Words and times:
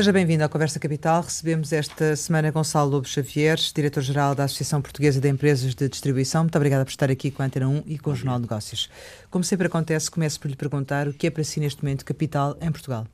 Seja 0.00 0.14
bem-vindo 0.14 0.42
à 0.42 0.48
Conversa 0.48 0.80
Capital. 0.80 1.20
Recebemos 1.20 1.74
esta 1.74 2.16
semana 2.16 2.50
Gonçalo 2.50 2.90
Lobo 2.90 3.06
Xavier, 3.06 3.58
diretor-geral 3.58 4.34
da 4.34 4.44
Associação 4.44 4.80
Portuguesa 4.80 5.20
de 5.20 5.28
Empresas 5.28 5.74
de 5.74 5.90
Distribuição. 5.90 6.42
Muito 6.44 6.56
obrigada 6.56 6.86
por 6.86 6.90
estar 6.90 7.10
aqui 7.10 7.30
com 7.30 7.42
a 7.42 7.44
Antena 7.44 7.68
1 7.68 7.82
e 7.84 7.98
com 7.98 8.12
o 8.12 8.16
Jornal 8.16 8.36
de 8.36 8.44
Negócios. 8.44 8.88
Como 9.30 9.44
sempre 9.44 9.66
acontece, 9.66 10.10
começo 10.10 10.40
por 10.40 10.48
lhe 10.48 10.56
perguntar 10.56 11.06
o 11.06 11.12
que 11.12 11.26
é 11.26 11.30
para 11.30 11.44
si 11.44 11.60
neste 11.60 11.84
momento 11.84 12.02
capital 12.06 12.56
em 12.62 12.72
Portugal. 12.72 13.06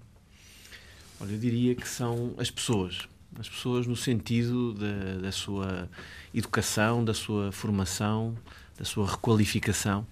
Olha, 1.20 1.32
eu 1.32 1.38
diria 1.38 1.74
que 1.74 1.88
são 1.88 2.32
as 2.38 2.52
pessoas. 2.52 3.08
As 3.36 3.48
pessoas 3.48 3.84
no 3.84 3.96
sentido 3.96 4.72
da, 4.74 5.22
da 5.22 5.32
sua 5.32 5.88
educação, 6.32 7.04
da 7.04 7.14
sua 7.14 7.50
formação, 7.50 8.36
da 8.78 8.84
sua 8.84 9.10
requalificação 9.10 10.06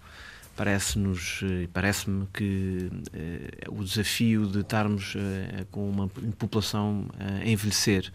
parece-nos 0.57 1.41
eh, 1.43 1.69
parece-me 1.73 2.27
que 2.33 2.91
eh, 3.13 3.67
o 3.69 3.83
desafio 3.85 4.47
de 4.47 4.61
estarmos 4.61 5.15
eh, 5.17 5.65
com 5.71 5.89
uma 5.89 6.09
população 6.39 7.07
a 7.19 7.47
envelhecer 7.47 8.13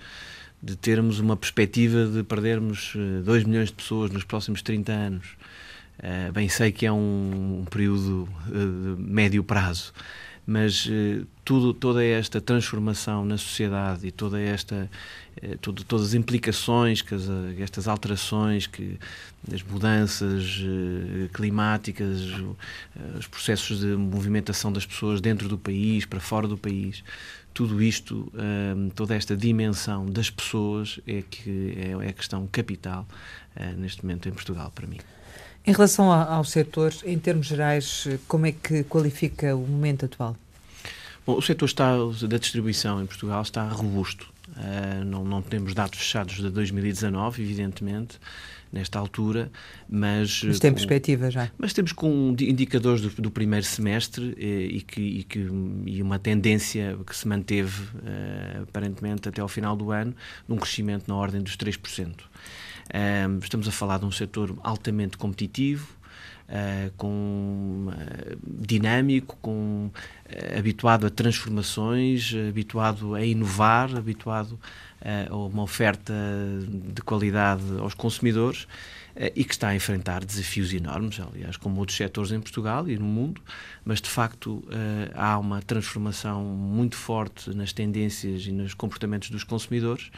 de 0.61 0.75
termos 0.75 1.20
uma 1.20 1.38
perspectiva 1.38 2.05
de 2.05 2.23
perdermos 2.23 2.94
2 3.23 3.44
milhões 3.45 3.70
de 3.70 3.75
pessoas 3.75 4.11
nos 4.11 4.25
próximos 4.25 4.61
30 4.61 4.91
anos 4.91 5.27
bem 6.33 6.49
sei 6.49 6.70
que 6.70 6.85
é 6.85 6.91
um, 6.91 7.61
um 7.61 7.66
período 7.66 8.27
de 8.45 9.02
médio 9.02 9.41
prazo 9.41 9.94
mas 10.45 10.88
eh, 10.89 11.23
tudo, 11.45 11.73
toda 11.73 12.03
esta 12.03 12.41
transformação 12.41 13.23
na 13.23 13.38
sociedade 13.38 14.07
e 14.07 14.11
toda 14.11 14.39
esta 14.39 14.89
eh, 15.41 15.58
tudo, 15.61 15.83
todas 15.83 16.08
as 16.08 16.13
implicações 16.13 17.02
que 17.02 17.13
as, 17.13 17.30
estas 17.59 17.88
alterações 17.88 18.66
que 18.66 18.97
as 19.53 19.61
mudanças 19.63 20.61
eh, 20.63 21.30
climáticas 21.33 22.22
os 23.17 23.28
processos 23.28 23.80
de 23.80 23.88
movimentação 23.95 24.72
das 24.72 24.86
pessoas 24.86 25.22
dentro 25.22 25.47
do 25.47 25.58
país 25.58 26.05
para 26.05 26.19
fora 26.19 26.47
do 26.47 26.58
país 26.58 27.03
tudo 27.53 27.81
isto 27.81 28.31
toda 28.95 29.16
esta 29.16 29.35
dimensão 29.35 30.06
das 30.06 30.30
pessoas 30.30 31.00
é 31.06 31.22
que 31.22 31.73
é, 31.78 32.06
é 32.06 32.09
a 32.09 32.13
questão 32.13 32.47
capital 32.47 33.08
neste 33.78 34.03
momento 34.03 34.30
em 34.30 34.31
Portugal 34.31 34.72
para 34.73 34.88
mim 34.88 35.00
em 35.65 35.71
relação 35.71 36.11
ao 36.11 36.43
setor, 36.43 36.93
em 37.05 37.17
termos 37.19 37.47
gerais, 37.47 38.07
como 38.27 38.45
é 38.45 38.52
que 38.52 38.83
qualifica 38.83 39.55
o 39.55 39.59
momento 39.59 40.05
atual? 40.05 40.35
Bom, 41.25 41.38
o 41.38 41.41
setor 41.41 41.66
está, 41.66 41.95
da 42.27 42.38
distribuição 42.38 43.01
em 43.01 43.05
Portugal 43.05 43.41
está 43.41 43.67
robusto. 43.67 44.27
Uh, 44.49 45.05
não, 45.05 45.23
não 45.23 45.41
temos 45.43 45.75
dados 45.75 45.99
fechados 45.99 46.38
de 46.38 46.49
2019, 46.49 47.43
evidentemente, 47.43 48.19
nesta 48.71 48.97
altura, 48.97 49.51
mas... 49.88 50.43
Mas 50.43 50.59
tem 50.59 50.71
com, 50.71 50.75
perspectiva 50.75 51.29
já. 51.29 51.51
Mas 51.57 51.71
temos 51.71 51.91
com 51.91 52.35
indicadores 52.39 53.01
do, 53.01 53.09
do 53.21 53.29
primeiro 53.29 53.66
semestre 53.66 54.35
e, 54.38 54.44
eh, 54.44 54.75
e, 54.77 54.81
que, 54.81 55.01
e, 55.01 55.23
que, 55.23 55.47
e 55.85 56.01
uma 56.01 56.17
tendência 56.17 56.97
que 57.05 57.16
se 57.16 57.27
manteve, 57.27 57.83
uh, 57.83 58.63
aparentemente, 58.63 59.29
até 59.29 59.41
ao 59.41 59.47
final 59.47 59.75
do 59.75 59.91
ano, 59.91 60.16
num 60.47 60.57
crescimento 60.57 61.07
na 61.07 61.16
ordem 61.16 61.41
dos 61.41 61.55
3%. 61.55 62.11
Uh, 62.89 63.37
estamos 63.43 63.67
a 63.67 63.71
falar 63.71 63.99
de 63.99 64.05
um 64.05 64.11
setor 64.11 64.57
altamente 64.63 65.15
competitivo, 65.15 65.87
uh, 66.47 66.91
com 66.97 67.87
uh, 67.89 68.37
dinâmico, 68.43 69.37
com 69.41 69.91
habituado 70.57 71.05
a 71.05 71.09
transformações, 71.09 72.33
habituado 72.49 73.15
a 73.15 73.23
inovar, 73.23 73.95
habituado 73.95 74.59
a 75.27 75.35
uma 75.35 75.63
oferta 75.63 76.13
de 76.93 77.01
qualidade 77.01 77.63
aos 77.79 77.95
consumidores 77.95 78.67
e 79.35 79.44
que 79.44 79.53
está 79.53 79.69
a 79.69 79.75
enfrentar 79.75 80.23
desafios 80.23 80.72
enormes, 80.72 81.19
aliás, 81.19 81.57
como 81.57 81.79
outros 81.79 81.97
setores 81.97 82.31
em 82.31 82.39
Portugal 82.39 82.88
e 82.88 82.95
no 82.95 83.05
mundo, 83.05 83.41
mas 83.83 83.99
de 83.99 84.09
facto 84.09 84.63
há 85.16 85.39
uma 85.39 85.63
transformação 85.63 86.44
muito 86.44 86.95
forte 86.95 87.49
nas 87.55 87.73
tendências 87.73 88.45
e 88.45 88.51
nos 88.51 88.75
comportamentos 88.75 89.31
dos 89.31 89.44
consumidores 89.44 90.11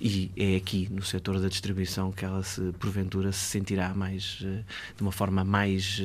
e 0.00 0.30
é 0.36 0.56
aqui 0.56 0.88
no 0.90 1.02
setor 1.02 1.40
da 1.40 1.48
distribuição 1.48 2.10
que 2.10 2.24
ela 2.24 2.42
se 2.42 2.60
porventura 2.78 3.32
se 3.32 3.40
sentirá 3.40 3.94
mais 3.94 4.40
eh, 4.44 4.62
de 4.96 5.02
uma 5.02 5.12
forma 5.12 5.44
mais 5.44 6.02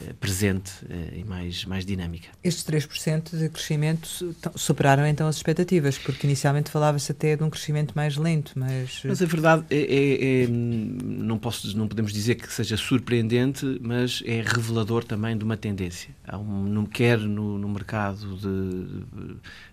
eh, 0.00 0.12
presente 0.20 0.72
eh, 0.88 1.18
e 1.18 1.24
mais 1.24 1.64
mais 1.64 1.84
dinâmica. 1.84 2.28
Estes 2.42 2.64
3% 2.64 3.36
de 3.36 3.48
crescimento 3.48 4.08
superaram 4.54 5.06
então 5.06 5.26
as 5.26 5.36
expectativas, 5.36 5.98
porque 5.98 6.26
inicialmente 6.26 6.70
falava-se 6.70 7.10
até 7.10 7.36
de 7.36 7.42
um 7.42 7.50
crescimento 7.50 7.92
mais 7.94 8.16
lento, 8.16 8.52
mas 8.54 9.02
Mas 9.04 9.20
a 9.20 9.26
verdade 9.26 9.64
é, 9.70 9.76
é, 9.76 10.44
é, 10.44 10.46
não 10.48 11.38
posso 11.38 11.76
não 11.76 11.88
podemos 11.88 12.12
dizer 12.12 12.36
que 12.36 12.52
seja 12.52 12.76
surpreendente, 12.76 13.78
mas 13.80 14.22
é 14.24 14.40
revelador 14.40 15.04
também 15.04 15.36
de 15.36 15.44
uma 15.44 15.56
tendência. 15.56 16.14
Há 16.26 16.38
um, 16.38 16.86
quer 16.86 17.18
no, 17.18 17.58
no 17.58 17.68
mercado 17.68 18.36
de, 18.36 19.04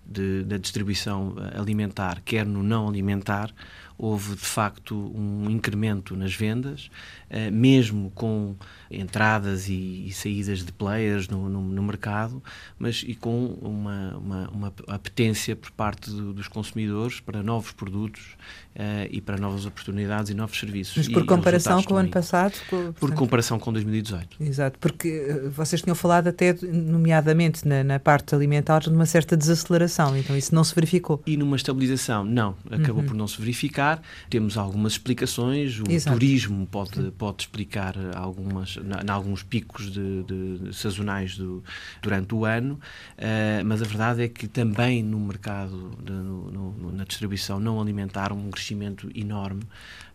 de, 0.06 0.44
da 0.44 0.58
distribuição 0.58 1.36
alimentar, 1.56 2.22
quer 2.24 2.46
no 2.46 2.62
não 2.62 2.88
alimentar, 2.88 3.54
houve 3.98 4.36
de 4.36 4.46
facto 4.46 4.96
um 5.16 5.50
incremento 5.50 6.16
nas 6.16 6.34
vendas, 6.34 6.90
eh, 7.23 7.23
mesmo 7.52 8.12
com 8.12 8.56
entradas 8.94 9.68
e, 9.68 10.06
e 10.08 10.14
saídas 10.14 10.64
de 10.64 10.72
players 10.72 11.28
no, 11.28 11.50
no, 11.50 11.62
no, 11.62 11.84
mercado, 11.84 12.42
mas 12.78 13.04
e 13.06 13.16
com 13.16 13.46
uma, 13.62 14.18
uma, 14.18 14.50
uma 14.50 14.74
apetência 14.88 15.56
por 15.56 15.72
parte 15.72 16.10
do, 16.10 16.34
dos 16.34 16.48
consumidores 16.48 17.20
para 17.20 17.42
novos 17.42 17.72
produtos 17.72 18.36
uh, 18.76 19.08
e 19.10 19.20
para 19.20 19.38
novas 19.38 19.66
oportunidades 19.66 20.30
e 20.30 20.34
novos 20.34 20.60
serviços. 20.60 20.96
Mas 20.98 21.08
por 21.08 21.24
e, 21.24 21.26
comparação 21.26 21.82
com 21.84 21.96
o 21.96 21.98
ano 21.98 22.10
passado? 22.10 22.54
Por, 22.70 22.94
por 22.94 23.14
comparação 23.14 23.60
com 23.60 23.74
2018. 23.74 24.38
Exato, 24.40 24.78
porque 24.80 25.26
eh, 25.28 25.50
vocês 25.50 25.82
tinham 25.82 25.96
falado 25.96 26.28
até, 26.28 26.56
nomeadamente 26.62 27.68
na, 27.68 27.84
na, 27.84 28.00
parte 28.00 28.36
alimentar, 28.36 28.80
de 28.80 28.90
uma 28.90 29.06
certa 29.06 29.36
desaceleração, 29.36 30.18
então 30.18 30.36
isso 30.38 30.54
não 30.54 30.64
se 30.64 30.74
verificou. 30.76 31.22
E 31.26 31.38
numa 31.38 31.56
estabilização, 31.56 32.24
não, 32.24 32.56
acabou 32.70 33.02
uhum. 33.02 33.08
por 33.08 33.16
não 33.16 33.28
se 33.28 33.40
verificar. 33.40 34.02
Temos 34.30 34.58
algumas 34.58 34.94
explicações, 34.94 35.80
o 35.80 35.90
Exato. 35.90 36.18
turismo 36.18 36.68
pode, 36.68 37.12
pode 37.12 37.23
explicar 37.32 37.96
algumas 38.16 38.78
em 38.78 39.12
alguns 39.12 39.44
picos 39.44 39.92
de, 39.92 40.24
de 40.24 40.74
sazonais 40.74 41.38
do, 41.38 41.64
durante 42.02 42.34
o 42.34 42.46
ano, 42.46 42.76
uh, 43.18 43.66
mas 43.66 43.82
a 43.82 43.86
verdade 43.86 44.24
é 44.24 44.28
que 44.28 44.48
também 44.48 45.04
no 45.04 45.20
mercado, 45.20 45.92
de, 46.04 46.12
no, 46.12 46.52
no, 46.52 46.92
na 46.92 47.04
distribuição 47.04 47.60
não 47.60 47.82
alimentar, 47.82 48.32
um 48.32 48.50
crescimento 48.50 49.10
enorme 49.16 49.64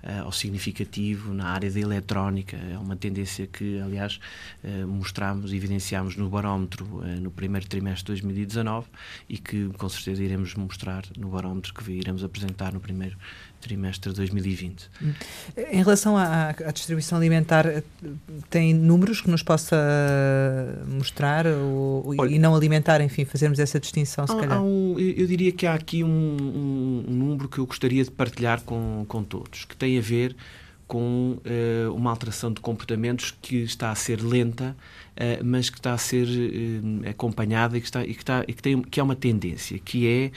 uh, 0.03 0.25
ou 0.25 0.33
significativo 0.33 1.33
na 1.33 1.49
área 1.49 1.71
da 1.71 1.81
eletrónica. 1.81 2.57
É 2.57 2.79
uma 2.79 2.97
tendência 2.97 3.47
que, 3.47 3.81
aliás, 3.81 4.21
uh, 4.65 4.87
mostramos, 4.87 5.53
evidenciamos 5.53 6.17
no 6.17 6.29
barómetro 6.29 6.85
uh, 6.85 7.21
no 7.21 7.31
primeiro 7.31 7.67
trimestre 7.67 8.15
de 8.15 8.23
2019 8.23 8.87
e 9.29 9.39
que, 9.39 9.69
com 9.77 9.89
certeza, 9.89 10.23
iremos 10.23 10.55
mostrar 10.55 11.05
no 11.17 11.29
barómetro 11.29 11.75
que 11.75 11.91
iremos 11.93 12.23
apresentar 12.25 12.73
no 12.73 12.81
primeiro 12.81 13.17
trimestre 13.17 13.48
de 13.61 14.13
2020. 14.13 14.91
Em 15.71 15.79
relação 15.79 16.17
à, 16.17 16.51
à, 16.51 16.71
distribuição 16.71 17.19
alimentar, 17.19 17.83
tem 18.49 18.73
números 18.73 19.21
que 19.21 19.31
nos 19.31 19.43
possa 19.43 19.77
mostrar 20.87 21.47
ou, 21.47 22.15
Olha, 22.19 22.31
e 22.31 22.39
não 22.39 22.55
alimentar, 22.55 23.01
enfim, 23.01 23.25
fazermos 23.25 23.59
essa 23.59 23.79
distinção, 23.79 24.27
se 24.27 24.33
há, 24.33 24.37
calhar? 24.37 24.59
Há 24.59 24.63
um, 24.63 24.99
eu 24.99 25.27
diria 25.27 25.53
que 25.53 25.67
há 25.67 25.75
aqui 25.75 26.03
um, 26.03 26.09
um, 26.09 27.05
um, 27.09 27.15
número 27.15 27.49
que 27.49 27.59
eu 27.59 27.67
gostaria 27.67 28.03
de 28.03 28.11
partilhar 28.11 28.63
com, 28.63 29.05
com 29.07 29.23
todos, 29.23 29.65
que 29.65 29.77
tem 29.77 29.99
a 29.99 30.01
ver 30.01 30.35
com 30.89 31.37
uh, 31.45 31.95
uma 31.95 32.11
alteração 32.11 32.51
de 32.51 32.63
comportamentos 32.63 33.37
que 33.43 33.57
está 33.57 33.91
a 33.91 33.95
ser 33.95 34.23
lenta, 34.23 34.75
uh, 35.13 35.45
mas 35.45 35.69
que 35.69 35.77
está 35.77 35.93
a 35.93 35.99
ser 35.99 36.27
uh, 36.27 37.09
acompanhada 37.11 37.77
e 37.77 37.81
que, 37.81 37.87
está, 37.87 38.03
e 38.03 38.15
que, 38.15 38.23
está, 38.23 38.45
e 38.49 38.55
que, 38.55 38.63
tem, 38.63 38.81
que 38.81 38.99
é 38.99 39.03
uma 39.03 39.15
tendência, 39.15 39.79
que 39.79 40.09
é 40.09 40.33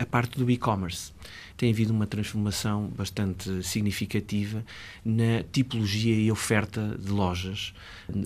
a 0.00 0.06
parte 0.06 0.38
do 0.38 0.50
e-commerce 0.50 1.12
tem 1.58 1.72
havido 1.72 1.92
uma 1.92 2.06
transformação 2.06 2.88
bastante 2.96 3.64
significativa 3.64 4.64
na 5.04 5.42
tipologia 5.52 6.14
e 6.14 6.30
oferta 6.30 6.96
de 6.96 7.10
lojas 7.10 7.74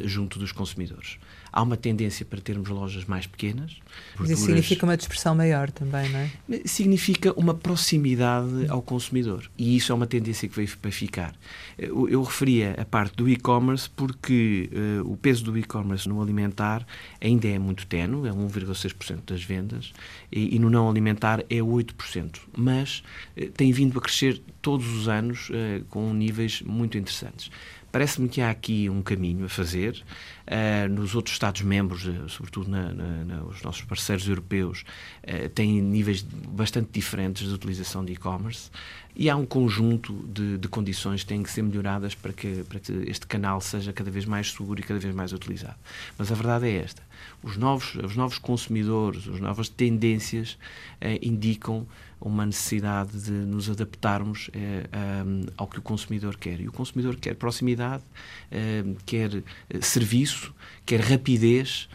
junto 0.05 0.39
dos 0.39 0.53
consumidores. 0.53 1.19
Há 1.53 1.63
uma 1.63 1.77
tendência 1.77 2.25
para 2.25 2.41
termos 2.41 2.69
lojas 2.69 3.05
mais 3.05 3.27
pequenas. 3.27 3.77
Mas 4.19 4.31
isso 4.31 4.47
significa 4.47 4.87
uma 4.87 4.97
dispersão 4.97 5.35
maior 5.35 5.71
também, 5.71 6.09
não 6.09 6.21
é? 6.21 6.31
Significa 6.65 7.33
uma 7.39 7.53
proximidade 7.53 8.67
ao 8.69 8.81
consumidor. 8.81 9.51
E 9.59 9.77
isso 9.77 9.93
é 9.93 9.95
uma 9.95 10.07
tendência 10.07 10.49
que 10.49 10.57
veio 10.57 10.77
para 10.79 10.91
ficar. 10.91 11.35
Eu, 11.77 12.09
eu 12.09 12.23
referia 12.23 12.75
a 12.79 12.85
parte 12.85 13.17
do 13.17 13.29
e-commerce 13.29 13.91
porque 13.91 14.71
uh, 14.73 15.13
o 15.13 15.17
peso 15.17 15.45
do 15.45 15.59
e-commerce 15.59 16.09
no 16.09 16.23
alimentar 16.23 16.87
ainda 17.21 17.49
é 17.49 17.59
muito 17.59 17.87
tenue, 17.87 18.29
é 18.29 18.33
1,6% 18.33 19.21
das 19.27 19.43
vendas, 19.43 19.93
e, 20.31 20.57
e, 20.57 20.59
no 20.59 20.71
não 20.71 20.89
alimentar 20.89 21.41
é 21.51 21.59
8%. 21.59 22.41
Mas 22.57 23.03
uh, 23.37 23.51
tem 23.51 23.73
vindo 23.73 23.99
a 23.99 24.03
crescer 24.03 24.41
todos 24.63 24.87
os 24.95 25.09
anos 25.09 25.51
uh, 25.51 25.85
com 25.91 26.15
níveis 26.15 26.63
muito 26.63 26.97
interessantes 26.97 27.51
Parece-me 27.93 28.27
que 28.27 28.41
há 28.41 28.49
aqui 28.49 28.89
um 28.89 29.03
caminho 29.03 29.45
a 29.45 29.49
fazer. 29.51 30.03
Uh, 30.43 30.89
nos 30.89 31.15
outros 31.15 31.35
Estados-membros, 31.35 32.07
uh, 32.07 32.29
sobretudo 32.29 32.71
na, 32.71 32.93
na, 32.93 33.25
na, 33.25 33.45
os 33.45 33.63
nossos 33.63 33.83
parceiros 33.83 34.27
europeus, 34.27 34.83
uh, 35.23 35.49
têm 35.51 35.81
níveis 35.83 36.23
bastante 36.23 36.89
diferentes 36.91 37.47
de 37.47 37.55
utilização 37.55 38.03
de 38.03 38.15
e-commerce 38.15 38.71
e 39.15 39.29
há 39.29 39.37
um 39.37 39.45
conjunto 39.45 40.13
de, 40.29 40.59
de, 40.59 40.69
condições 40.69 41.23
que 41.23 41.29
têm 41.29 41.43
que 41.43 41.51
ser 41.51 41.63
melhoradas 41.63 42.15
para 42.15 42.33
que, 42.33 42.65
para 42.69 42.81
que 42.81 42.93
este 43.07 43.27
canal 43.27 43.61
seja 43.61 43.93
cada 43.93 44.11
vez 44.11 44.25
mais 44.25 44.51
seguro 44.51 44.81
e 44.81 44.83
cada 44.83 44.99
vez 44.99 45.15
mais 45.15 45.33
utilizado. 45.33 45.77
Mas 46.17 46.33
a 46.33 46.35
verdade 46.35 46.69
é 46.69 46.77
esta: 46.77 47.03
os 47.43 47.57
novos, 47.57 47.95
os 47.97 48.17
novos 48.17 48.39
consumidores, 48.39 49.29
as 49.29 49.41
novas 49.41 49.69
tendências 49.69 50.59
indicam 51.21 51.87
uma 52.25 52.47
necessidade 52.47 53.19
de 53.21 53.33
nos 53.33 53.69
adaptarmos 53.69 54.49
eh, 54.55 54.85
ao 55.57 55.67
que 55.67 55.79
o 55.79 55.83
consumidor 55.83 56.37
quer. 56.37 56.61
E 56.61 56.69
o 56.69 56.73
consumidor 56.73 57.17
quer 57.17 57.35
proximidade, 57.35 58.03
eh, 58.51 58.85
quer 59.05 59.35
eh, 59.35 59.81
serviço, 59.81 60.55
quer 60.87 61.01
rapidez, 61.01 61.89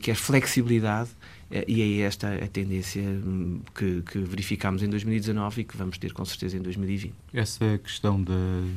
quer 0.00 0.14
flexibilidade. 0.14 1.10
E 1.50 1.80
é 1.80 2.00
esta 2.00 2.34
a 2.34 2.46
tendência 2.46 3.02
hum, 3.02 3.60
que, 3.74 4.02
que 4.02 4.18
verificámos 4.18 4.82
em 4.82 4.88
2019 4.88 5.62
e 5.62 5.64
que 5.64 5.76
vamos 5.76 5.96
ter 5.96 6.12
com 6.12 6.24
certeza 6.24 6.56
em 6.56 6.60
2020. 6.60 7.14
Essa 7.32 7.78
questão 7.78 8.22
da, 8.22 8.34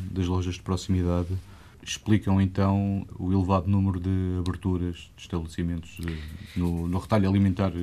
das 0.10 0.26
lojas 0.26 0.56
de 0.56 0.62
proximidade 0.62 1.30
explicam 1.84 2.40
então 2.40 3.06
o 3.18 3.32
elevado 3.32 3.70
número 3.70 4.00
de 4.00 4.38
aberturas 4.40 5.12
de 5.16 5.24
estabelecimentos 5.24 5.98
no, 6.56 6.88
no 6.88 6.98
retalho 7.00 7.28
alimentar. 7.28 7.74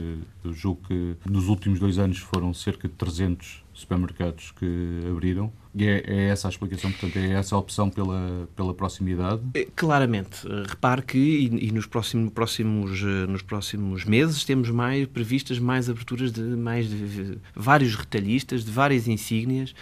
Eu 0.45 0.53
julgo 0.53 0.81
que 0.87 1.17
nos 1.29 1.49
últimos 1.49 1.79
dois 1.79 1.99
anos 1.99 2.19
foram 2.19 2.55
cerca 2.55 2.89
de 2.89 2.95
300 2.95 3.63
supermercados 3.79 4.53
que 4.53 5.01
abriram. 5.09 5.53
E 5.75 5.87
é, 5.87 6.03
é, 6.07 6.29
essa 6.31 6.49
a 6.49 6.51
explicação, 6.51 6.91
portanto, 6.91 7.17
é 7.17 7.35
essa 7.35 7.55
a 7.55 7.59
opção 7.59 7.89
pela, 7.89 8.49
pela 8.57 8.75
proximidade? 8.75 9.41
É, 9.55 9.67
claramente. 9.77 10.47
Repare 10.67 11.03
que 11.03 11.19
e, 11.19 11.69
e 11.69 11.71
nos, 11.71 11.87
próximos, 11.87 12.33
próximos, 12.33 13.01
eh, 13.01 13.27
nos 13.29 13.43
próximos 13.43 14.05
meses 14.05 14.45
temos 14.45 14.71
mais 14.71 15.07
previstas 15.07 15.61
mais 15.61 15.89
aberturas 15.89 16.33
de 16.33 16.41
mais 16.41 16.89
de 16.89 17.39
vários 17.55 17.95
retalhistas, 17.95 18.65
de 18.65 18.73
várias 18.73 19.07
insígnias, 19.07 19.73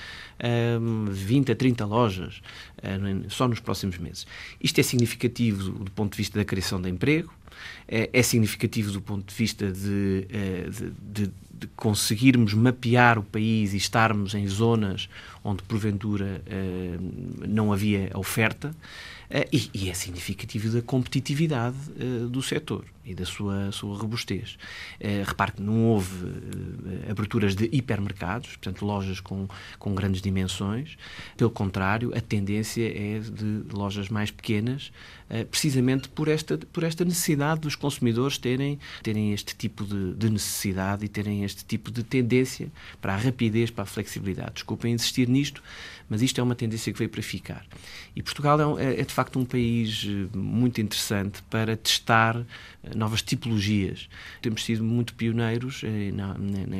um, 0.80 1.06
20 1.06 1.52
a 1.52 1.56
30 1.56 1.86
lojas, 1.86 2.42
um, 2.82 3.30
só 3.30 3.48
nos 3.48 3.60
próximos 3.60 3.96
meses. 3.96 4.26
Isto 4.60 4.80
é 4.80 4.82
significativo 4.82 5.70
do 5.70 5.90
ponto 5.90 6.12
de 6.12 6.18
vista 6.18 6.38
da 6.38 6.44
criação 6.44 6.80
de 6.80 6.90
emprego, 6.90 7.32
é, 7.88 8.10
é 8.12 8.22
significativo 8.22 8.92
do 8.92 9.00
ponto 9.00 9.28
de 9.28 9.34
vista 9.34 9.70
de, 9.70 10.26
eh, 10.30 10.68
de, 10.68 11.24
de 11.24 11.32
de 11.58 11.66
conseguirmos 11.68 12.54
mapear 12.54 13.18
o 13.18 13.22
país 13.22 13.72
e 13.72 13.76
estarmos 13.76 14.34
em 14.34 14.46
zonas 14.46 15.08
onde 15.42 15.62
porventura 15.62 16.42
eh, 16.46 16.96
não 17.48 17.72
havia 17.72 18.10
oferta 18.14 18.74
e, 19.52 19.70
e, 19.74 19.90
é 19.90 19.94
significativo 19.94 20.70
da 20.70 20.82
competitividade 20.82 21.76
eh, 21.98 22.26
do 22.28 22.42
setor 22.42 22.84
e 23.04 23.14
da 23.14 23.24
sua, 23.24 23.70
sua 23.70 23.96
robustez. 23.96 24.58
repare 25.24 25.52
que 25.52 25.62
não 25.62 25.84
houve 25.84 26.12
aberturas 27.08 27.54
de 27.54 27.68
hipermercados, 27.72 28.48
portanto, 28.48 28.84
lojas 28.84 29.20
com, 29.20 29.46
com 29.78 29.94
grandes 29.94 30.20
dimensões. 30.20 30.98
Pelo 31.36 31.50
contrário, 31.50 32.12
a 32.16 32.20
tendência 32.20 32.84
é 32.84 33.20
de 33.20 33.62
lojas 33.72 34.08
mais 34.08 34.32
pequenas, 34.32 34.90
precisamente 35.52 36.08
por 36.08 36.26
esta, 36.26 36.58
por 36.58 36.82
esta 36.82 37.04
necessidade 37.04 37.60
dos 37.60 37.76
consumidores 37.76 38.38
terem, 38.38 38.76
terem 39.04 39.32
este 39.32 39.54
tipo 39.54 39.84
de, 39.84 40.12
de 40.14 40.28
necessidade 40.28 41.04
e 41.04 41.08
terem 41.08 41.44
este 41.44 41.64
tipo 41.64 41.92
de 41.92 42.02
tendência 42.02 42.68
para 43.00 43.14
a 43.14 43.16
rapidez, 43.16 43.70
para 43.70 43.84
a 43.84 43.86
flexibilidade. 43.86 44.54
Desculpem 44.54 44.92
insistir 44.92 45.28
nisto, 45.28 45.62
mas 46.08 46.22
isto 46.22 46.40
é 46.40 46.42
uma 46.42 46.54
tendência 46.54 46.92
que 46.92 46.98
veio 46.98 47.10
para 47.10 47.22
ficar. 47.22 47.66
E 48.14 48.22
Portugal 48.22 48.78
é, 48.78 48.84
é, 48.84 49.00
é 49.00 49.04
de 49.04 49.12
facto 49.12 49.38
um 49.38 49.44
país 49.44 50.06
eh, 50.06 50.36
muito 50.36 50.80
interessante 50.80 51.42
para 51.44 51.76
testar 51.76 52.36
eh, 52.36 52.94
novas 52.94 53.22
tipologias. 53.22 54.08
Temos 54.40 54.64
sido 54.64 54.84
muito 54.84 55.14
pioneiros 55.14 55.82
eh, 55.84 56.12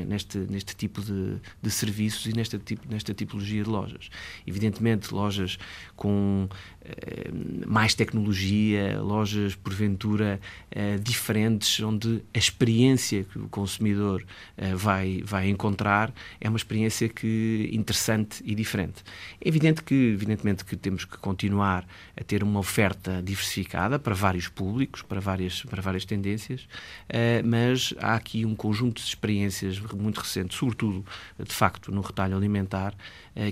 neste, 0.07 0.39
neste 0.39 0.77
tipo 0.77 1.03
de, 1.03 1.37
de 1.63 1.71
serviços 1.71 2.27
e 2.27 2.33
nesta, 2.33 2.61
nesta 2.89 3.13
tipologia 3.13 3.65
de 3.65 3.69
lojas. 3.69 4.09
Evidentemente, 4.47 5.13
lojas 5.13 5.59
com 5.95 6.49
mais 7.67 7.95
tecnologia, 7.95 9.01
lojas 9.01 9.55
porventura 9.55 10.41
diferentes, 11.03 11.81
onde 11.81 12.23
a 12.35 12.39
experiência 12.39 13.25
que 13.25 13.39
o 13.39 13.49
consumidor 13.49 14.25
vai, 14.75 15.23
vai 15.25 15.49
encontrar 15.49 16.13
é 16.41 16.49
uma 16.49 16.57
experiência 16.57 17.09
que 17.09 17.69
interessante 17.73 18.43
e 18.45 18.55
diferente. 18.55 19.03
É 19.41 19.49
evidente 19.49 19.83
que, 19.83 19.95
evidentemente, 19.95 20.65
que 20.65 20.77
temos 20.77 21.05
que 21.05 21.17
continuar 21.19 21.87
a 22.17 22.25
ter 22.25 22.43
uma 22.43 22.61
oferta 22.61 23.23
diversificada 23.23 23.99
para 23.99 24.15
vários 24.15 24.49
públicos, 24.49 25.03
para 25.03 25.21
várias, 25.21 25.63
para 25.63 25.83
várias 25.83 26.05
tendências, 26.05 26.69
mas 27.45 27.95
há 27.99 28.15
aqui 28.15 28.45
um 28.45 28.55
conjunto 28.55 29.01
de 29.01 29.09
experiências 29.09 29.79
muito 29.81 30.21
recentes, 30.21 30.57
sobretudo, 30.57 31.05
de 31.39 31.53
facto, 31.53 31.91
no 31.91 32.01
retalho 32.01 32.37
alimentar, 32.37 32.95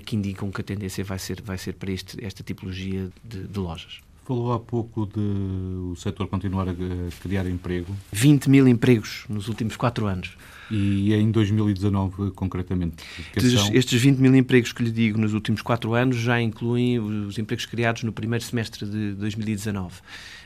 que 0.03 0.15
indicam 0.15 0.51
que 0.51 0.61
a 0.61 0.63
tendência 0.63 1.03
vai 1.03 1.19
ser, 1.19 1.41
vai 1.41 1.57
ser 1.57 1.73
para 1.73 1.91
este, 1.91 2.23
esta 2.23 2.43
tipologia 2.43 3.09
de, 3.23 3.47
de 3.47 3.59
lojas. 3.59 3.99
Falou 4.25 4.53
há 4.53 4.59
pouco 4.59 5.05
de 5.05 5.19
o 5.19 5.95
setor 5.95 6.27
continuar 6.27 6.67
a 6.67 6.73
criar 7.21 7.45
emprego. 7.47 7.95
20 8.11 8.49
mil 8.49 8.67
empregos 8.67 9.23
nos 9.29 9.47
últimos 9.47 9.77
quatro 9.77 10.07
anos. 10.07 10.35
E 10.71 11.13
em 11.13 11.29
2019, 11.29 12.31
concretamente? 12.31 13.03
Estes, 13.35 13.69
estes 13.71 14.01
20 14.01 14.17
mil 14.17 14.35
empregos 14.35 14.73
que 14.73 14.81
lhe 14.81 14.89
digo 14.89 15.19
nos 15.19 15.35
últimos 15.35 15.61
quatro 15.61 15.93
anos 15.93 16.17
já 16.17 16.41
incluem 16.41 16.97
os 16.97 17.37
empregos 17.37 17.67
criados 17.67 18.01
no 18.01 18.11
primeiro 18.11 18.43
semestre 18.43 18.87
de 18.87 19.13
2019. 19.13 19.93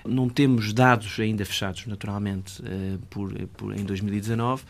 Não 0.05 0.27
temos 0.27 0.73
dados 0.73 1.17
ainda 1.17 1.45
fechados, 1.45 1.85
naturalmente, 1.87 2.61
eh, 2.65 2.97
por, 3.09 3.31
por, 3.55 3.73
em 3.73 3.85
2019, 3.85 4.63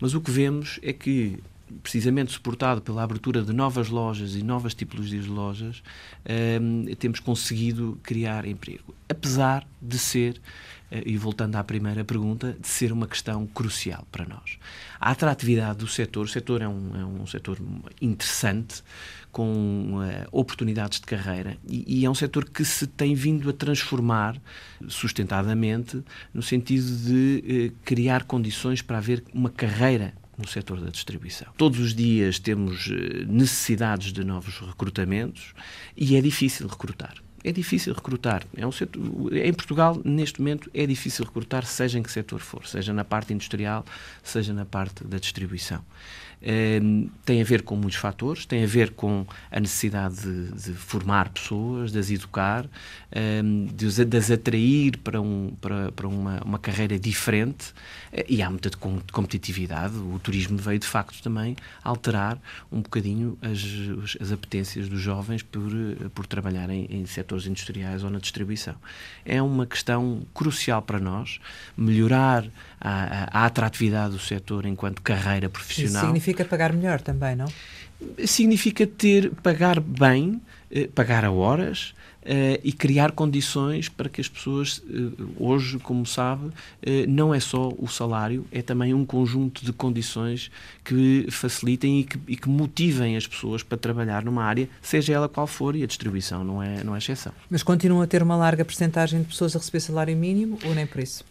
mas 0.00 0.14
o 0.14 0.22
que 0.22 0.30
vemos 0.30 0.80
é 0.82 0.94
que 0.94 1.38
precisamente 1.82 2.32
suportado 2.32 2.80
pela 2.80 3.02
abertura 3.02 3.42
de 3.42 3.52
novas 3.52 3.88
lojas 3.88 4.34
e 4.34 4.42
novas 4.42 4.74
tipologias 4.74 5.24
de 5.24 5.30
lojas, 5.30 5.82
ehm, 6.24 6.86
temos 6.98 7.20
conseguido 7.20 7.98
criar 8.02 8.44
emprego. 8.46 8.94
Apesar 9.08 9.66
de 9.80 9.98
ser, 9.98 10.40
uh, 10.90 11.02
e 11.04 11.16
voltando 11.16 11.56
à 11.56 11.64
primeira 11.64 12.04
pergunta, 12.04 12.56
de 12.58 12.68
ser 12.68 12.92
uma 12.92 13.06
questão 13.06 13.46
crucial 13.46 14.06
para 14.10 14.26
nós. 14.26 14.58
A 14.98 15.10
atratividade 15.10 15.78
do 15.78 15.86
setor, 15.86 16.24
o 16.24 16.28
setor 16.28 16.62
é 16.62 16.68
um, 16.68 16.96
é 16.96 17.04
um 17.04 17.26
setor 17.26 17.58
interessante, 18.00 18.82
com 19.34 19.98
uh, 19.98 20.28
oportunidades 20.30 21.00
de 21.00 21.06
carreira 21.06 21.58
e, 21.68 21.98
e, 22.02 22.04
é 22.04 22.08
um 22.08 22.14
setor 22.14 22.48
que 22.48 22.64
se 22.64 22.86
tem 22.86 23.16
vindo 23.16 23.50
a 23.50 23.52
transformar 23.52 24.40
sustentadamente 24.86 26.04
no 26.32 26.40
sentido 26.40 26.96
de 26.96 27.72
uh, 27.72 27.76
criar 27.84 28.22
condições 28.22 28.80
para 28.80 28.98
haver 28.98 29.24
uma 29.34 29.50
carreira 29.50 30.14
no 30.38 30.46
setor 30.46 30.80
da 30.80 30.90
distribuição. 30.90 31.48
Todos 31.56 31.78
os 31.78 31.94
dias 31.94 32.38
temos 32.38 32.88
eh, 32.90 33.24
necessidades 33.26 34.12
de 34.12 34.24
novos 34.24 34.58
recrutamentos 34.60 35.54
e 35.96 36.16
é 36.16 36.20
difícil 36.20 36.66
recrutar. 36.66 37.14
É 37.42 37.52
difícil 37.52 37.92
recrutar. 37.92 38.42
É 38.56 38.66
um 38.66 38.72
setor, 38.72 39.02
em 39.36 39.52
Portugal, 39.52 40.00
neste 40.02 40.40
momento, 40.40 40.70
é 40.72 40.86
difícil 40.86 41.26
recrutar, 41.26 41.66
seja 41.66 41.98
em 41.98 42.02
que 42.02 42.10
setor 42.10 42.40
for, 42.40 42.66
seja 42.66 42.92
na 42.94 43.04
parte 43.04 43.34
industrial, 43.34 43.84
seja 44.22 44.54
na 44.54 44.64
parte 44.64 45.04
da 45.04 45.18
distribuição. 45.18 45.84
Ehm, 46.46 47.06
tem 47.24 47.40
a 47.40 47.44
ver 47.44 47.62
com 47.62 47.74
muitos 47.74 47.96
fatores, 47.98 48.44
tem 48.44 48.62
a 48.62 48.66
ver 48.66 48.90
com 48.90 49.26
a 49.50 49.58
necessidade 49.58 50.16
de, 50.16 50.52
de 50.52 50.72
formar 50.74 51.30
pessoas, 51.30 51.90
de 51.90 51.98
as 51.98 52.10
educar, 52.10 52.66
ehm, 53.10 53.64
de, 53.74 54.04
de 54.04 54.16
as 54.16 54.30
atrair 54.30 54.98
para, 54.98 55.22
um, 55.22 55.54
para, 55.58 55.90
para 55.92 56.06
uma, 56.06 56.42
uma 56.44 56.58
carreira 56.58 56.98
diferente 56.98 57.72
eh, 58.12 58.26
e 58.28 58.42
há 58.42 58.50
muita 58.50 58.70
competitividade. 59.10 59.96
O 59.96 60.18
turismo 60.18 60.58
veio, 60.58 60.78
de 60.78 60.86
facto, 60.86 61.22
também 61.22 61.56
alterar 61.82 62.38
um 62.70 62.82
bocadinho 62.82 63.38
as, 63.40 64.20
as 64.20 64.30
apetências 64.30 64.86
dos 64.86 65.00
jovens 65.00 65.42
por, 65.42 65.72
eh, 65.72 66.08
por 66.14 66.26
trabalhar 66.26 66.68
em, 66.68 66.86
em 66.90 67.06
setores 67.06 67.46
industriais 67.46 68.04
ou 68.04 68.10
na 68.10 68.18
distribuição. 68.18 68.74
É 69.24 69.40
uma 69.40 69.64
questão 69.64 70.26
crucial 70.34 70.82
para 70.82 71.00
nós, 71.00 71.40
melhorar 71.74 72.44
a, 72.78 72.90
a, 72.90 73.44
a 73.44 73.46
atratividade 73.46 74.12
do 74.12 74.18
setor 74.18 74.66
enquanto 74.66 75.00
carreira 75.00 75.48
profissional. 75.48 75.96
Isso 75.96 76.06
significa 76.06 76.33
pagar 76.42 76.72
melhor 76.72 77.02
também, 77.02 77.36
não? 77.36 77.46
Significa 78.24 78.86
ter, 78.86 79.30
pagar 79.42 79.78
bem, 79.78 80.40
eh, 80.70 80.88
pagar 80.94 81.24
a 81.24 81.30
horas, 81.30 81.94
Uh, 82.24 82.56
e 82.64 82.72
criar 82.72 83.12
condições 83.12 83.90
para 83.90 84.08
que 84.08 84.18
as 84.18 84.28
pessoas, 84.28 84.78
uh, 84.78 85.12
hoje, 85.38 85.78
como 85.78 86.06
sabe, 86.06 86.46
uh, 86.46 86.52
não 87.06 87.34
é 87.34 87.38
só 87.38 87.70
o 87.78 87.86
salário, 87.86 88.46
é 88.50 88.62
também 88.62 88.94
um 88.94 89.04
conjunto 89.04 89.62
de 89.62 89.74
condições 89.74 90.50
que 90.82 91.26
facilitem 91.30 92.00
e 92.00 92.04
que, 92.04 92.18
e 92.28 92.34
que, 92.34 92.48
motivem 92.48 93.14
as 93.14 93.26
pessoas 93.26 93.62
para 93.62 93.76
trabalhar 93.76 94.24
numa 94.24 94.42
área, 94.42 94.66
seja 94.80 95.12
ela 95.12 95.28
qual 95.28 95.46
for, 95.46 95.76
e 95.76 95.82
a 95.82 95.86
distribuição 95.86 96.42
não 96.42 96.62
é, 96.62 96.82
não 96.82 96.94
é 96.94 96.98
exceção. 96.98 97.32
Mas 97.50 97.62
continuam 97.62 98.00
a 98.00 98.06
ter 98.06 98.22
uma 98.22 98.36
larga 98.36 98.64
percentagem 98.64 99.20
de 99.20 99.28
pessoas 99.28 99.54
a 99.54 99.58
receber 99.58 99.80
salário 99.80 100.16
mínimo 100.16 100.58
ou 100.64 100.74
nem 100.74 100.86
por 100.86 101.02
isso? 101.02 101.24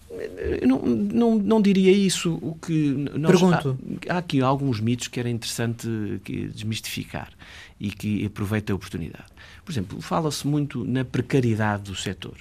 Não, 0.61 0.79
não, 0.79 1.35
não 1.39 1.61
diria 1.61 1.91
isso. 1.91 2.37
O 2.39 2.55
que 2.61 2.93
nós, 3.15 3.31
Pergunto. 3.31 3.79
Há, 4.07 4.13
há 4.13 4.17
aqui 4.19 4.41
alguns 4.41 4.79
mitos 4.79 5.07
que 5.07 5.19
era 5.19 5.27
interessante 5.27 5.87
desmistificar. 6.53 7.29
e 7.79 7.89
que 7.89 8.25
aproveite 8.25 8.71
a 8.71 8.75
oportunidade. 8.75 9.32
Por 9.63 9.71
exemplo, 9.71 10.01
fala-se 10.01 10.45
muito 10.45 10.83
na 10.83 11.05
precariedade 11.05 11.83
do 11.83 11.95
setor. 11.95 12.35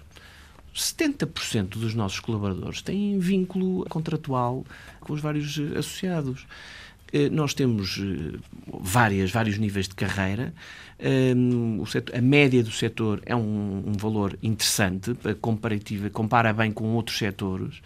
70% 0.74 1.68
dos 1.78 1.94
nossos 1.94 2.20
colaboradores 2.20 2.80
têm 2.80 3.18
vínculo 3.18 3.84
contratual 3.88 4.64
com 5.00 5.12
os 5.12 5.20
vários 5.20 5.58
eh, 5.58 5.78
associados. 5.78 6.46
Eh, 7.12 7.28
nós 7.28 7.52
temos 7.52 8.00
eh, 8.00 8.38
várias, 8.66 9.30
vários 9.30 9.58
níveis 9.58 9.86
de 9.86 9.94
carreira. 9.94 10.54
Setor, 11.88 12.16
a 12.16 12.20
média 12.20 12.62
do 12.62 12.70
setor 12.70 13.20
é 13.26 13.34
um 13.34 13.92
valor 13.98 14.38
interessante, 14.40 15.12
comparativa, 15.40 16.08
compara 16.08 16.52
bem 16.52 16.70
com 16.70 16.94
outros 16.94 17.18
setores. 17.18 17.82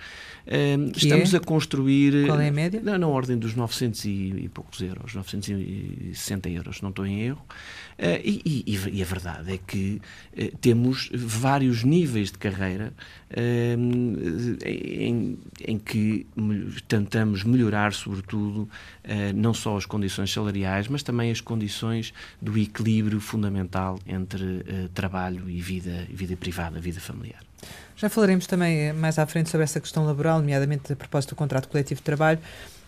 Estamos 0.95 1.35
é? 1.35 1.37
a 1.37 1.41
construir. 1.41 2.27
Qual 2.27 2.41
é 2.41 2.49
a 2.49 2.53
média? 2.53 2.81
Na, 2.81 2.97
na 2.97 3.09
ordem 3.09 3.37
dos 3.37 3.55
900 3.55 4.05
e, 4.05 4.09
e, 4.45 4.49
poucos 4.49 4.81
euros, 4.81 5.15
960 5.15 6.49
euros, 6.49 6.81
não 6.81 6.91
estou 6.91 7.05
em 7.05 7.21
erro. 7.23 7.43
Uh, 7.99 8.21
e, 8.23 8.65
e, 8.67 8.99
e, 8.99 9.03
a 9.03 9.07
verdade 9.07 9.55
é 9.55 9.59
que 9.59 10.01
uh, 10.37 10.57
temos 10.59 11.11
vários 11.15 11.83
níveis 11.83 12.31
de 12.31 12.37
carreira 12.37 12.93
uh, 13.31 14.67
em, 14.67 15.39
em, 15.67 15.79
que 15.79 16.27
tentamos 16.87 17.43
melhorar, 17.43 17.93
sobretudo, 17.95 18.69
não 19.35 19.55
só 19.55 19.77
as 19.77 19.87
condições 19.87 20.33
salariais, 20.33 20.89
mas 20.89 21.03
também 21.03 21.31
as 21.31 21.41
condições 21.41 22.13
do 22.41 22.59
equilíbrio 22.59 23.21
fundamental 23.21 23.99
entre 24.07 24.65
trabalho 24.93 25.49
e 25.49 25.61
vida, 25.61 26.07
vida 26.11 26.37
privada, 26.37 26.81
vida 26.81 27.01
familiar. 27.01 27.46
Já 27.97 28.09
falaremos 28.09 28.47
também 28.47 28.93
mais 28.93 29.19
à 29.19 29.27
frente 29.27 29.49
sobre 29.49 29.65
essa 29.65 29.81
questão 29.81 30.05
laboral, 30.05 30.39
nomeadamente 30.41 30.93
a 30.93 30.97
propósito 30.97 31.31
do 31.31 31.37
contrato 31.37 31.69
coletivo 31.69 32.01
de 32.01 32.05
trabalho. 32.05 32.39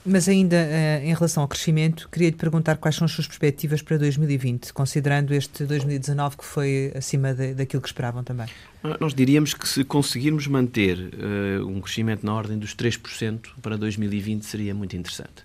Mas 0.07 0.29
ainda 0.29 0.57
uh, 0.57 1.05
em 1.05 1.13
relação 1.13 1.43
ao 1.43 1.49
crescimento, 1.49 2.09
queria 2.11 2.31
lhe 2.31 2.37
perguntar 2.37 2.77
quais 2.77 2.95
são 2.95 3.05
as 3.05 3.13
suas 3.13 3.27
perspectivas 3.27 3.83
para 3.83 3.99
2020, 3.99 4.73
considerando 4.73 5.35
este 5.35 5.65
2019 5.65 6.37
que 6.37 6.45
foi 6.45 6.93
acima 6.95 7.35
de, 7.35 7.53
daquilo 7.53 7.83
que 7.83 7.89
esperavam 7.89 8.23
também. 8.23 8.47
Ah, 8.83 8.97
nós 9.01 9.13
diríamos 9.13 9.55
que 9.55 9.69
se 9.69 9.85
conseguirmos 9.85 10.47
manter 10.47 10.99
uh, 10.99 11.67
um 11.67 11.81
crescimento 11.81 12.25
na 12.25 12.33
ordem 12.33 12.59
dos 12.59 12.75
3% 12.75 13.41
para 13.61 13.77
2020 13.77 14.45
seria 14.45 14.75
muito 14.75 14.97
interessante. 14.97 15.45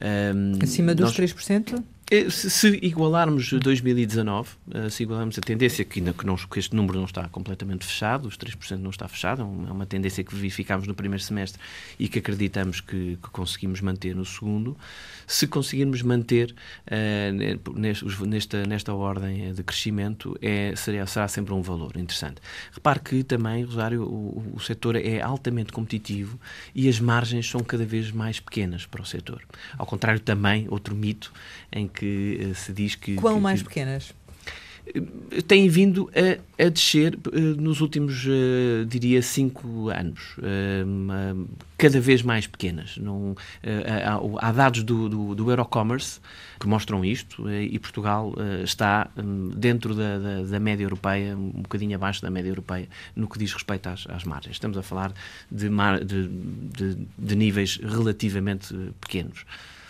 Um, 0.00 0.58
acima 0.62 0.94
dos 0.94 1.16
nós... 1.16 1.32
3%? 1.32 1.82
É, 2.10 2.28
se, 2.28 2.78
igualarmos 2.82 3.50
2019, 3.50 4.50
eh, 4.72 4.90
se 4.90 5.04
igualarmos 5.04 5.38
a 5.38 5.40
tendência, 5.40 5.86
que, 5.86 6.02
que, 6.02 6.26
não, 6.26 6.36
que 6.36 6.58
este 6.58 6.76
número 6.76 6.98
não 6.98 7.06
está 7.06 7.26
completamente 7.28 7.86
fechado, 7.86 8.28
os 8.28 8.36
3% 8.36 8.76
não 8.76 8.90
está 8.90 9.08
fechado, 9.08 9.40
é 9.40 9.44
uma, 9.44 9.68
é 9.70 9.72
uma 9.72 9.86
tendência 9.86 10.22
que 10.22 10.34
verificámos 10.34 10.86
no 10.86 10.94
primeiro 10.94 11.22
semestre 11.22 11.58
e 11.98 12.06
que 12.06 12.18
acreditamos 12.18 12.82
que, 12.82 13.16
que 13.22 13.30
conseguimos 13.30 13.80
manter 13.80 14.14
no 14.14 14.24
segundo, 14.24 14.76
se 15.26 15.46
conseguirmos 15.46 16.02
manter 16.02 16.54
uh, 16.86 18.24
nesta, 18.26 18.66
nesta 18.66 18.92
ordem 18.92 19.54
de 19.54 19.62
crescimento, 19.62 20.36
é, 20.42 20.74
será, 20.76 21.06
será 21.06 21.26
sempre 21.26 21.54
um 21.54 21.62
valor 21.62 21.96
interessante. 21.96 22.36
Repare 22.70 23.00
que 23.00 23.24
também, 23.24 23.64
Rosário, 23.64 24.02
o, 24.02 24.52
o 24.54 24.60
setor 24.60 24.96
é 24.96 25.22
altamente 25.22 25.72
competitivo 25.72 26.38
e 26.74 26.86
as 26.86 27.00
margens 27.00 27.48
são 27.48 27.62
cada 27.62 27.86
vez 27.86 28.10
mais 28.10 28.40
pequenas 28.40 28.84
para 28.84 29.00
o 29.00 29.06
setor. 29.06 29.42
Ao 29.78 29.86
contrário, 29.86 30.20
também, 30.20 30.66
outro 30.68 30.94
mito 30.94 31.32
em 31.72 31.88
que 31.94 32.50
uh, 32.50 32.54
se 32.54 32.72
diz 32.72 32.94
que. 32.94 33.14
Quão 33.14 33.36
que, 33.36 33.40
mais 33.40 33.62
que, 33.62 33.68
pequenas? 33.68 34.12
Eh, 34.86 35.40
têm 35.42 35.68
vindo 35.68 36.10
a, 36.14 36.64
a 36.64 36.68
descer 36.68 37.14
uh, 37.14 37.38
nos 37.60 37.80
últimos, 37.80 38.26
uh, 38.26 38.84
diria, 38.86 39.22
cinco 39.22 39.88
anos, 39.88 40.36
uh, 40.38 41.48
cada 41.78 42.00
vez 42.00 42.22
mais 42.22 42.46
pequenas. 42.46 42.98
Não, 42.98 43.34
há, 43.62 44.46
há, 44.46 44.52
dados 44.52 44.82
do, 44.82 45.08
do, 45.08 45.34
do, 45.34 45.50
Eurocommerce 45.50 46.20
que 46.60 46.68
mostram 46.68 47.04
isto 47.04 47.50
e 47.50 47.78
Portugal 47.78 48.32
está 48.62 49.10
um, 49.16 49.48
dentro 49.48 49.94
da, 49.94 50.18
da, 50.18 50.42
da, 50.44 50.60
média 50.60 50.84
europeia, 50.84 51.36
um 51.36 51.62
bocadinho 51.62 51.94
abaixo 51.94 52.22
da 52.22 52.30
média 52.30 52.48
europeia, 52.48 52.88
no 53.14 53.28
que 53.28 53.38
diz 53.38 53.52
respeito 53.52 53.88
às, 53.88 54.06
às 54.08 54.24
margens. 54.24 54.56
Estamos 54.56 54.78
a 54.78 54.82
falar 54.82 55.12
de, 55.50 55.68
mar, 55.68 56.02
de, 56.02 56.28
de, 56.28 56.96
de 57.18 57.36
níveis 57.36 57.78
relativamente 57.82 58.72
pequenos. 59.00 59.44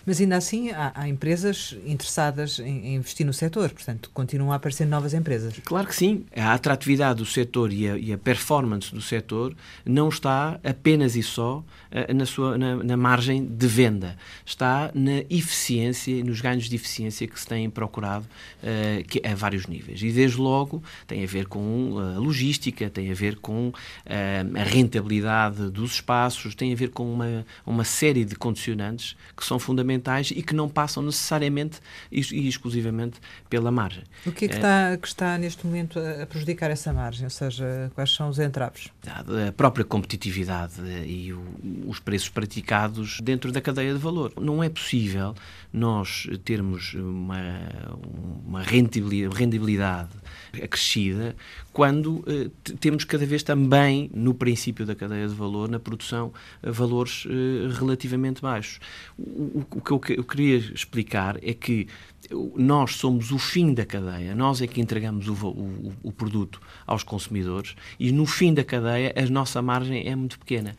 Mas 0.06 0.20
ainda 0.20 0.37
assim 0.37 0.70
há, 0.70 0.92
há 0.94 1.08
empresas 1.08 1.76
interessadas 1.87 2.58
em, 2.58 2.87
em, 2.87 2.94
investir 2.96 3.25
no 3.25 3.32
setor, 3.32 3.70
portanto 3.70 4.11
continuam 4.12 4.52
a 4.52 4.56
aparecer 4.56 4.87
novas 4.87 5.14
empresas. 5.14 5.54
Claro 5.64 5.87
que 5.87 5.94
sim. 5.94 6.25
A 6.37 6.52
atratividade 6.52 7.18
do 7.18 7.26
setor 7.26 7.73
e 7.73 7.88
a, 7.88 7.96
e 7.96 8.12
a 8.12 8.18
performance 8.18 8.94
do 8.94 9.00
setor 9.00 9.54
não 9.84 10.08
está 10.08 10.58
apenas 10.62 11.16
e 11.16 11.23
só 11.23 11.58
uh, 11.58 12.14
na, 12.14 12.26
sua, 12.26 12.58
na, 12.58 12.76
na, 12.76 12.96
margem 12.96 13.44
de 13.44 13.66
venda. 13.66 14.16
Está 14.44 14.90
na 14.94 15.20
eficiência 15.30 16.12
e 16.12 16.23
nos 16.23 16.40
ganhos 16.40 16.68
de 16.68 16.76
eficiência 16.76 17.26
que 17.26 17.38
se 17.38 17.46
têm 17.46 17.70
procurado 17.70 18.26
uh, 18.62 19.04
que, 19.04 19.26
a 19.26 19.34
vários 19.34 19.66
níveis. 19.66 20.02
E 20.02 20.12
desde 20.12 20.38
logo 20.38 20.82
tem 21.06 21.25
a 21.25 21.26
ver 21.26 21.46
com 21.46 21.99
a 21.99 22.18
logística, 22.18 22.90
tem 22.90 23.11
a 23.11 23.14
ver 23.14 23.37
com 23.37 23.68
uh, 23.68 23.73
a 24.06 24.62
rentabilidade 24.62 25.70
dos 25.70 25.94
espaços, 25.94 26.54
tem 26.54 26.73
a 26.73 26.76
ver 26.76 26.90
com 26.90 27.11
uma, 27.11 27.46
uma 27.64 27.84
série 27.84 28.25
de 28.25 28.34
condicionantes 28.34 29.16
que 29.37 29.44
são 29.44 29.58
fundamentais 29.58 29.94
fundamentais 29.95 30.31
e 30.31 30.43
que 30.43 30.55
não 30.55 30.69
passam 30.69 31.03
necessariamente 31.03 31.81
e, 32.11 32.21
e 32.21 32.49
exclusivamente 32.49 33.21
pela 33.49 33.71
margem. 33.71 34.03
O 34.27 34.33
que 34.33 34.47
é 34.47 34.49
que, 34.49 34.55
está, 34.55 34.97
que 34.97 35.07
está 35.07 35.39
neste 35.39 35.67
momento 35.67 35.99
a 35.99 36.27
prejudicar 36.27 36.71
essa 36.71 36.93
margem? 36.93 37.25
Ou 37.25 37.31
seja, 37.31 37.91
quais 37.95 38.11
são 38.11 38.29
os 38.29 38.39
entraves? 38.39 38.89
A 39.07 39.53
própria 39.53 39.85
competitividade 39.85 40.81
e 41.07 41.33
o, 41.33 41.43
os 41.87 41.99
preços 42.01 42.29
praticados 42.29 43.21
dentro 43.21 43.53
da 43.53 43.61
cadeia 43.61 43.93
de 43.93 43.99
valor. 43.99 44.33
Não 44.41 44.63
é 44.63 44.69
possível 44.69 45.35
nós 45.75 46.28
termos 46.45 46.95
uma, 46.95 47.50
uma 48.47 48.62
rendibilidade 48.62 50.11
acrescida 50.62 51.35
quando 51.73 52.25
eh, 52.28 52.49
temos 52.78 53.02
cada 53.04 53.26
vez 53.26 53.43
também, 53.43 54.09
no 54.14 54.33
princípio 54.33 54.87
da 54.87 54.95
cadeia 54.95 55.26
de 55.26 55.35
valor, 55.35 55.69
na 55.69 55.81
produção, 55.81 56.33
valores 56.62 57.26
eh, 57.26 57.76
relativamente 57.76 58.40
baixos. 58.40 58.78
O, 59.19 59.59
o, 59.59 59.66
o 59.76 59.99
que 59.99 60.12
eu 60.16 60.25
queria 60.25 60.59
explicar 60.59 61.38
é 61.43 61.52
que 61.52 61.88
nós 62.57 62.95
somos 62.95 63.33
o 63.33 63.38
fim 63.38 63.75
da 63.75 63.85
cadeia, 63.85 64.35
nós 64.35 64.62
é 64.62 64.69
que 64.69 64.81
entregamos 64.81 65.28
o, 65.28 65.35
o, 65.35 65.93
o, 66.04 66.12
produto 66.12 66.61
aos 66.87 67.02
consumidores 67.02 67.75
e 67.99 68.12
no 68.12 68.25
fim 68.25 68.54
da 68.54 68.64
cadeia 68.64 69.12
a 69.16 69.28
nossa 69.28 69.61
margem 69.61 70.09
é 70.09 70.14
muito 70.16 70.38
pequena 70.38 70.75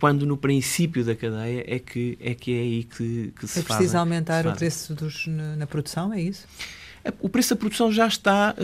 quando 0.00 0.26
no 0.26 0.36
princípio 0.36 1.04
da 1.04 1.14
cadeia 1.14 1.62
é 1.66 1.78
que 1.78 2.18
é, 2.20 2.34
que 2.34 2.52
é 2.52 2.60
aí 2.60 2.84
que, 2.84 3.32
que 3.38 3.46
se 3.46 3.62
faz. 3.62 3.64
É 3.64 3.74
preciso 3.74 3.98
aumentar 3.98 4.46
o 4.46 4.56
preço 4.56 4.94
dos, 4.94 5.26
na 5.26 5.66
produção, 5.66 6.12
é 6.12 6.20
isso? 6.20 6.48
O 7.20 7.28
preço 7.30 7.54
da 7.54 7.58
produção 7.58 7.90
já 7.90 8.06
está. 8.06 8.54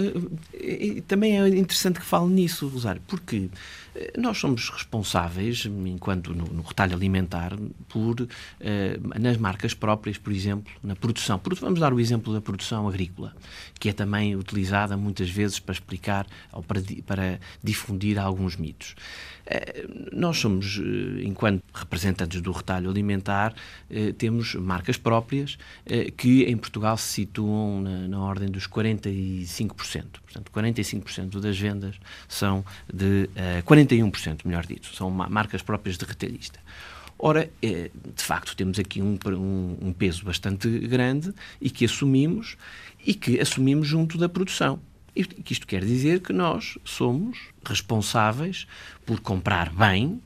Eh, 0.53 1.03
também 1.09 1.41
é 1.41 1.49
interessante 1.49 1.99
que 1.99 2.05
fale 2.05 2.27
nisso, 2.27 2.69
Rosário, 2.69 3.01
porque 3.07 3.49
eh, 3.95 4.13
nós 4.19 4.37
somos 4.37 4.69
responsáveis, 4.69 5.65
enquanto 5.65 6.35
no, 6.35 6.45
no 6.45 6.63
retalho 6.63 6.95
alimentar, 6.95 7.57
por 7.89 8.29
eh, 8.61 8.99
nas 9.19 9.39
marcas 9.39 9.73
próprias, 9.73 10.19
por 10.19 10.35
exemplo, 10.35 10.71
na 10.83 10.95
produção. 10.95 11.41
Vamos 11.61 11.81
dar 11.81 11.95
o 11.95 12.01
exemplo 12.01 12.35
da 12.35 12.41
produção 12.43 12.87
agrícola, 12.87 13.35
que 13.81 13.89
é 13.89 13.93
também 13.95 14.37
utilizada 14.37 14.99
muitas 14.99 15.31
vezes 15.31 15.59
para 15.59 15.73
explicar 15.73 16.27
ou 16.53 16.63
para, 16.63 16.83
para 17.07 17.41
difundir 17.63 18.19
alguns 18.19 18.57
mitos. 18.57 18.95
Eh, 19.47 19.87
nós 20.13 20.39
somos, 20.39 20.79
eh, 20.79 21.23
enquanto 21.23 21.63
representantes 21.73 22.41
do 22.41 22.51
retalho 22.51 22.91
alimentar, 22.91 23.55
eh, 23.89 24.13
temos 24.13 24.55
marcas 24.57 24.97
próprias 24.97 25.57
que 26.17 26.45
em 26.45 26.57
Portugal 26.57 26.97
se 26.97 27.09
situam 27.09 27.81
na, 27.81 28.19
ordem 28.19 28.49
dos 28.49 28.67
45%. 28.67 30.21
Portanto, 30.21 30.51
45% 30.51 31.41
das 31.41 31.59
vendas 31.59 31.97
são 32.29 32.65
de. 32.93 33.29
41%, 33.65 34.45
melhor 34.45 34.67
dito, 34.67 34.95
são 34.95 35.11
marcas 35.11 35.63
próprias 35.63 35.97
de 35.97 36.05
retalhista. 36.05 36.59
Ora, 37.19 37.49
de 37.63 38.23
facto, 38.23 38.57
temos 38.57 38.79
aqui 38.79 39.01
um, 39.01 39.19
um, 39.81 39.93
peso 39.93 40.25
bastante 40.25 40.69
grande 40.81 41.33
e 41.61 41.71
que 41.71 41.85
assumimos 41.85 42.57
e 43.05 43.15
que 43.15 43.41
assumimos 43.41 43.87
junto 43.87 44.19
da 44.19 44.29
produção. 44.29 44.81
Que 45.25 45.53
isto 45.53 45.67
quer 45.67 45.85
dizer 45.85 46.21
que 46.21 46.33
nós 46.33 46.79
somos 46.85 47.39
responsáveis 47.65 48.67
por 49.05 49.21
comprar 49.21 49.71
bem, 49.71 50.21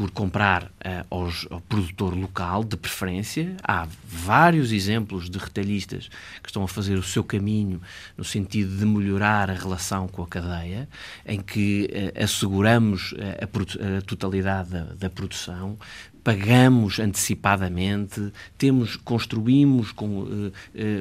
por 0.00 0.10
comprar 0.12 0.64
uh, 0.64 0.70
aos, 1.10 1.46
ao 1.50 1.60
produtor 1.60 2.16
local, 2.16 2.64
de 2.64 2.74
preferência. 2.74 3.54
Há 3.62 3.86
vários 4.02 4.72
exemplos 4.72 5.28
de 5.28 5.36
retalhistas 5.36 6.08
que 6.42 6.48
estão 6.48 6.62
a 6.62 6.68
fazer 6.68 6.96
o 6.96 7.02
seu 7.02 7.22
caminho 7.22 7.82
no 8.16 8.24
sentido 8.24 8.78
de 8.78 8.86
melhorar 8.86 9.50
a 9.50 9.52
relação 9.52 10.08
com 10.08 10.22
a 10.22 10.26
cadeia, 10.26 10.88
em 11.26 11.38
que 11.38 11.90
uh, 11.92 12.24
asseguramos 12.24 13.12
uh, 13.12 13.16
a, 13.42 13.98
a, 13.98 14.02
totalidade 14.02 14.70
da, 14.70 14.84
da, 14.84 15.10
produção, 15.10 15.78
pagamos 16.22 16.98
antecipadamente, 16.98 18.32
temos, 18.58 18.96
construímos 18.96 19.92
com, 19.92 20.22
uh, 20.22 20.52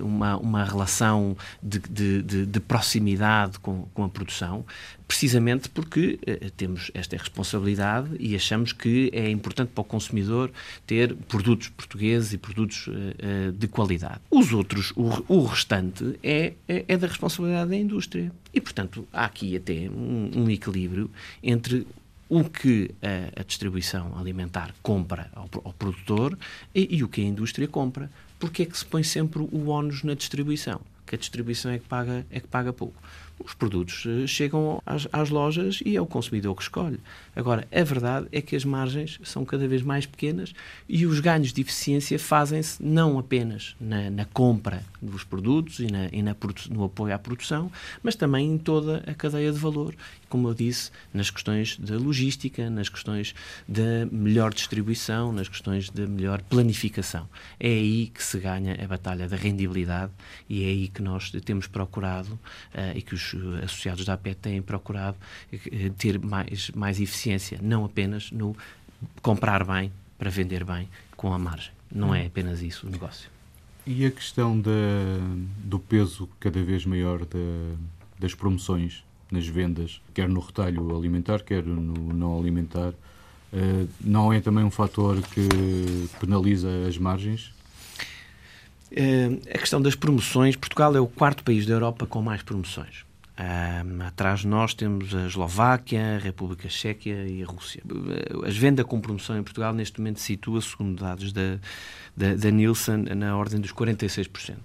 uma, 0.02 0.38
uma 0.38 0.64
relação 0.64 1.36
de, 1.62 1.80
de, 1.80 2.24
de, 2.24 2.46
de 2.46 2.60
proximidade 2.60 3.60
com, 3.60 3.88
com, 3.94 4.04
a 4.04 4.10
produção, 4.10 4.66
precisamente 5.08 5.70
porque 5.70 6.20
uh, 6.22 6.52
temos 6.52 6.92
esta 6.94 7.18
responsabilidade 7.18 8.10
e 8.20 8.36
achamos 8.36 8.72
que 8.72 9.10
é 9.14 9.30
importante 9.30 9.70
para 9.74 9.82
o 9.82 9.86
consumidor 9.86 10.52
ter 10.88 11.16
produtos 11.16 11.70
portugueses 11.70 12.34
e 12.34 12.38
produtos 12.38 12.88
uh, 12.88 13.52
de 13.52 13.68
qualidade. 13.68 14.20
Os 14.32 14.54
outros, 14.54 14.92
o, 14.96 15.24
o 15.28 15.46
restante, 15.46 16.18
é, 16.24 16.54
é, 16.68 16.86
é, 16.88 16.98
da 16.98 17.08
responsabilidade 17.08 17.70
da 17.70 17.76
indústria. 17.76 18.32
E, 18.54 18.60
portanto, 18.60 19.08
há 19.14 19.26
aqui 19.26 19.56
até 19.56 19.90
um, 19.90 20.32
um 20.44 20.50
equilíbrio 20.50 21.10
entre 21.44 21.86
o 22.30 22.44
que 22.44 22.92
a, 23.02 23.42
a 23.42 23.44
distribuição 23.44 24.18
alimentar 24.18 24.74
compra 24.84 25.30
ao, 25.34 25.50
ao 25.66 25.74
produtor 25.74 26.38
e, 26.74 26.98
e, 26.98 27.04
o 27.04 27.10
que 27.10 27.22
a 27.22 27.26
indústria 27.26 27.68
compra. 27.68 28.10
Porque 28.38 28.64
é 28.64 28.66
que 28.66 28.78
se 28.78 28.86
põe 28.86 29.04
sempre 29.04 29.42
o 29.42 29.68
ónus 29.68 30.04
na 30.04 30.14
distribuição? 30.14 30.80
Que 31.06 31.16
a 31.16 31.18
distribuição 31.18 31.72
é 31.72 31.80
que 31.80 31.86
paga, 31.86 32.26
é 32.30 32.40
que 32.40 32.48
paga 32.48 32.72
pouco 32.72 33.02
os 33.44 33.54
produtos 33.54 34.04
eh, 34.06 34.28
chegam 34.28 34.82
às, 34.86 35.08
às, 35.12 35.30
lojas 35.30 35.80
e 35.86 35.96
é 35.96 36.02
o 36.02 36.06
consumidor 36.06 36.56
que 36.56 36.62
escolhe. 36.62 37.00
Agora, 37.36 37.68
a 37.72 37.84
verdade 37.84 38.28
é 38.32 38.42
que 38.42 38.56
as 38.56 38.66
margens 38.66 39.20
são 39.24 39.46
cada 39.46 39.68
vez 39.68 39.82
mais 39.82 40.06
pequenas 40.06 40.54
e 40.88 41.06
os 41.06 41.20
ganhos 41.20 41.54
de 41.54 41.62
eficiência 41.62 42.20
fazem-se 42.20 42.82
não 42.84 43.18
apenas 43.18 43.76
na, 43.80 44.10
na, 44.10 44.26
compra 44.26 44.84
dos 45.02 45.24
produtos 45.24 45.80
e, 45.80 45.88
na, 45.88 46.10
e 46.12 46.22
na, 46.22 46.36
no 46.70 46.84
apoio 46.84 47.14
à 47.14 47.20
produção, 47.20 47.72
mas 48.04 48.16
também 48.16 48.52
em 48.52 48.58
toda 48.58 49.04
a 49.08 49.14
cadeia 49.14 49.52
de 49.52 49.58
valor. 49.58 49.96
Como 50.28 50.48
eu 50.48 50.54
disse, 50.54 50.92
nas 51.14 51.32
questões 51.32 51.78
da 51.78 51.98
logística, 51.98 52.70
nas 52.70 52.90
questões 52.90 53.34
da 53.68 54.06
melhor 54.12 54.54
distribuição, 54.54 55.32
nas 55.32 55.48
questões 55.48 55.90
da 55.90 56.06
melhor 56.06 56.42
planificação. 56.42 57.28
É 57.60 57.68
aí 57.68 58.08
que 58.08 58.24
se 58.24 58.38
ganha 58.40 58.78
a 58.84 58.88
batalha 58.88 59.28
da 59.28 59.36
rendibilidade 59.36 60.12
e 60.48 60.64
é 60.64 60.68
aí 60.68 60.88
que 60.88 61.02
nós 61.02 61.32
temos 61.44 61.66
procurado 61.68 62.34
uh, 62.34 62.96
e 62.96 63.02
que 63.02 63.16
os 63.16 63.29
associados 63.64 64.06
da 64.06 64.14
APET 64.14 64.38
têm 64.40 64.62
procurado 64.62 65.18
eh, 65.52 65.92
ter 65.98 66.20
mais, 66.20 66.70
mais 66.72 67.00
eficiência, 67.00 67.60
não 67.62 67.86
apenas 67.86 68.32
no 68.32 68.56
comprar 69.22 69.64
bem 69.64 69.92
para 70.18 70.30
vender 70.30 70.64
bem 70.64 70.88
com 71.16 71.34
a 71.34 71.40
margem. 71.40 71.72
Não 71.92 72.14
é 72.14 72.26
apenas 72.26 72.62
isso 72.62 72.88
o 72.88 72.90
negócio. 72.90 73.30
E 73.86 74.06
a 74.06 74.12
questão 74.12 74.60
da, 74.60 74.70
do 75.64 75.80
peso 75.80 76.30
cada 76.40 76.62
vez 76.62 76.86
maior 76.86 77.26
da, 77.26 77.76
das 78.20 78.36
promoções 78.36 79.04
nas 79.32 79.48
vendas, 79.48 80.02
quer 80.14 80.28
no 80.28 80.40
retalho 80.40 80.96
alimentar, 80.96 81.42
quer 81.42 81.64
no 81.64 82.14
não 82.14 82.38
alimentar, 82.38 82.90
uh, 82.90 83.90
não 84.02 84.34
é 84.34 84.42
também 84.42 84.64
um 84.64 84.72
fator 84.72 85.22
que 85.22 86.10
penaliza 86.20 86.70
as 86.88 86.98
margens? 86.98 87.52
A 89.54 89.58
questão 89.58 89.82
das 89.82 89.94
promoções, 89.94 90.56
Portugal 90.56 90.96
é 90.96 91.00
o 91.00 91.08
quarto 91.08 91.44
país 91.44 91.66
da 91.66 91.74
Europa 91.74 92.08
com 92.08 92.22
mais 92.22 92.42
promoções. 92.42 93.06
Atrás 94.06 94.42
de 94.42 94.48
nós 94.48 94.74
temos 94.74 95.16
a 95.16 95.26
Eslováquia, 95.26 96.18
a 96.18 96.20
República 96.20 96.68
Checa 96.68 97.10
e 97.10 97.42
a 97.42 97.46
Rússia. 97.46 97.82
As 98.46 98.58
vendas 98.58 98.86
com 98.86 99.00
promoção 99.00 99.38
em 99.38 99.44
Portugal 99.44 99.74
neste 99.74 100.00
momento 100.00 100.20
situa, 100.20 100.60
segundo 100.62 101.00
dados 101.00 101.32
da, 101.32 101.58
da, 102.18 102.36
da 102.36 102.52
Nielsen, 102.52 103.04
na 103.16 103.38
ordem 103.38 103.62
dos 103.62 103.72
46%. 103.72 104.58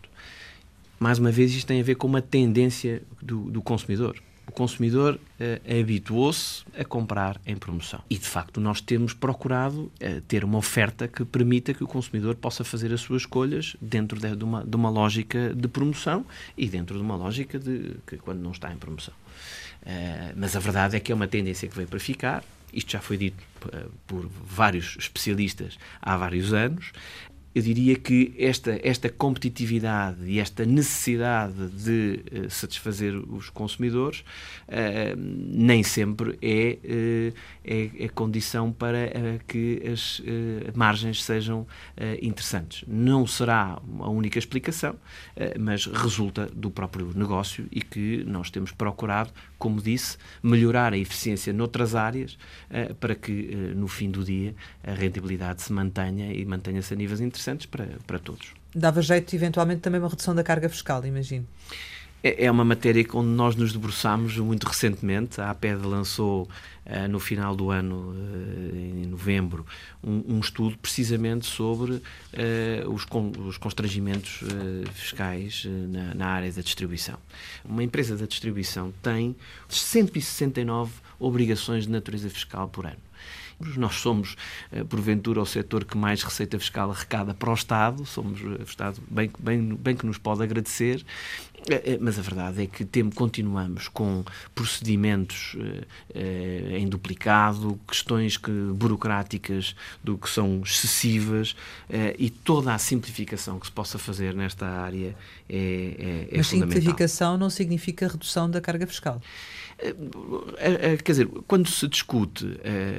Mais 0.98 1.20
uma 1.20 1.30
vez, 1.30 1.54
isto 1.54 1.68
tem 1.68 1.80
a 1.80 1.84
ver 1.84 1.94
com 1.94 2.08
uma 2.08 2.20
tendência 2.20 3.02
do, 3.22 3.50
do 3.50 3.62
consumidor 3.62 4.20
o 4.46 4.52
consumidor 4.52 5.14
uh, 5.14 5.80
habituou-se 5.80 6.64
a 6.78 6.84
comprar 6.84 7.40
em 7.46 7.56
promoção. 7.56 8.00
E, 8.08 8.18
de 8.18 8.26
facto, 8.26 8.60
nós 8.60 8.80
temos 8.80 9.12
procurado 9.12 9.82
uh, 9.82 10.20
ter 10.28 10.44
uma 10.44 10.58
oferta 10.58 11.08
que 11.08 11.24
permita 11.24 11.72
que 11.72 11.82
o 11.82 11.86
consumidor 11.86 12.34
possa 12.36 12.64
fazer 12.64 12.92
as 12.92 13.00
suas 13.00 13.22
escolhas 13.22 13.76
dentro 13.80 14.20
de, 14.20 14.36
de, 14.36 14.44
uma, 14.44 14.64
de 14.64 14.76
uma, 14.76 14.90
lógica 14.90 15.54
de 15.54 15.68
promoção 15.68 16.24
e 16.56 16.68
dentro 16.68 16.96
de 16.96 17.02
uma 17.02 17.16
lógica 17.16 17.58
de 17.58 17.96
que 18.06 18.16
quando 18.18 18.40
não 18.40 18.52
está 18.52 18.72
em 18.72 18.76
promoção. 18.76 19.14
Uh, 19.82 20.34
mas 20.36 20.54
a 20.56 20.60
verdade 20.60 20.96
é 20.96 21.00
que 21.00 21.10
é 21.10 21.14
uma 21.14 21.28
tendência 21.28 21.68
que 21.68 21.74
veio 21.74 21.88
para 21.88 22.00
ficar. 22.00 22.44
Isto 22.72 22.92
já 22.92 23.00
foi 23.00 23.16
dito 23.16 23.36
por 24.04 24.28
vários 24.44 24.96
especialistas 24.98 25.78
há 26.02 26.16
vários 26.16 26.52
anos 26.52 26.92
eu 27.54 27.62
diria 27.62 27.94
que 27.94 28.34
esta, 28.36 28.80
esta 28.82 29.08
competitividade 29.08 30.24
e 30.26 30.40
esta 30.40 30.64
necessidade 30.64 31.68
de 31.68 32.20
uh, 32.32 32.50
satisfazer 32.50 33.14
os 33.14 33.48
consumidores 33.48 34.24
uh, 34.66 35.16
nem 35.16 35.84
sempre 35.84 36.36
é, 36.42 36.78
uh, 36.84 37.34
é, 37.64 37.90
é, 38.04 38.08
condição 38.08 38.72
para 38.72 39.08
que 39.46 39.82
as 39.90 40.20
margens 40.74 41.22
sejam 41.22 41.66
interessantes. 42.20 42.84
Não 42.86 43.26
será 43.26 43.80
a 44.00 44.08
única 44.08 44.38
explicação, 44.38 44.96
mas 45.58 45.86
resulta 45.86 46.46
do 46.46 46.70
próprio 46.70 47.12
negócio 47.14 47.66
e 47.70 47.80
que 47.80 48.24
nós 48.26 48.50
temos 48.50 48.72
procurado, 48.72 49.30
como 49.58 49.80
disse, 49.80 50.18
melhorar 50.42 50.92
a 50.92 50.98
eficiência 50.98 51.52
noutras 51.52 51.94
áreas 51.94 52.38
para 53.00 53.14
que, 53.14 53.32
no 53.74 53.88
fim 53.88 54.10
do 54.10 54.24
dia, 54.24 54.54
a 54.82 54.92
rentabilidade 54.92 55.62
se 55.62 55.72
mantenha 55.72 56.32
e 56.32 56.44
mantenha-se 56.44 56.92
a 56.92 56.96
níveis 56.96 57.20
interessantes 57.20 57.43
interessantes 57.44 57.66
para, 57.66 57.86
para 58.06 58.18
todos. 58.18 58.48
Dava 58.74 59.02
jeito, 59.02 59.34
eventualmente, 59.34 59.80
também 59.80 60.00
uma 60.00 60.08
redução 60.08 60.34
da 60.34 60.42
carga 60.42 60.68
fiscal, 60.68 61.04
imagino. 61.04 61.46
É, 62.22 62.46
é 62.46 62.50
uma 62.50 62.64
matéria 62.64 63.04
onde 63.12 63.28
nós 63.28 63.54
nos 63.54 63.72
debruçamos 63.72 64.36
muito 64.38 64.66
recentemente. 64.66 65.40
A 65.40 65.50
APED 65.50 65.86
lançou 65.86 66.48
uh, 66.86 67.08
no 67.08 67.20
final 67.20 67.54
do 67.54 67.70
ano, 67.70 68.12
uh, 68.12 68.76
em 68.76 69.06
novembro, 69.06 69.64
um, 70.02 70.40
estudo 70.40 70.76
precisamente 70.78 71.44
sobre 71.44 71.92
uh, 71.92 72.02
os, 72.90 73.04
con 73.04 73.30
os, 73.46 73.58
constrangimentos 73.58 74.40
fiscais 74.94 75.66
na, 75.66 76.14
na, 76.14 76.26
área 76.26 76.50
da 76.50 76.62
distribuição. 76.62 77.18
Uma 77.64 77.84
empresa 77.84 78.16
da 78.16 78.26
distribuição 78.26 78.92
tem 79.02 79.36
169 79.68 80.92
obrigações 81.20 81.84
de 81.84 81.90
natureza 81.90 82.28
fiscal 82.30 82.68
por 82.68 82.86
ano. 82.86 83.13
Nós 83.76 83.96
somos, 83.96 84.36
eh, 84.70 84.84
porventura, 84.84 85.40
o 85.40 85.46
setor 85.46 85.84
que 85.84 85.96
mais 85.96 86.22
receita 86.22 86.58
fiscal 86.58 86.90
arrecada 86.90 87.34
para 87.34 87.50
o 87.50 87.54
Estado, 87.54 88.04
somos 88.04 88.40
o 88.40 88.62
Estado 88.62 89.00
bem, 89.10 89.30
bem, 89.38 89.74
bem 89.74 89.96
que 89.96 90.06
nos 90.06 90.18
pode 90.18 90.42
agradecer, 90.42 91.04
eh, 91.68 91.94
eh, 91.94 91.98
mas 92.00 92.18
a 92.18 92.22
verdade 92.22 92.62
é 92.62 92.66
que 92.66 92.84
temos, 92.84 93.14
continuamos 93.14 93.88
com 93.88 94.24
procedimentos 94.54 95.56
em 96.76 96.88
duplicado, 96.88 97.78
questões 97.86 98.36
que, 98.36 98.50
burocráticas 98.50 99.74
do 100.02 100.18
que 100.18 100.28
são 100.28 100.62
excessivas 100.64 101.56
e 102.18 102.30
toda 102.30 102.74
a 102.74 102.78
simplificação 102.78 103.58
que 103.58 103.66
se 103.66 103.72
possa 103.72 103.98
fazer 103.98 104.34
nesta 104.34 104.66
área 104.66 105.14
é, 105.48 105.56
é, 105.56 106.34
é 106.34 106.36
Mas 106.38 106.46
simplificação 106.48 107.36
não 107.36 107.50
significa 107.50 108.08
redução 108.08 108.50
da 108.50 108.60
carga 108.60 108.86
fiscal. 108.86 109.20
Quer 111.04 111.12
dizer, 111.12 111.26
quando 111.46 111.68
se 111.68 111.86
discute 111.88 112.58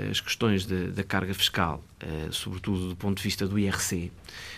as 0.10 0.20
questões 0.20 0.66
da 0.66 1.04
carga 1.04 1.34
fiscal, 1.34 1.84
sobretudo 2.32 2.90
do 2.90 2.96
ponto 2.96 3.18
de 3.18 3.24
vista 3.24 3.48
do 3.48 3.58
IRC, 3.58 4.12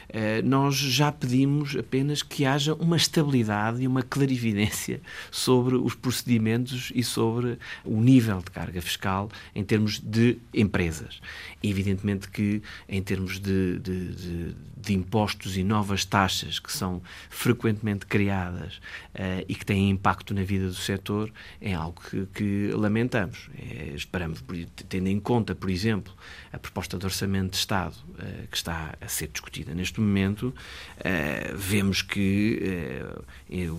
eh, 0.09 0.41
nós 0.41 0.75
já 0.75 1.11
pedimos 1.11 1.75
apenas 1.75 2.23
que 2.23 2.45
haja 2.45 2.73
uma 2.75 2.95
estabilidade 2.95 3.81
e 3.83 3.87
uma 3.87 4.01
clarividência 4.01 5.01
sobre 5.29 5.75
os 5.75 5.95
procedimentos 5.95 6.91
e 6.95 7.03
sobre 7.03 7.57
o 7.83 7.99
nível 8.01 8.39
de 8.39 8.51
carga 8.51 8.81
fiscal 8.81 9.29
em 9.53 9.63
termos 9.63 9.99
de 9.99 10.37
empresas. 10.53 11.19
Evidentemente 11.61 12.29
que, 12.29 12.61
em 12.87 13.01
termos 13.01 13.39
de, 13.39 13.79
de, 13.79 14.15
de, 14.15 14.55
de 14.87 14.93
impostos 14.93 15.57
e 15.57 15.63
novas 15.63 16.05
taxas 16.05 16.59
que 16.59 16.71
são 16.71 17.01
frequentemente 17.29 18.05
criadas 18.05 18.77
uh, 19.15 19.43
e 19.47 19.53
que 19.53 19.65
têm 19.65 19.89
impacto 19.89 20.33
na 20.33 20.43
vida 20.43 20.67
do 20.67 20.73
setor, 20.73 21.31
é 21.59 21.73
algo 21.73 22.01
que, 22.09 22.25
que 22.27 22.71
lamentamos. 22.73 23.49
É, 23.57 23.91
esperamos, 23.93 24.43
tendo 24.87 25.07
em 25.07 25.19
conta, 25.19 25.53
por 25.53 25.69
exemplo, 25.69 26.13
a 26.51 26.57
proposta 26.57 26.97
de 26.97 27.05
orçamento 27.05 27.51
de 27.51 27.57
Estado 27.57 27.95
uh, 28.09 28.47
que 28.49 28.57
está 28.57 28.95
a 28.99 29.07
ser 29.07 29.27
discutida 29.27 29.73
neste 29.73 29.99
momento, 29.99 30.53
uh, 30.99 31.57
vemos 31.57 32.01
que 32.01 32.37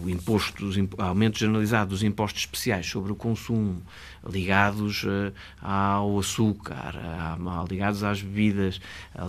o 0.02 0.08
imposto, 0.08 0.66
os 0.66 0.76
imp 0.76 0.94
aumento 0.98 1.38
generalizado 1.38 1.90
dos 1.90 2.02
impostos 2.02 2.42
especiais 2.42 2.86
sobre 2.86 3.12
o 3.12 3.14
consumo, 3.14 3.82
ligados 4.28 5.04
uh, 5.04 5.32
ao 5.60 6.18
açúcar, 6.18 6.94
ligados 7.70 8.02
às 8.02 8.22
bebidas, 8.22 8.80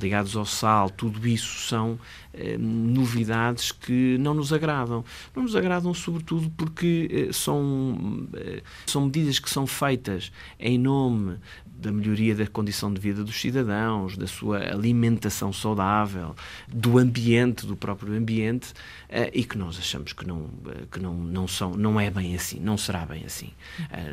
ligados 0.01 0.35
ao 0.35 0.45
sal, 0.45 0.89
tudo 0.89 1.27
isso 1.27 1.67
são 1.67 1.99
eh, 2.31 2.57
novidades 2.59 3.71
que 3.71 4.17
não 4.19 4.35
nos 4.35 4.53
agradam. 4.53 5.03
Não 5.35 5.43
nos 5.43 5.55
agradam, 5.55 5.93
sobretudo, 5.93 6.49
porque 6.55 7.27
eh, 7.29 7.33
são, 7.33 8.27
eh, 8.33 8.61
são 8.85 9.05
medidas 9.05 9.39
que 9.39 9.49
são 9.49 9.65
feitas 9.65 10.31
em 10.59 10.77
nome 10.77 11.37
da 11.79 11.91
melhoria 11.91 12.35
da 12.35 12.45
condição 12.45 12.93
de 12.93 12.99
vida 12.99 13.23
dos 13.23 13.39
cidadãos, 13.39 14.17
da 14.17 14.27
sua 14.27 14.57
alimentação 14.57 15.53
saudável, 15.53 16.35
do 16.67 16.97
ambiente, 16.97 17.65
do 17.65 17.75
próprio 17.75 18.13
ambiente, 18.13 18.71
uh, 19.09 19.29
e 19.33 19.43
que 19.43 19.57
nós 19.57 19.77
achamos 19.77 20.11
que 20.11 20.27
não, 20.27 20.41
uh, 20.41 20.87
que 20.91 20.99
não, 20.99 21.13
não, 21.13 21.47
são, 21.47 21.71
não 21.71 21.99
é 21.99 22.09
bem 22.09 22.35
assim, 22.35 22.59
não 22.59 22.77
será 22.77 23.05
bem 23.05 23.23
assim. 23.25 23.51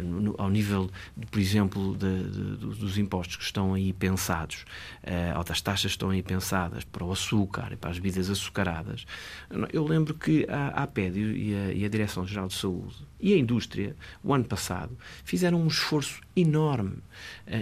No, 0.02 0.34
ao 0.38 0.48
nível, 0.48 0.90
por 1.30 1.40
exemplo, 1.40 1.96
de, 1.96 2.30
de, 2.30 2.56
dos 2.56 2.98
impostos 2.98 3.36
que 3.36 3.42
estão 3.42 3.74
aí 3.74 3.92
pensados, 3.92 4.64
ou 5.36 5.44
das 5.44 5.60
taxas 5.60 5.82
que 5.82 5.96
estão 5.96 6.10
aí 6.10 6.22
pensadas 6.22 6.84
para 6.84 7.04
o 7.04 7.10
açúcar 7.10 7.72
e 7.72 7.76
para 7.76 7.90
as 7.90 7.98
bebidas 7.98 8.30
açucaradas, 8.30 9.06
eu 9.72 9.84
lembro 9.84 10.14
que 10.14 10.46
a 10.48 10.82
APED 10.82 11.18
e 11.18 11.54
a, 11.54 11.72
e 11.72 11.84
a 11.84 11.88
Direção-Geral 11.88 12.48
de 12.48 12.54
Saúde 12.54 12.94
e 13.20 13.32
a 13.34 13.38
indústria, 13.38 13.96
o 14.22 14.32
ano 14.32 14.44
passado, 14.44 14.96
fizeram 15.24 15.60
um 15.60 15.66
esforço 15.66 16.20
enorme 16.36 16.98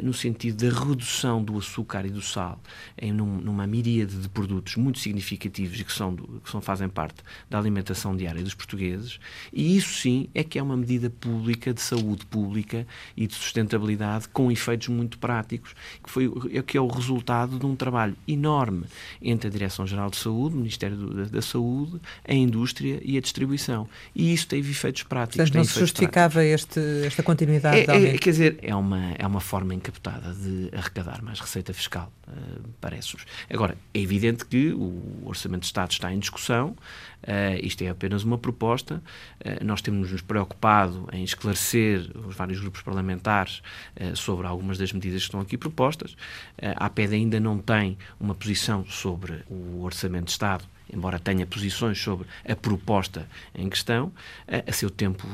no 0.03 0.13
sentido 0.13 0.69
da 0.69 0.79
redução 0.79 1.43
do 1.43 1.57
açúcar 1.57 2.05
e 2.05 2.11
do 2.11 2.21
sal 2.21 2.61
em 2.99 3.13
num, 3.13 3.37
numa 3.37 3.67
miríade 3.67 4.17
de 4.17 4.29
produtos 4.29 4.77
muito 4.77 4.99
significativos 4.99 5.79
e 5.79 5.85
que, 5.85 5.93
são, 5.93 6.17
que 6.17 6.51
são, 6.51 6.61
fazem 6.61 6.89
parte 6.89 7.17
da 7.49 7.59
alimentação 7.59 8.17
diária 8.17 8.43
dos 8.43 8.55
portugueses, 8.55 9.19
e 9.53 9.77
isso 9.77 10.01
sim 10.01 10.29
é 10.35 10.43
que 10.43 10.59
é 10.59 10.63
uma 10.63 10.77
medida 10.77 11.11
pública 11.11 11.73
de 11.73 11.81
saúde 11.81 12.25
pública 12.27 12.87
e 13.17 13.27
de 13.27 13.35
sustentabilidade 13.35 14.29
com 14.29 14.51
efeitos 14.51 14.89
muito 14.89 15.19
práticos, 15.19 15.75
que, 16.03 16.11
foi, 16.11 16.31
é, 16.53 16.63
que 16.63 16.77
é 16.77 16.81
o 16.81 16.87
resultado 16.87 17.59
de 17.59 17.67
um 17.67 17.77
trabalho 17.77 18.17
enorme 18.27 18.85
entre 19.23 19.49
a 19.49 19.51
Direção-Geral 19.51 20.11
de 20.11 20.17
Saúde, 20.17 20.55
o 20.55 20.59
Ministério 20.59 20.97
da, 20.97 21.25
da, 21.25 21.43
Saúde, 21.43 22.01
a 22.27 22.35
indústria 22.35 23.01
e 23.05 23.17
a 23.17 23.21
distribuição. 23.21 23.89
E 24.15 24.33
isso 24.33 24.47
teve 24.49 24.71
efeitos 24.71 25.03
práticos. 25.03 25.37
Portanto, 25.37 25.55
não 25.55 25.65
se 25.65 25.79
justificava 25.79 26.45
este, 26.45 26.81
esta 27.05 27.23
continuidade? 27.23 27.91
É, 27.91 28.15
é, 28.15 28.19
quer 28.19 28.31
dizer, 28.31 28.59
é 28.65 28.75
uma, 28.75 29.13
é 29.13 29.27
uma 29.27 29.41
forma 29.41 29.75
encapotada 29.75 30.33
de 30.35 30.71
arrecadar 30.77 31.23
mais 31.23 31.41
receita 31.41 31.73
fiscal, 31.73 32.13
uh, 32.29 32.69
parece-nos. 32.81 33.25
Agora, 33.51 33.77
é 33.93 33.99
evidente 34.01 34.45
que 34.45 34.73
o 34.73 35.23
Orçamento 35.25 35.61
de 35.61 35.67
Estado 35.67 35.91
está 35.91 36.13
em 36.13 36.19
discussão, 36.19 36.77
Uh, 37.25 37.59
isto 37.65 37.83
é 37.83 37.89
apenas 37.89 38.23
uma 38.23 38.37
proposta. 38.37 39.03
Uh, 39.41 39.65
nós 39.65 39.81
temos 39.81 40.13
nos 40.13 40.21
preocupado 40.21 41.09
em 41.13 41.25
esclarecer 41.25 42.11
os 42.27 42.37
vários 42.37 42.61
grupos 42.61 42.83
parlamentares 42.83 43.63
uh, 44.01 44.15
sobre 44.15 44.47
algumas 44.47 44.77
das 44.77 44.93
medidas 44.93 45.23
que 45.23 45.29
estão 45.29 45.41
aqui 45.41 45.57
propostas. 45.57 46.17
a 46.61 46.87
APED 46.87 47.15
ainda 47.15 47.41
não 47.41 47.59
tem 47.59 47.97
uma 48.21 48.35
posição 48.35 48.85
sobre 48.87 49.43
o 49.49 49.83
Orçamento 49.83 50.27
de 50.27 50.33
Estado 50.33 50.65
embora 50.93 51.19
tenha 51.19 51.47
posições 51.47 51.99
sobre 51.99 52.27
a 52.47 52.55
proposta 52.55 53.27
em 53.55 53.69
questão, 53.69 54.13
a, 54.47 54.73
seu 54.73 54.91
tempo 54.91 55.27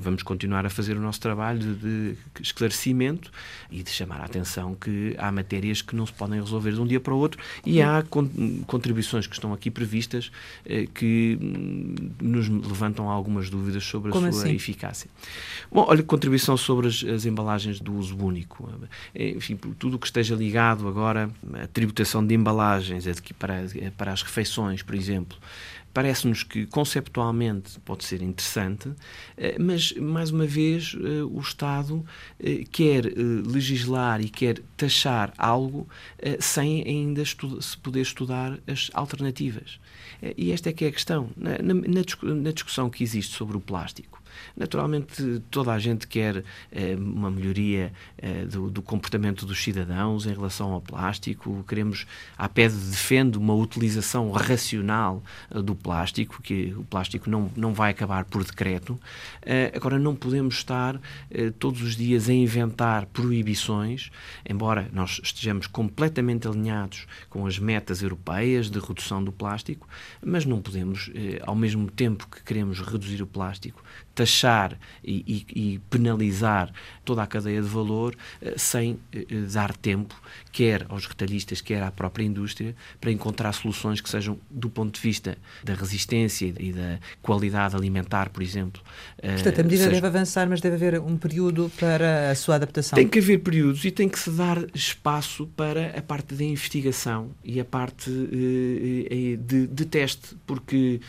vamos 0.00 0.22
continuar 0.22 0.64
a 0.64 0.70
fazer 0.70 0.96
o 0.96 1.00
nosso 1.00 1.20
trabalho 1.20 1.74
de, 1.74 2.16
esclarecimento 2.40 3.30
e 3.70 3.82
de 3.82 3.90
chamar 3.90 4.20
a 4.20 4.24
atenção 4.24 4.74
que 4.74 5.14
há 5.18 5.30
matérias 5.32 5.82
que 5.82 5.96
não 5.96 6.06
se 6.06 6.12
podem 6.12 6.40
resolver 6.40 6.72
de 6.72 6.80
um 6.80 6.86
dia 6.86 7.00
para 7.00 7.12
o 7.12 7.18
outro 7.18 7.42
e 7.64 7.82
há 7.82 8.02
con 8.02 8.28
contribuições 8.66 9.26
que 9.26 9.34
estão 9.34 9.52
aqui 9.52 9.70
previstas 9.70 10.30
eh, 10.64 10.86
que 11.24 11.38
hum, 11.40 11.94
nos 12.20 12.48
levantam 12.48 13.08
algumas 13.08 13.48
dúvidas 13.48 13.84
sobre 13.84 14.10
a 14.10 14.12
Como 14.12 14.30
sua 14.30 14.42
assim? 14.42 14.54
eficácia. 14.54 15.10
Bom, 15.72 15.86
olha, 15.88 16.02
contribuição 16.02 16.56
sobre 16.56 16.88
as, 16.88 17.02
as 17.02 17.24
embalagens 17.24 17.80
do 17.80 17.94
uso 17.94 18.16
único. 18.16 18.68
Enfim, 19.14 19.56
tudo 19.78 19.96
o 19.96 19.98
que 19.98 20.06
esteja 20.06 20.34
ligado 20.34 20.86
agora 20.86 21.30
à 21.54 21.66
tributação 21.66 22.24
de 22.24 22.34
embalagens 22.34 23.04
para, 23.38 23.64
para 23.96 24.12
as 24.12 24.22
refeições, 24.22 24.82
por 24.82 24.94
exemplo, 24.94 25.38
parece-nos 25.94 26.42
que 26.42 26.66
conceptualmente 26.66 27.78
pode 27.84 28.04
ser 28.04 28.20
interessante, 28.20 28.90
eh, 29.36 29.56
mas, 29.60 29.92
mais 29.92 30.30
uma 30.30 30.44
vez, 30.44 30.96
eh, 30.96 31.22
o 31.22 31.38
Estado 31.38 32.04
eh, 32.40 32.64
quer 32.70 33.04
legislar 33.46 34.20
e 34.20 34.28
quer 34.28 34.58
taxar 34.76 35.32
algo 35.38 35.88
sem 36.40 36.82
ainda 36.82 37.24
se 37.24 37.78
poder 37.78 38.00
estudar 38.00 38.58
as 38.66 38.90
alternativas. 38.92 39.78
E 40.36 40.52
esta 40.52 40.70
é 40.70 40.72
que 40.72 40.84
é 40.84 40.88
a 40.88 40.92
questão. 40.92 41.30
Na 41.36 42.50
discussão 42.52 42.88
que 42.88 43.02
existe 43.02 43.34
sobre 43.34 43.56
o 43.56 43.60
plástico, 43.60 44.22
Naturalmente, 44.56 45.42
toda 45.50 45.72
a 45.72 45.78
gente 45.78 46.06
quer 46.06 46.44
eh, 46.70 46.94
uma 46.96 47.30
melhoria 47.30 47.92
eh, 48.18 48.44
do, 48.44 48.70
do, 48.70 48.82
comportamento 48.82 49.46
dos 49.46 49.62
cidadãos 49.62 50.26
em 50.26 50.32
relação 50.32 50.72
ao 50.72 50.80
plástico. 50.80 51.64
Queremos, 51.66 52.06
a 52.36 52.48
PED 52.48 52.74
defende 52.74 53.38
uma 53.38 53.54
utilização 53.54 54.30
racional 54.30 55.22
eh, 55.50 55.60
do 55.60 55.74
plástico, 55.74 56.42
que 56.42 56.74
o 56.76 56.84
plástico 56.84 57.28
não, 57.28 57.50
não 57.56 57.74
vai 57.74 57.90
acabar 57.90 58.24
por 58.24 58.44
decreto. 58.44 58.98
Eh, 59.42 59.72
agora, 59.74 59.98
não 59.98 60.14
podemos 60.14 60.56
estar 60.56 61.00
eh, 61.30 61.50
todos 61.58 61.82
os 61.82 61.96
dias 61.96 62.28
a 62.28 62.32
inventar 62.32 63.06
proibições, 63.06 64.10
embora 64.48 64.88
nós 64.92 65.20
estejamos 65.22 65.66
completamente 65.66 66.46
alinhados 66.48 67.06
com 67.28 67.46
as 67.46 67.58
metas 67.58 68.02
europeias 68.02 68.70
de 68.70 68.78
redução 68.78 69.22
do 69.22 69.32
plástico, 69.32 69.88
mas 70.22 70.44
não 70.44 70.60
podemos, 70.60 71.10
eh, 71.14 71.40
ao 71.42 71.54
mesmo 71.54 71.90
tempo 71.90 72.26
que 72.28 72.42
queremos 72.42 72.80
reduzir 72.80 73.22
o 73.22 73.26
plástico, 73.26 73.82
taxar 74.24 74.78
e, 75.04 75.46
e, 75.54 75.74
e, 75.74 75.78
penalizar 75.90 76.72
toda 77.04 77.22
a 77.22 77.26
cadeia 77.26 77.60
de 77.60 77.68
valor 77.68 78.16
eh, 78.40 78.54
sem 78.56 78.98
eh, 79.12 79.24
dar 79.52 79.76
tempo, 79.76 80.14
quer 80.50 80.86
aos 80.88 81.06
retalhistas, 81.06 81.60
quer 81.60 81.82
à 81.82 81.90
própria 81.90 82.24
indústria, 82.24 82.74
para 83.00 83.10
encontrar 83.10 83.52
soluções 83.52 84.00
que 84.00 84.08
sejam, 84.08 84.38
do 84.50 84.70
ponto 84.70 84.94
de 84.94 85.00
vista 85.00 85.36
da 85.62 85.74
resistência 85.74 86.54
e 86.58 86.72
da 86.72 86.98
qualidade 87.20 87.76
alimentar, 87.76 88.30
por 88.30 88.42
exemplo. 88.42 88.82
Eh, 89.18 89.34
Portanto, 89.34 89.60
a 89.60 89.62
medida 89.62 89.88
deve 89.88 90.06
avançar, 90.06 90.48
mas 90.48 90.60
deve 90.60 90.76
haver 90.76 91.00
um 91.00 91.16
período 91.18 91.70
para 91.78 92.30
a 92.30 92.34
sua 92.34 92.54
adaptação. 92.54 92.96
Tem 92.96 93.06
que 93.06 93.18
haver 93.18 93.38
períodos 93.38 93.84
e 93.84 93.90
tem 93.90 94.08
que 94.08 94.18
se 94.18 94.30
dar 94.30 94.64
espaço 94.74 95.46
para 95.48 95.98
a 95.98 96.02
parte 96.02 96.34
da 96.34 96.44
investigação 96.44 97.30
e 97.44 97.60
a 97.60 97.64
parte 97.64 98.10
de, 98.10 99.66
de 99.66 99.84
teste, 99.84 100.36
porque 100.46 101.00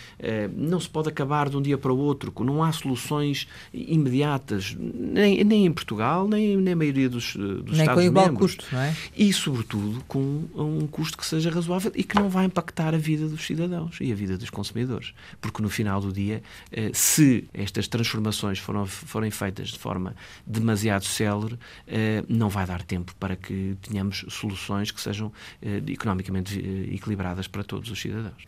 não 0.54 0.80
se 0.80 0.90
pode 0.90 1.10
acabar 1.10 1.50
de 1.50 1.56
um 1.58 1.62
dia 1.62 1.78
para 1.78 1.94
o 1.94 1.98
outro, 1.98 2.34
não 2.44 2.64
há 2.64 2.72
solução 2.72 3.05
soluções 3.06 3.48
imediatas, 3.74 4.76
nem, 4.78 5.44
nem 5.44 5.66
em 5.66 5.72
Portugal, 5.72 6.28
nem 6.28 6.58
na 6.58 6.76
maioria 6.76 7.10
dos, 7.10 7.36
dos 7.36 7.64
nem 7.72 7.82
Estados 7.82 7.94
com 7.94 8.02
igual 8.02 8.28
membros. 8.28 8.56
custo, 8.56 8.76
não 8.76 8.82
é? 8.82 8.96
E, 9.16 9.32
sobretudo, 9.32 10.04
com 10.08 10.44
um 10.56 10.88
custo 10.88 11.18
que 11.18 11.26
seja 11.26 11.50
razoável 11.50 11.92
e 11.96 12.04
que 12.04 12.16
não 12.16 12.30
vai 12.30 12.46
impactar 12.46 12.94
a 12.94 12.98
vida 12.98 13.28
dos 13.28 13.46
cidadãos 13.46 13.98
e 14.02 14.12
a 14.12 14.16
vida 14.16 14.38
dos 14.38 14.50
consumidores. 14.50 15.14
Porque, 15.40 15.62
no 15.62 15.70
final 15.70 16.02
do 16.02 16.12
dia, 16.12 16.42
eh, 16.72 16.92
se 16.94 17.48
estas 17.54 17.88
transformações 17.88 18.60
foram, 18.60 18.86
forem 18.86 19.32
feitas 19.32 19.70
de 19.70 19.80
forma 19.80 20.16
demasiado 20.46 21.06
célere, 21.06 21.58
eh, 21.88 22.24
não 22.28 22.50
vai 22.50 22.66
dar 22.66 22.82
tempo 22.84 23.14
para 23.20 23.36
que 23.36 23.76
tenhamos 23.82 24.26
soluções 24.30 24.92
que 24.92 25.00
sejam 25.00 25.32
eh, 25.62 25.82
economicamente 25.88 26.60
equilibradas 26.92 27.48
para 27.48 27.64
todos 27.64 27.90
os 27.92 28.00
cidadãos. 28.00 28.46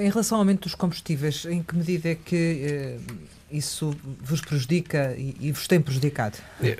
em 0.00 0.08
relação 0.08 0.36
ao 0.36 0.42
aumento 0.42 0.62
dos 0.62 0.74
combustíveis, 0.74 1.44
em 1.44 1.62
que 1.62 1.76
medida 1.76 2.08
é 2.10 2.14
que 2.14 2.98
isso 3.50 3.94
vos 4.20 4.40
prejudica 4.40 5.14
e, 5.16 5.36
e 5.40 5.52
vos 5.52 5.66
tem 5.66 5.80
prejudicado? 5.80 6.38
É, 6.62 6.76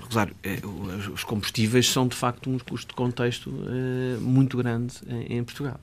Rosário, 0.00 0.34
é, 0.42 0.58
os 1.12 1.24
combustíveis 1.24 1.88
são 1.88 2.06
de 2.06 2.16
facto 2.16 2.50
um 2.50 2.58
custo 2.58 2.88
de 2.88 2.94
contexto 2.94 3.52
é, 3.66 4.18
muito 4.18 4.56
grande 4.56 4.94
em, 5.06 5.38
em 5.38 5.44
Portugal. 5.44 5.80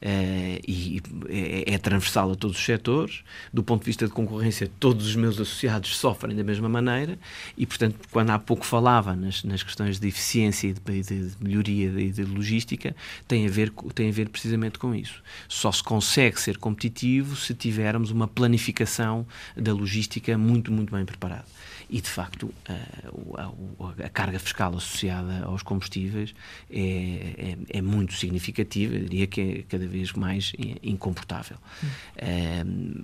Eh, 0.00 0.60
e 0.66 1.02
é, 1.28 1.59
é, 1.59 1.59
transversal 1.90 2.30
a 2.30 2.34
todos 2.34 2.56
os 2.56 2.64
setores. 2.64 3.22
Do 3.52 3.62
ponto 3.62 3.80
de 3.80 3.86
vista 3.86 4.06
de 4.06 4.12
concorrência, 4.12 4.70
todos 4.78 5.06
os 5.06 5.16
meus 5.16 5.34
associados 5.34 5.96
sofrem 5.96 6.36
da 6.36 6.44
mesma 6.44 6.68
maneira 6.68 7.18
e, 7.56 7.66
portanto, 7.66 7.96
quando 8.10 8.30
há 8.30 8.38
pouco 8.38 8.64
falava 8.64 9.16
nas, 9.16 9.42
nas 9.42 9.62
questões 9.62 9.98
de 9.98 10.08
eficiência 10.08 10.68
e 10.68 10.72
de, 10.72 11.02
de, 11.02 11.32
melhoria 11.40 11.90
de, 11.90 12.10
de, 12.12 12.24
logística, 12.24 12.94
tem 13.26 13.46
a, 13.46 13.50
ver, 13.50 13.72
tem 13.94 14.08
a 14.08 14.12
ver 14.12 14.28
precisamente 14.28 14.78
com 14.78 14.94
isso. 14.94 15.22
Só 15.48 15.72
se 15.72 15.82
consegue 15.82 16.40
ser 16.40 16.58
competitivo 16.58 17.34
se 17.36 17.54
tivermos 17.54 18.10
uma 18.10 18.28
planificação 18.28 19.26
da 19.56 19.72
logística 19.72 20.38
muito, 20.38 20.70
muito 20.70 20.94
bem 20.94 21.04
preparada 21.04 21.44
e, 21.90 22.00
de 22.00 22.08
facto, 22.08 22.54
a, 22.68 23.42
a, 23.42 24.06
a, 24.06 24.08
carga 24.08 24.38
fiscal 24.38 24.74
associada 24.76 25.44
aos 25.44 25.62
combustíveis 25.62 26.32
é, 26.70 27.56
é, 27.70 27.78
é, 27.78 27.82
muito 27.82 28.14
significativa, 28.14 28.94
eu 28.94 29.00
diria 29.00 29.26
que 29.26 29.40
é 29.40 29.62
cada 29.68 29.86
vez 29.88 30.12
mais 30.12 30.52
incomportável. 30.82 31.56
Hum. 31.82 31.88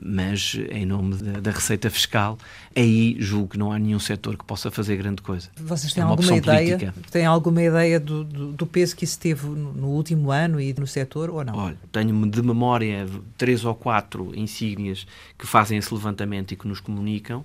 mas, 0.04 0.56
em 0.70 0.86
nome 0.86 1.16
da, 1.16 1.40
da, 1.40 1.50
receita 1.50 1.90
fiscal, 1.90 2.38
aí 2.76 3.16
julgo 3.18 3.48
que 3.48 3.58
não 3.58 3.72
há 3.72 3.78
nenhum 3.78 3.98
setor 3.98 4.36
que 4.36 4.44
possa 4.44 4.70
fazer 4.70 4.96
grande 4.96 5.20
coisa. 5.20 5.50
Vocês 5.56 5.92
têm 5.92 6.02
é 6.02 6.06
alguma 6.06 6.36
ideia, 6.36 6.78
política. 6.78 7.10
têm 7.10 7.26
alguma 7.26 7.62
ideia 7.62 7.98
do, 7.98 8.22
do, 8.22 8.52
do, 8.52 8.66
peso 8.66 8.94
que 8.94 9.04
isso 9.04 9.18
teve 9.18 9.46
no 9.46 9.88
último 9.88 10.30
ano 10.30 10.60
e 10.60 10.72
no 10.78 10.86
setor, 10.86 11.30
ou 11.30 11.44
não? 11.44 11.56
Olha, 11.56 11.78
tenho 11.90 12.30
de 12.30 12.42
memória 12.42 13.06
três 13.36 13.64
ou 13.64 13.74
quatro 13.74 14.32
insígnias 14.36 15.06
que 15.36 15.46
fazem 15.46 15.76
esse 15.76 15.92
levantamento 15.92 16.52
e 16.52 16.56
que 16.56 16.68
nos 16.68 16.78
comunicam, 16.78 17.44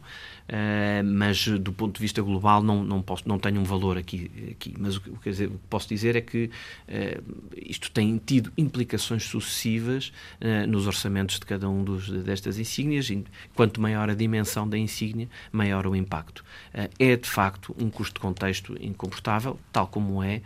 uh, 0.51 1.03
mas 1.03 1.47
do 1.47 1.71
ponto 1.71 1.95
de 1.95 2.01
vista 2.01 2.21
global 2.21 2.61
não, 2.61 2.83
não, 2.83 3.01
posso, 3.01 3.27
não 3.27 3.39
tenho 3.39 3.59
um 3.59 3.63
valor 3.63 3.97
aqui. 3.97 4.29
aqui. 4.51 4.73
Mas 4.77 4.97
o, 4.97 5.01
que, 5.01 5.29
dizer, 5.29 5.47
o 5.47 5.51
que 5.51 5.67
posso 5.69 5.87
dizer 5.87 6.15
é 6.15 6.21
que 6.21 6.49
isto 7.55 7.89
tem 7.91 8.17
tido 8.17 8.51
implicações 8.57 9.23
sucessivas 9.23 10.11
nos 10.67 10.87
orçamentos 10.87 11.39
de 11.39 11.45
cada 11.45 11.69
um 11.69 11.83
dos, 11.83 12.09
destas 12.23 12.57
insígnias. 12.57 13.11
Quanto 13.55 13.81
maior 13.81 14.09
a 14.09 14.13
dimensão 14.13 14.67
da 14.67 14.77
insígnia, 14.77 15.29
maior 15.51 15.87
o 15.87 15.95
impacto. 15.95 16.43
é 16.99 17.15
de 17.15 17.29
facto 17.29 17.75
um 17.79 17.89
custo 17.89 18.15
de 18.15 18.19
contexto 18.19 18.75
incomportável, 18.81 19.59
tal 19.71 19.87
como 19.87 20.21
é 20.23 20.41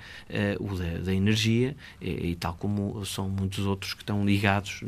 o 0.59 0.75
da, 0.75 0.99
da 0.99 1.13
energia 1.13 1.75
e, 2.01 2.31
e, 2.31 2.35
tal 2.35 2.53
como 2.53 3.03
são 3.05 3.29
muitos 3.29 3.65
outros 3.65 3.93
que 3.93 4.01
estão 4.01 4.25
ligados 4.25 4.81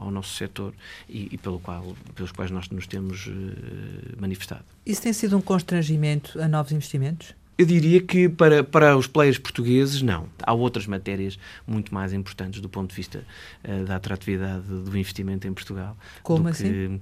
ao 0.00 0.10
nosso 0.10 0.34
setor 0.34 0.74
e, 1.08 1.28
e 1.32 1.38
pelo 1.38 1.60
qual, 1.60 1.96
pelos 2.14 2.32
quais 2.32 2.50
nós 2.50 2.68
nos 2.70 2.86
temos 2.86 3.28
manifestado. 4.18 4.55
Isso 4.84 5.02
tem 5.02 5.12
sido 5.12 5.36
um 5.36 5.40
constrangimento 5.40 6.40
a 6.40 6.46
novos 6.46 6.72
investimentos? 6.72 7.34
Eu 7.58 7.64
diria 7.64 8.00
que 8.02 8.28
para, 8.28 8.62
para 8.62 8.96
os 8.96 9.06
players 9.06 9.38
portugueses, 9.38 10.02
não. 10.02 10.28
Há 10.42 10.52
outras 10.52 10.86
matérias 10.86 11.38
muito 11.66 11.92
mais 11.92 12.12
importantes 12.12 12.60
do 12.60 12.68
ponto 12.68 12.90
de 12.90 12.96
vista 12.96 13.24
uh, 13.64 13.84
da 13.84 13.96
atratividade 13.96 14.62
do 14.66 14.96
investimento 14.96 15.48
em 15.48 15.54
Portugal. 15.54 15.96
Como 16.22 16.48
assim? 16.48 16.64
Que, 16.64 17.00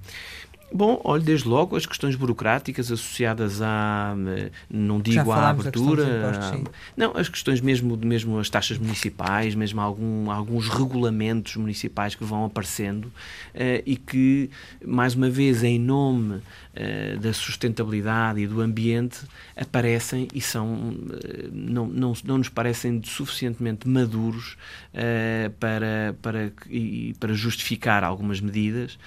Bom, 0.75 1.01
olha, 1.05 1.23
desde 1.23 1.47
logo 1.47 1.77
as 1.77 1.87
questões 1.87 2.17
burocráticas 2.17 2.91
associadas 2.91 3.63
à, 3.63 4.13
eh, 4.27 4.51
não 4.69 5.01
digo 5.01 5.31
à 5.31 5.51
abertura, 5.51 6.03
impostos, 6.03 6.73
não, 6.97 7.17
as 7.17 7.29
questões 7.29 7.61
mesmo, 7.61 7.97
mesmo 7.97 8.41
as 8.41 8.51
taxas 8.51 8.77
municipais, 8.77 9.55
mesmo 9.55 9.81
algum, 9.81 10.29
alguns 10.33 10.69
regulamentos 10.69 11.55
municipais 11.55 12.17
que 12.17 12.25
vão 12.25 12.45
aparecendo 12.45 13.05
uh, 13.05 13.83
e 13.87 13.95
que, 13.97 14.51
mais 14.85 15.15
uma 15.15 15.31
vez, 15.31 15.63
em 15.63 15.79
nome 15.79 16.43
uh, 16.75 17.19
da 17.19 17.33
sustentabilidade 17.33 18.41
e 18.41 18.47
do 18.47 18.61
ambiente, 18.61 19.21
aparecem 19.57 20.29
e 20.35 20.41
são, 20.41 20.91
uh, 20.91 21.51
não, 21.53 21.87
não, 21.87 22.13
não 22.25 22.39
nos 22.39 22.49
parecem 22.49 23.01
suficientemente 23.05 23.89
maduros 23.89 24.57
para, 25.59 26.15
para, 26.23 26.53
e, 26.69 27.15
para 27.19 27.33
justificar 27.35 28.05
algumas 28.05 28.41
medidas, 28.41 28.99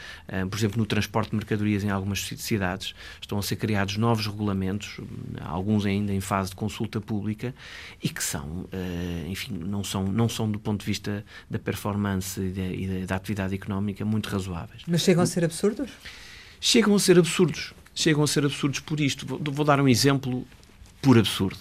por 0.50 0.58
exemplo, 0.58 0.78
no 0.78 0.86
transporte 0.86 1.30
de 1.30 1.38
mercadorias 1.38 1.84
em 1.84 1.90
algumas 1.90 2.22
cidades, 2.22 2.94
estão 3.22 3.38
a 3.38 3.42
ser 3.42 3.56
criados 3.56 3.98
novos 3.98 4.26
regulamentos, 4.28 5.00
alguns 5.42 5.86
ainda 5.86 6.14
em 6.14 6.22
fase 6.22 6.50
de 6.50 6.56
consulta 6.56 7.00
pública, 7.00 7.54
e 8.04 8.10
que 8.10 8.24
são, 8.24 8.68
eh, 8.72 9.26
enfim, 9.28 9.54
não 9.54 9.84
são, 9.84 10.04
não 10.06 10.30
são 10.30 10.50
do 10.50 10.60
ponto 10.60 10.82
de 10.82 10.86
vista 10.86 11.26
da 11.50 11.60
performance 11.60 12.40
e 12.40 12.50
da, 12.50 12.62
e 12.62 13.06
da 13.06 13.16
atividade 13.16 13.56
económica 13.56 14.04
muito 14.06 14.28
razoáveis. 14.30 14.84
Mas 14.88 15.02
chegam 15.02 15.24
a 15.24 15.26
ser 15.26 15.44
absurdos? 15.44 15.90
Chegam 16.60 16.96
a 16.96 17.00
ser 17.00 17.18
absurdos. 17.18 17.74
Chegam 17.94 18.24
a 18.24 18.28
ser 18.28 18.46
absurdos 18.46 18.80
por 18.80 19.00
isto. 19.00 19.26
Vou, 19.26 19.40
vou 19.44 19.66
dar 19.66 19.80
um 19.80 19.88
exemplo 19.88 20.46
por 21.02 21.18
absurdo. 21.18 21.60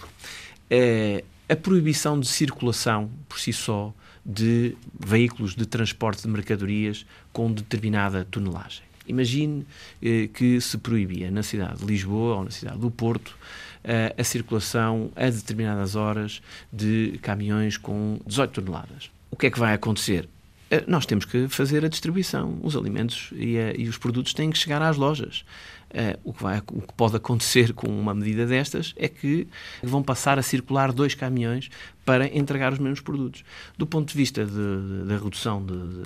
É, 0.68 1.24
a 1.48 1.54
proibição 1.54 2.18
de 2.18 2.26
circulação, 2.26 3.10
por 3.28 3.38
si 3.38 3.52
só, 3.52 3.94
de 4.24 4.76
veículos 4.98 5.54
de 5.54 5.64
transporte 5.64 6.22
de 6.22 6.28
mercadorias 6.28 7.06
com 7.32 7.52
determinada 7.52 8.24
tonelagem. 8.24 8.82
Imagine 9.06 9.64
eh, 10.02 10.28
que 10.32 10.60
se 10.60 10.76
proibia 10.78 11.30
na 11.30 11.44
cidade 11.44 11.78
de 11.78 11.86
Lisboa 11.86 12.38
ou 12.38 12.44
na 12.44 12.50
cidade 12.50 12.78
do 12.78 12.90
Porto 12.90 13.38
eh, 13.84 14.12
a 14.18 14.24
circulação 14.24 15.12
a 15.14 15.30
determinadas 15.30 15.94
horas 15.94 16.42
de 16.72 17.18
caminhões 17.22 17.76
com 17.76 18.18
18 18.26 18.60
toneladas. 18.62 19.10
O 19.30 19.36
que 19.36 19.46
é 19.46 19.50
que 19.50 19.60
vai 19.60 19.74
acontecer? 19.74 20.28
Eh, 20.70 20.84
nós 20.86 21.06
temos 21.06 21.24
que 21.24 21.48
fazer 21.48 21.84
a 21.84 21.88
distribuição. 21.88 22.58
Os 22.62 22.76
alimentos 22.76 23.30
e, 23.32 23.58
a, 23.58 23.72
e 23.76 23.88
os 23.88 23.98
produtos 23.98 24.34
têm 24.34 24.50
que 24.50 24.58
chegar 24.58 24.82
às 24.82 24.96
lojas. 24.96 25.44
Uh, 25.88 26.18
o, 26.24 26.32
que 26.32 26.42
vai, 26.42 26.58
o, 26.58 26.82
que 26.82 26.92
pode 26.94 27.16
acontecer 27.16 27.72
com 27.72 27.86
uma 27.86 28.12
medida 28.12 28.44
destas 28.44 28.92
é 28.96 29.08
que 29.08 29.46
vão 29.80 30.02
passar 30.02 30.36
a 30.36 30.42
circular 30.42 30.92
dois 30.92 31.14
caminhões 31.14 31.70
para 32.04 32.26
entregar 32.36 32.72
os 32.72 32.78
mesmos 32.80 33.00
produtos. 33.00 33.44
Do 33.78 33.86
ponto 33.86 34.10
de 34.10 34.16
vista 34.16 34.44
da 34.44 35.16
redução 35.16 35.64
de, 35.64 36.02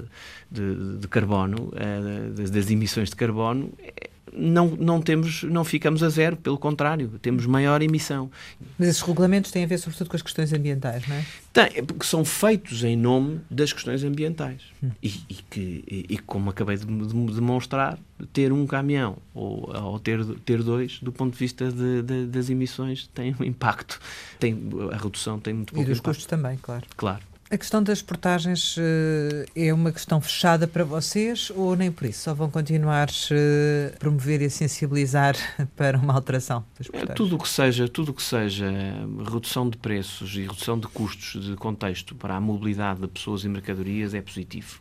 de, 0.51 0.99
de 0.99 1.09
carbono, 1.09 1.73
uh, 1.73 2.31
das, 2.35 2.51
das, 2.51 2.70
emissões 2.70 3.09
de 3.09 3.16
carbono, 3.16 3.73
não, 4.32 4.68
não, 4.68 5.00
temos, 5.00 5.42
não 5.42 5.64
ficamos 5.64 6.02
a 6.02 6.08
zero, 6.08 6.36
pelo 6.36 6.58
contrário, 6.58 7.08
temos 7.20 7.46
maior 7.46 7.82
emissão. 7.82 8.30
Mas 8.78 8.88
esses 8.88 9.02
regulamentos 9.02 9.50
têm 9.50 9.64
a 9.64 9.66
ver 9.66 9.78
sobretudo 9.78 10.10
com 10.10 10.16
as 10.16 10.22
questões 10.22 10.52
ambientais, 10.52 11.06
não 11.06 11.16
é? 11.16 11.24
Tem, 11.52 11.84
porque 11.84 12.06
são 12.06 12.24
feitos 12.24 12.84
em 12.84 12.96
nome 12.96 13.40
das 13.50 13.72
questões 13.72 14.04
ambientais. 14.04 14.62
Hum. 14.82 14.90
E, 15.02 15.08
e, 15.28 15.34
que, 15.34 15.84
e, 15.86 16.06
e, 16.10 16.18
como 16.18 16.50
acabei 16.50 16.76
de, 16.76 16.86
de, 16.86 17.34
demonstrar, 17.34 17.98
ter 18.32 18.52
um 18.52 18.66
caminhão 18.66 19.16
ou, 19.34 19.70
ou 19.74 19.98
ter, 19.98 20.24
ter 20.44 20.62
dois, 20.62 21.00
do 21.00 21.10
ponto 21.10 21.32
de 21.32 21.38
vista 21.38 21.70
de, 21.70 22.02
de, 22.02 22.26
das 22.26 22.48
emissões, 22.50 23.08
tem 23.12 23.34
um 23.38 23.44
impacto. 23.44 23.98
Tem, 24.38 24.56
a 24.92 24.96
redução 24.96 25.38
tem 25.40 25.54
muito 25.54 25.72
pouco 25.72 25.82
E 25.82 25.88
dos 25.88 25.98
impacto. 25.98 26.16
custos 26.16 26.26
também, 26.26 26.56
claro. 26.58 26.86
Claro. 26.96 27.29
A 27.52 27.58
questão 27.58 27.82
das 27.82 28.00
portagens 28.00 28.76
uh, 28.76 28.80
é 29.56 29.74
uma 29.74 29.90
questão 29.90 30.20
fechada 30.20 30.68
para 30.68 30.84
vocês 30.84 31.50
ou 31.56 31.74
nem 31.74 31.90
por 31.90 32.06
isso? 32.06 32.20
Só 32.20 32.32
vão 32.32 32.48
continuar 32.48 33.08
uh, 33.08 33.92
a 33.92 33.98
promover 33.98 34.40
e 34.40 34.44
a 34.44 34.50
sensibilizar 34.50 35.34
para 35.74 35.98
uma 35.98 36.14
alteração 36.14 36.64
das 36.78 36.86
é, 36.86 36.90
portagens? 36.92 37.10
É, 37.10 37.14
tudo 37.14 37.34
o 37.34 37.38
que 37.40 37.48
seja, 37.48 37.88
tudo 37.88 38.14
que 38.14 38.22
seja 38.22 38.70
redução 39.28 39.68
de 39.68 39.76
preços 39.78 40.36
e 40.36 40.42
redução 40.42 40.78
de 40.78 40.86
custos 40.86 41.44
de 41.44 41.56
contexto 41.56 42.14
para 42.14 42.36
a 42.36 42.40
mobilidade 42.40 43.00
de 43.00 43.08
pessoas 43.08 43.42
e 43.42 43.48
mercadorias 43.48 44.14
é 44.14 44.22
positivo 44.22 44.80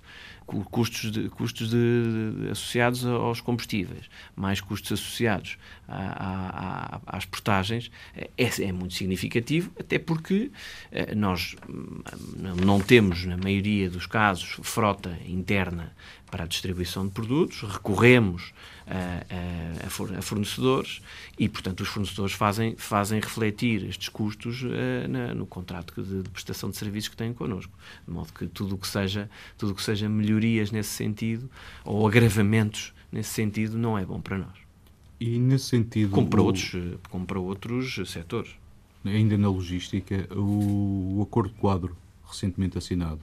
custos, 0.71 1.11
de, 1.11 1.29
custos 1.29 1.69
de, 1.69 2.43
de, 2.45 2.49
associados 2.51 3.05
aos 3.05 3.41
combustíveis, 3.41 4.09
mais 4.35 4.59
custos 4.61 4.91
associados 4.93 5.57
a, 5.87 6.99
a, 7.07 7.17
às 7.17 7.25
portagens, 7.25 7.91
é, 8.15 8.29
é, 8.37 8.71
muito 8.71 8.93
significativo, 8.93 9.71
até 9.79 9.97
porque 9.97 10.51
eh, 10.91 11.15
nós 11.15 11.55
hum, 11.67 12.01
não 12.63 12.79
temos, 12.79 13.25
na 13.25 13.37
maioria 13.37 13.89
dos 13.89 14.05
casos, 14.05 14.57
frota 14.61 15.17
interna 15.27 15.93
para 16.29 16.43
a 16.43 16.47
distribuição 16.47 17.05
de 17.05 17.11
produtos, 17.11 17.61
recorremos 17.61 18.53
a, 18.87 19.85
a, 19.85 20.17
a, 20.17 20.21
fornecedores 20.21 21.01
e, 21.37 21.47
portanto, 21.47 21.81
os 21.81 21.87
fornecedores 21.87 22.33
fazem, 22.33 22.75
fazem 22.77 23.19
refletir 23.19 23.83
estes 23.85 24.09
custos 24.09 24.63
uh, 24.63 25.07
na, 25.07 25.33
no 25.33 25.45
contrato 25.45 26.01
de, 26.01 26.23
de, 26.23 26.29
prestação 26.29 26.69
de 26.69 26.77
serviços 26.77 27.09
que 27.09 27.17
têm 27.17 27.33
connosco. 27.33 27.71
De 28.07 28.13
modo 28.13 28.31
que 28.33 28.47
tudo 28.47 28.75
o 28.75 28.77
que 28.77 28.87
seja, 28.87 29.29
tudo 29.57 29.75
que 29.75 29.83
seja 29.83 30.09
melhorias 30.09 30.71
nesse 30.71 30.89
sentido 30.89 31.49
ou 31.83 32.07
agravamentos 32.07 32.93
nesse 33.11 33.29
sentido 33.29 33.77
não 33.77 33.97
é 33.97 34.05
bom 34.05 34.19
para 34.19 34.37
nós. 34.37 34.57
E 35.19 35.37
nesse 35.37 35.65
sentido. 35.65 36.11
Como 36.11 36.27
para, 36.27 36.41
o... 36.41 36.45
outros, 36.45 36.71
como 37.09 37.25
para 37.25 37.39
outros 37.39 37.95
setores. 38.09 38.51
Ainda 39.03 39.37
na 39.37 39.49
logística, 39.49 40.27
o, 40.35 41.19
o 41.19 41.23
acordo 41.23 41.53
quadro 41.55 41.95
recentemente 42.25 42.77
assinado 42.77 43.21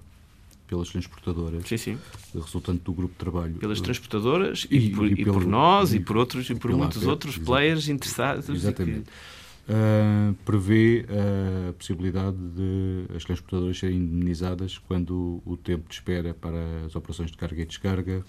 pelas 0.66 0.88
transportadoras, 0.88 1.66
sim, 1.66 1.76
sim. 1.76 1.98
resultante 2.34 2.80
do 2.80 2.92
grupo 2.92 3.12
de 3.12 3.18
trabalho. 3.18 3.54
Pelas 3.54 3.80
transportadoras 3.80 4.66
e, 4.70 4.76
e, 4.76 4.90
por, 4.90 5.06
e, 5.06 5.12
e 5.12 5.24
por, 5.24 5.46
nós 5.46 5.94
e, 5.94 6.00
por 6.00 6.16
outros 6.16 6.48
e 6.50 6.54
por 6.54 6.70
muitos 6.72 6.98
APEP, 6.98 7.10
outros 7.10 7.38
players 7.38 7.88
interessados. 7.88 8.48
Exatamente. 8.48 9.04
Que... 9.04 9.36
Uh, 9.68 10.32
prevê 10.44 11.04
a 11.10 11.72
possibilidade 11.72 12.36
de 12.36 13.16
as 13.16 13.24
transportadoras 13.24 13.76
serem 13.76 13.96
indemnizadas 13.96 14.78
quando 14.78 15.42
o 15.44 15.56
tempo 15.56 15.88
de 15.88 15.94
espera 15.96 16.32
para 16.32 16.86
as 16.86 16.94
operações 16.94 17.32
de 17.32 17.36
carga 17.36 17.62
e 17.62 17.66
descarga 17.66 18.24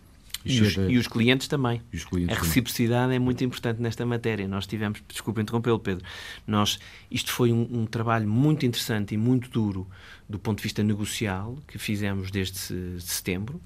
e 0.48 0.62
os, 0.62 0.78
e 0.78 0.98
os, 0.98 1.08
clientes 1.08 1.48
também. 1.48 1.82
Os 1.94 2.06
clientes 2.06 2.36
a 2.36 2.40
reciprocidade 2.40 3.04
também. 3.04 3.18
é 3.18 3.20
muito 3.20 3.44
importante 3.44 3.82
nesta 3.82 4.06
matéria. 4.06 4.48
Nós 4.48 4.66
tivemos, 4.66 5.02
desculpa 5.08 5.42
interrompê-lo, 5.42 5.80
Pedro, 5.80 6.06
nós, 6.46 6.80
isto 7.12 7.32
foi 7.32 7.52
um, 7.52 7.68
um, 7.70 7.86
trabalho 7.86 8.28
muito 8.28 8.66
interessante 8.66 9.14
e 9.14 9.18
muito 9.18 9.50
duro 9.50 9.88
do 10.30 10.38
ponto 10.38 10.58
de 10.58 10.64
vista 10.64 10.84
negocial 10.84 11.58
que 11.68 11.78
fizemos 11.78 12.30
desde 12.30 12.58
setembro, 13.00 13.62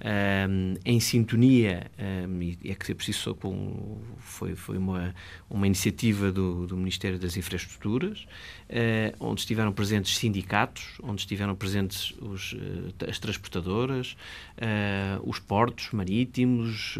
um, 0.00 0.74
em 0.84 0.98
sintonia, 0.98 1.90
um, 1.98 2.42
e 2.42 2.58
é 2.64 2.74
que 2.74 2.92
é 2.92 2.94
preciso 2.94 3.34
com, 3.34 3.98
foi, 4.18 4.54
foi 4.54 4.78
uma, 4.78 5.14
uma 5.48 5.66
iniciativa 5.66 6.32
do, 6.32 6.66
do 6.66 6.76
Ministério 6.76 7.18
das 7.18 7.36
Infraestruturas, 7.36 8.26
uh, 8.70 9.16
onde 9.20 9.40
estiveram 9.40 9.72
presentes 9.72 10.16
sindicatos, 10.16 10.98
onde 11.02 11.20
estiveram 11.20 11.54
presentes 11.54 12.14
os, 12.20 12.52
uh, 12.52 13.08
as 13.08 13.18
transportadoras, 13.18 14.16
uh, 14.56 15.28
os 15.28 15.38
portos 15.38 15.90
marítimos, 15.92 16.98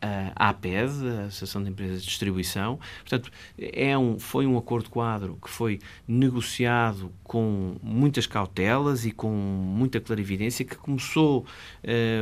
a 0.00 0.50
APED, 0.50 0.90
a 1.08 1.26
Associação 1.26 1.62
de 1.62 1.70
Empresas 1.70 2.02
de 2.02 2.08
Distribuição. 2.08 2.78
Portanto, 3.00 3.30
é 3.58 3.96
um, 3.96 4.18
foi 4.18 4.46
um 4.46 4.56
acordo 4.56 4.90
quadro 4.90 5.38
que 5.42 5.50
foi 5.50 5.80
negociado 6.06 7.12
com 7.24 7.76
muitas 7.82 8.26
cautelas 8.26 9.04
e 9.04 9.10
com 9.10 9.30
muita 9.30 10.00
clarividência, 10.00 10.64
que 10.64 10.76
começou, 10.76 11.44
eh, 11.82 12.20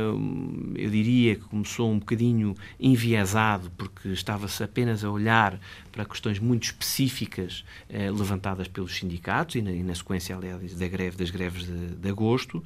eu 0.75 0.89
diria 0.89 1.35
que 1.35 1.41
começou 1.41 1.91
um 1.91 1.99
bocadinho 1.99 2.55
enviesado, 2.79 3.71
porque 3.77 4.09
estava-se 4.09 4.63
apenas 4.63 5.03
a 5.03 5.09
olhar 5.09 5.59
para 5.91 6.05
questões 6.05 6.39
muito 6.39 6.63
específicas 6.63 7.63
eh, 7.89 8.09
levantadas 8.09 8.67
pelos 8.67 8.95
sindicatos 8.95 9.55
e 9.55 9.61
na, 9.61 9.71
e 9.71 9.83
na, 9.83 9.95
sequência, 9.95 10.35
aliás, 10.35 10.75
da 10.75 10.87
greve, 10.87 11.17
das 11.17 11.29
greves 11.29 11.65
de, 11.65 11.95
de 11.95 12.09
agosto. 12.09 12.63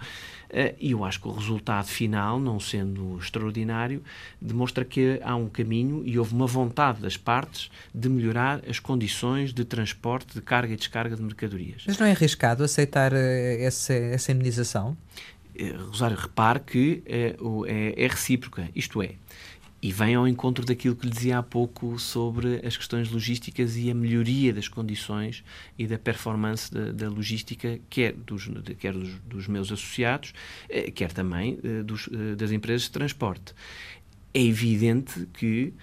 Eh, 0.49 0.75
e 0.79 0.91
eu 0.91 1.05
acho 1.05 1.21
que 1.21 1.27
o 1.27 1.31
resultado 1.31 1.85
final, 1.85 2.39
não 2.39 2.59
sendo 2.59 3.17
extraordinário, 3.19 4.03
demonstra 4.41 4.83
que 4.83 5.19
há 5.23 5.35
um 5.35 5.47
caminho 5.47 6.01
e 6.05 6.17
houve 6.17 6.33
uma 6.33 6.47
vontade 6.47 7.01
das 7.01 7.17
partes 7.17 7.69
de 7.93 8.09
melhorar 8.09 8.61
as 8.67 8.79
condições 8.79 9.53
de 9.53 9.63
transporte 9.63 10.33
de 10.33 10.41
carga 10.41 10.73
e 10.73 10.75
descarga 10.75 11.15
de 11.15 11.21
mercadorias. 11.21 11.83
Mas 11.85 11.97
não 11.97 12.07
é 12.07 12.11
arriscado 12.11 12.63
aceitar 12.63 13.13
eh, 13.13 13.63
essa, 13.63 13.93
essa 13.93 14.31
indemnização? 14.31 14.97
Eh, 15.55 15.75
Rosário, 15.77 16.17
repare 16.17 16.59
que 16.61 17.03
é, 17.05 17.35
é, 17.67 18.05
é 18.05 18.07
recíproca, 18.07 18.69
isto 18.75 19.03
é, 19.03 19.11
e 19.81 19.91
vem 19.91 20.15
ao 20.15 20.27
encontro 20.27 20.65
daquilo 20.65 20.95
que 20.95 21.05
lhe 21.05 21.11
dizia 21.11 21.37
há 21.37 21.43
pouco 21.43 21.97
sobre 21.97 22.65
as 22.65 22.75
questões 22.75 23.09
logísticas 23.09 23.77
e 23.77 23.89
a 23.89 23.95
melhoria 23.95 24.53
das 24.53 24.67
condições 24.67 25.43
e 25.77 25.87
da 25.87 25.97
performance 25.97 26.71
da, 26.73 26.91
da 26.91 27.09
logística, 27.09 27.79
quer, 27.89 28.13
dos, 28.13 28.49
quer 28.77 28.93
dos, 28.93 29.13
dos, 29.25 29.47
meus 29.47 29.71
associados, 29.71 30.33
eh, 30.67 30.91
quer 30.91 31.13
também 31.13 31.59
eh, 31.63 31.81
dos, 31.83 32.09
das 32.37 32.51
empresas 32.51 32.83
de 32.83 32.91
transporte. 32.91 33.53
É 34.33 34.41
evidente 34.43 35.27
que 35.33 35.73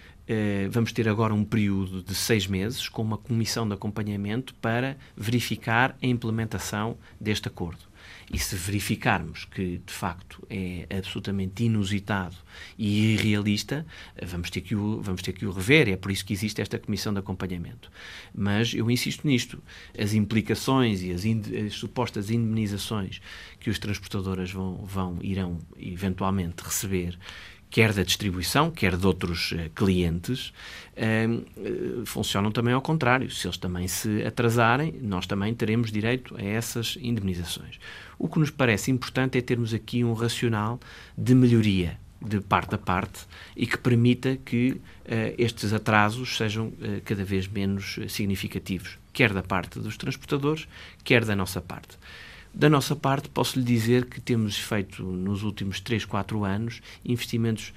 vamos 0.70 0.92
ter 0.92 1.08
agora 1.08 1.32
um 1.32 1.44
período 1.44 2.02
de 2.02 2.14
seis 2.14 2.46
meses 2.46 2.88
com 2.88 3.02
uma 3.02 3.18
comissão 3.18 3.66
de 3.66 3.74
acompanhamento 3.74 4.54
para 4.54 4.96
verificar 5.16 5.96
a 6.02 6.06
implementação 6.06 6.96
deste 7.20 7.48
acordo. 7.48 7.86
E 8.32 8.38
se 8.38 8.56
verificarmos 8.56 9.44
que, 9.44 9.80
de 9.86 9.92
facto, 9.92 10.44
é 10.50 10.86
absolutamente 10.98 11.64
inusitado 11.64 12.36
e 12.76 13.14
irrealista, 13.14 13.86
vamos 14.20 14.50
ter 14.50 14.62
que 14.62 14.74
o, 14.74 15.00
vamos 15.00 15.22
ter 15.22 15.32
que 15.32 15.46
o 15.46 15.52
rever. 15.52 15.88
É 15.88 15.96
por 15.96 16.10
isso 16.10 16.24
que 16.24 16.32
existe 16.32 16.60
esta 16.60 16.76
comissão 16.78 17.12
de 17.12 17.20
acompanhamento. 17.20 17.90
Mas 18.34 18.74
eu 18.74 18.90
insisto 18.90 19.26
nisto. 19.26 19.62
As 19.96 20.12
implicações 20.12 21.02
e 21.02 21.12
as, 21.12 21.22
as 21.24 21.74
supostas 21.74 22.28
indemnizações 22.28 23.20
que 23.60 23.70
os 23.70 23.78
transportadoras 23.78 24.50
vão, 24.50 24.84
vão, 24.84 25.18
irão 25.22 25.58
eventualmente 25.78 26.64
receber 26.64 27.16
quer 27.76 27.92
da 27.92 28.02
distribuição, 28.02 28.70
quer 28.70 28.96
de 28.96 29.06
outros 29.06 29.52
uh, 29.52 29.68
clientes, 29.74 30.50
uh, 30.96 32.06
funcionam 32.06 32.50
também 32.50 32.72
ao 32.72 32.80
contrário. 32.80 33.30
Se 33.30 33.46
eles 33.46 33.58
também 33.58 33.86
se 33.86 34.24
atrasarem, 34.24 34.94
nós 35.02 35.26
também 35.26 35.54
teremos 35.54 35.92
direito 35.92 36.34
a 36.38 36.42
essas 36.42 36.96
indemnizações. 37.02 37.78
O 38.18 38.30
que 38.30 38.38
nos 38.38 38.48
parece 38.48 38.90
importante 38.90 39.36
é 39.36 39.42
termos 39.42 39.74
aqui 39.74 40.02
um 40.02 40.14
racional 40.14 40.80
de 41.18 41.34
melhoria 41.34 41.98
de 42.18 42.40
parte 42.40 42.74
a 42.74 42.78
parte 42.78 43.26
e 43.54 43.66
que 43.66 43.76
permita 43.76 44.38
que 44.42 44.70
uh, 44.70 44.80
estes 45.36 45.74
atrasos 45.74 46.34
sejam 46.34 46.72
cada 47.04 47.24
vez 47.24 47.46
menos 47.46 47.98
significativos, 48.08 48.98
quer 49.12 49.34
da 49.34 49.42
parte 49.42 49.78
dos 49.80 49.98
transportadores, 49.98 50.66
quer 51.04 51.26
da 51.26 51.36
nossa 51.36 51.60
parte. 51.60 51.98
Da 52.58 52.70
nossa 52.70 52.96
parte, 52.96 53.28
posso 53.28 53.58
lhe 53.58 53.64
dizer 53.66 54.06
que 54.06 54.18
temos 54.18 54.56
feito 54.56 55.02
nos 55.02 55.42
últimos 55.42 55.78
3, 55.78 56.06
4 56.06 56.42
anos 56.42 56.80
investimentos 57.04 57.74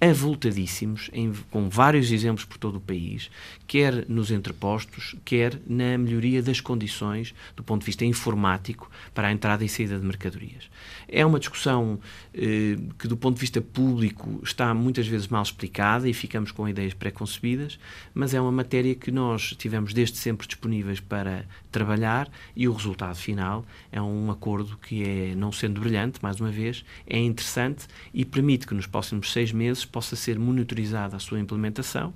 avultadíssimos, 0.00 1.08
em, 1.12 1.32
com 1.52 1.68
vários 1.68 2.10
exemplos 2.10 2.44
por 2.44 2.58
todo 2.58 2.78
o 2.78 2.80
país, 2.80 3.30
quer 3.64 4.08
nos 4.08 4.32
entrepostos, 4.32 5.14
quer 5.24 5.56
na 5.64 5.96
melhoria 5.96 6.42
das 6.42 6.60
condições 6.60 7.32
do 7.54 7.62
ponto 7.62 7.82
de 7.82 7.86
vista 7.86 8.04
informático 8.04 8.90
para 9.14 9.28
a 9.28 9.32
entrada 9.32 9.64
e 9.64 9.68
saída 9.68 9.96
de 9.96 10.04
mercadorias. 10.04 10.68
É 11.08 11.24
uma 11.24 11.38
discussão 11.38 11.98
eh, 12.34 12.76
que, 12.98 13.08
do 13.08 13.16
ponto 13.16 13.34
de 13.34 13.40
vista 13.40 13.60
público, 13.60 14.40
está 14.42 14.72
muitas 14.74 15.06
vezes 15.06 15.28
mal 15.28 15.42
explicada 15.42 16.08
e 16.08 16.12
ficamos 16.12 16.52
com 16.52 16.68
ideias 16.68 16.94
preconcebidas, 16.94 17.78
mas 18.14 18.34
é 18.34 18.40
uma 18.40 18.52
matéria 18.52 18.94
que 18.94 19.10
nós 19.10 19.54
tivemos 19.58 19.92
desde 19.92 20.18
sempre 20.18 20.46
disponíveis 20.46 21.00
para 21.00 21.44
trabalhar 21.72 22.28
e 22.54 22.68
o 22.68 22.72
resultado 22.72 23.16
final 23.16 23.64
é 23.90 24.00
um 24.00 24.30
acordo 24.30 24.76
que 24.76 25.02
é, 25.02 25.34
não 25.34 25.50
sendo 25.52 25.80
brilhante, 25.80 26.18
mais 26.22 26.40
uma 26.40 26.50
vez, 26.50 26.84
é 27.06 27.18
interessante 27.18 27.86
e 28.12 28.24
permite 28.24 28.66
que 28.66 28.74
nos 28.74 28.86
próximos 28.86 29.32
seis 29.32 29.52
meses 29.52 29.84
possa 29.84 30.16
ser 30.16 30.38
monitorizada 30.38 31.16
a 31.16 31.18
sua 31.18 31.38
implementação 31.40 32.12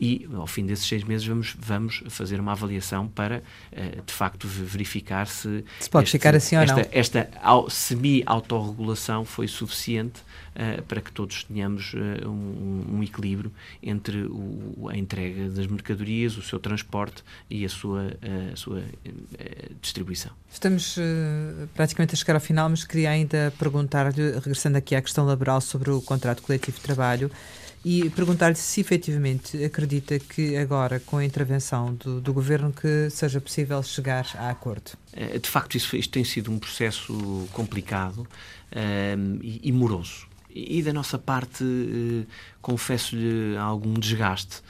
e, 0.00 0.28
ao 0.34 0.46
fim 0.46 0.66
desses 0.66 0.86
seis 0.86 1.02
meses, 1.02 1.26
vamos, 1.26 1.56
vamos 1.58 2.02
fazer 2.08 2.38
uma 2.38 2.52
avaliação 2.52 3.08
para, 3.08 3.42
uh, 3.72 4.02
de 4.04 4.12
facto, 4.12 4.46
verificar 4.46 5.26
se, 5.26 5.64
se 5.80 5.88
pode 5.88 6.04
este, 6.04 6.12
ficar 6.12 6.34
assim 6.34 6.56
esta, 6.56 6.74
ou 6.74 6.80
não. 6.80 6.88
esta 6.92 7.30
semi-autorregulação 8.36 9.24
foi 9.24 9.48
suficiente 9.48 10.20
uh, 10.54 10.82
para 10.82 11.00
que 11.00 11.10
todos 11.10 11.44
tenhamos 11.44 11.94
uh, 11.94 12.28
um, 12.28 12.96
um, 12.96 13.02
equilíbrio 13.02 13.52
entre 13.82 14.22
o, 14.22 14.88
a 14.90 14.96
entrega 14.96 15.48
das 15.48 15.66
mercadorias, 15.66 16.36
o 16.36 16.42
seu 16.42 16.58
transporte 16.58 17.22
e 17.48 17.64
a 17.64 17.68
sua, 17.68 18.12
a 18.52 18.56
sua 18.56 18.82
distribuição. 19.80 20.32
Estamos 20.50 20.96
praticamente 21.74 22.14
a 22.14 22.16
chegar 22.16 22.34
ao 22.34 22.40
final, 22.40 22.68
mas 22.68 22.84
queria 22.84 23.10
ainda 23.10 23.52
perguntar-lhe, 23.58 24.32
regressando 24.32 24.78
aqui 24.78 24.94
à 24.94 25.02
questão 25.02 25.24
laboral 25.24 25.60
sobre 25.60 25.90
o 25.90 26.00
contrato 26.00 26.42
coletivo 26.42 26.76
de 26.76 26.82
trabalho, 26.82 27.30
e 27.88 28.10
perguntar-lhe 28.10 28.56
se 28.56 28.80
efetivamente 28.80 29.62
acredita 29.62 30.18
que 30.18 30.56
agora, 30.56 30.98
com 30.98 31.18
a 31.18 31.24
intervenção 31.24 31.94
do, 31.94 32.20
do, 32.20 32.32
Governo, 32.32 32.72
que 32.72 33.08
seja 33.10 33.40
possível 33.40 33.80
chegar 33.80 34.26
a 34.34 34.50
acordo. 34.50 34.90
Eh, 35.12 35.38
de 35.38 35.48
facto, 35.48 35.76
isso, 35.76 35.94
isto 35.96 36.10
tem 36.10 36.24
sido 36.24 36.50
um 36.50 36.58
processo 36.58 37.48
complicado 37.52 38.26
um, 38.74 38.76
ehm, 38.76 39.38
e, 39.40 39.60
e, 39.68 39.70
moroso. 39.70 40.26
E, 40.52 40.82
da 40.82 40.92
nossa 40.92 41.16
parte, 41.16 41.62
uh, 41.62 42.26
confesso-lhe 42.60 43.56
algum 43.56 43.94
desgaste, 43.94 44.62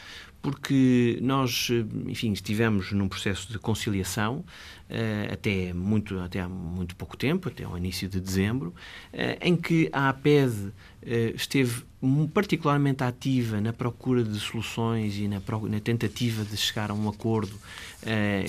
porque 0.47 1.19
nós, 1.23 1.71
enfim, 2.07 2.31
estivemos 2.31 2.93
num 2.93 3.09
processo 3.09 3.51
de 3.51 3.59
conciliação 3.59 4.45
uh, 4.89 5.33
até, 5.33 5.73
muito, 5.73 6.21
até 6.21 6.39
há 6.39 6.49
muito 6.49 6.95
pouco 6.95 7.17
tempo, 7.17 7.49
até 7.49 7.65
ao 7.65 7.77
início 7.77 8.09
de 8.09 8.21
dezembro, 8.21 8.69
uh, 8.69 9.39
em 9.41 9.57
que 9.57 9.91
a 9.93 10.09
APED 10.09 10.53
uh, 10.53 10.73
esteve 11.35 11.83
particularmente 12.33 13.03
ativa 13.03 13.61
na 13.61 13.73
procura 13.73 14.23
de 14.23 14.39
soluções 14.39 15.17
e 15.17 15.27
na, 15.27 15.43
na 15.69 15.81
tentativa 15.81 16.45
de 16.45 16.57
chegar 16.57 16.93
a 16.93 16.95
um 16.95 17.09
acordo 17.09 17.59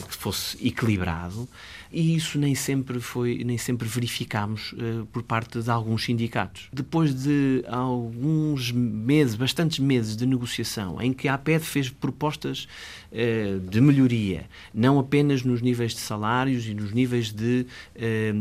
que 0.07 0.15
fosse 0.15 0.55
equilibrado 0.67 1.49
e 1.91 2.15
isso 2.15 2.37
nem 2.37 2.55
sempre 2.55 2.99
foi 2.99 3.43
nem 3.43 3.57
sempre 3.57 3.87
verificámos 3.87 4.73
uh, 4.73 5.05
por 5.11 5.23
parte 5.23 5.61
de 5.61 5.69
alguns 5.69 6.03
sindicatos. 6.03 6.67
Depois 6.71 7.13
de 7.13 7.63
alguns 7.67 8.71
meses, 8.71 9.35
bastantes 9.35 9.79
meses 9.79 10.15
de 10.15 10.25
negociação, 10.25 11.01
em 11.01 11.13
que 11.13 11.27
a 11.27 11.33
APED 11.33 11.63
fez 11.63 11.89
propostas 11.89 12.67
uh, 13.11 13.59
de 13.59 13.81
melhoria, 13.81 14.45
não 14.73 14.99
apenas 14.99 15.43
nos 15.43 15.61
níveis 15.61 15.93
de 15.93 15.99
salários 15.99 16.67
e 16.67 16.73
nos 16.73 16.91
níveis 16.91 17.31
de 17.31 17.65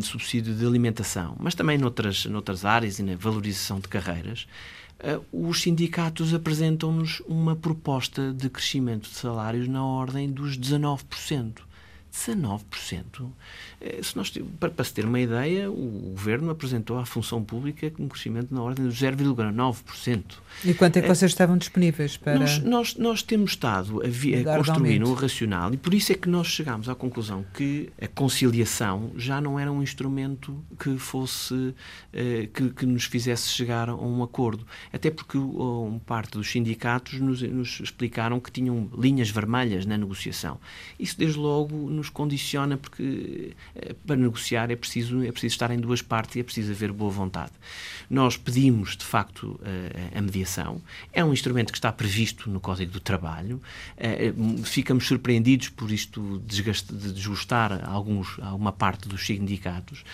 subsídio 0.03 0.55
de 0.55 0.65
alimentação, 0.65 1.37
mas 1.39 1.55
também 1.55 1.79
noutras, 1.79 2.25
noutras 2.27 2.65
áreas 2.65 2.99
e 2.99 3.03
na 3.03 3.17
valorização 3.17 3.81
de 3.81 3.89
carreiras, 3.89 4.47
Uh, 4.99 5.51
os 5.51 5.61
sindicatos 5.61 6.33
apresentam-nos 6.33 7.21
uma 7.29 7.55
proposta 7.55 8.33
de 8.33 8.49
crescimento 8.49 9.03
de 9.11 9.15
salários 9.15 9.69
na 9.69 9.85
ordem 9.85 10.31
dos 10.31 10.57
19%. 10.57 11.66
19%. 12.17 13.31
Eh, 13.81 14.01
se 14.03 14.17
nós, 14.17 14.33
para, 14.59 14.85
se 14.85 14.93
ter 14.93 15.05
uma 15.05 15.21
ideia, 15.21 15.71
o 15.71 16.13
governo 16.15 16.51
apresentou 16.51 16.99
à 16.99 17.05
função 17.05 17.45
pública 17.45 17.93
um 17.99 18.09
crescimento 18.09 18.55
na 18.55 18.63
ordem 18.63 18.89
de 18.89 18.95
0,9%. 18.95 20.23
E 20.65 20.73
quanto 20.73 20.97
é 20.97 21.03
que 21.03 21.09
vocês 21.09 21.31
estavam 21.31 21.59
disponíveis 21.59 22.17
para. 22.17 22.39
Nós, 22.39 22.59
nós, 22.59 22.97
nós 22.97 23.23
temos 23.23 23.51
estado 23.51 24.03
a, 24.03 24.09
vi, 24.09 24.35
a 24.35 24.57
construir 24.57 25.05
um 25.05 25.13
racional 25.13 25.73
e 25.75 25.77
por 25.77 25.93
isso 25.93 26.13
é 26.13 26.15
que 26.15 26.29
nós 26.29 26.47
chegámos 26.47 26.89
à 26.89 26.95
conclusão 26.95 27.45
que 27.53 27.91
a 28.01 28.09
conciliação 28.09 29.11
já 29.17 29.41
não 29.41 29.59
era 29.61 29.71
um 29.71 29.83
instrumento 29.83 30.65
que 30.79 30.97
fosse. 30.97 31.75
Eh, 32.13 32.49
que, 32.53 32.71
que 32.71 32.87
nos 32.87 33.05
fizesse 33.05 33.49
chegar 33.49 33.89
a 33.89 33.95
um 33.95 34.23
acordo. 34.23 34.67
Até 34.93 35.11
porque 35.11 35.37
um 35.37 36.01
parte 36.05 36.33
dos 36.33 36.51
sindicatos 36.51 37.21
nos, 37.21 37.43
nos 37.43 37.81
explicaram 37.81 38.41
que 38.41 38.51
tinham 38.51 38.89
linhas 38.97 39.29
vermelhas 39.29 39.85
na 39.85 39.99
negociação. 39.99 40.59
Isso, 40.99 41.19
desde 41.19 41.39
logo, 41.39 41.75
nos 41.91 42.06
condiciona 42.11 42.77
porque 42.77 43.53
eh, 43.75 43.95
para 44.07 44.17
negociar 44.17 44.71
é 44.71 44.77
preciso, 44.77 45.23
é 45.23 45.33
preciso 45.33 45.55
estar 45.55 45.71
em 45.71 45.79
duas 45.79 46.03
partes 46.03 46.37
e 46.37 46.41
é 46.41 46.43
preciso 46.43 46.73
haver 46.73 46.93
boa 46.93 47.11
vontade. 47.11 47.53
Nós 48.09 48.37
pedimos, 48.37 48.97
de 48.97 49.05
facto, 49.05 49.61
a, 50.15 50.19
a 50.19 50.23
mediação. 50.23 50.81
É 51.13 51.25
um 51.25 51.33
instrumento 51.33 51.73
que 51.73 51.79
está 51.79 51.93
previsto 51.93 52.49
no 52.51 52.61
Código 52.61 52.93
do 52.93 53.01
Trabalho. 53.01 53.61
Eh, 53.97 54.33
ficamos 54.65 55.07
surpreendidos 55.07 55.69
por 55.69 55.91
isto 55.91 56.43
de 56.47 57.13
desgostar 57.13 57.83
alguns, 57.89 58.39
alguma 58.41 58.73
parte 58.73 59.09
dos 59.09 59.25
sindicatos. 59.25 60.05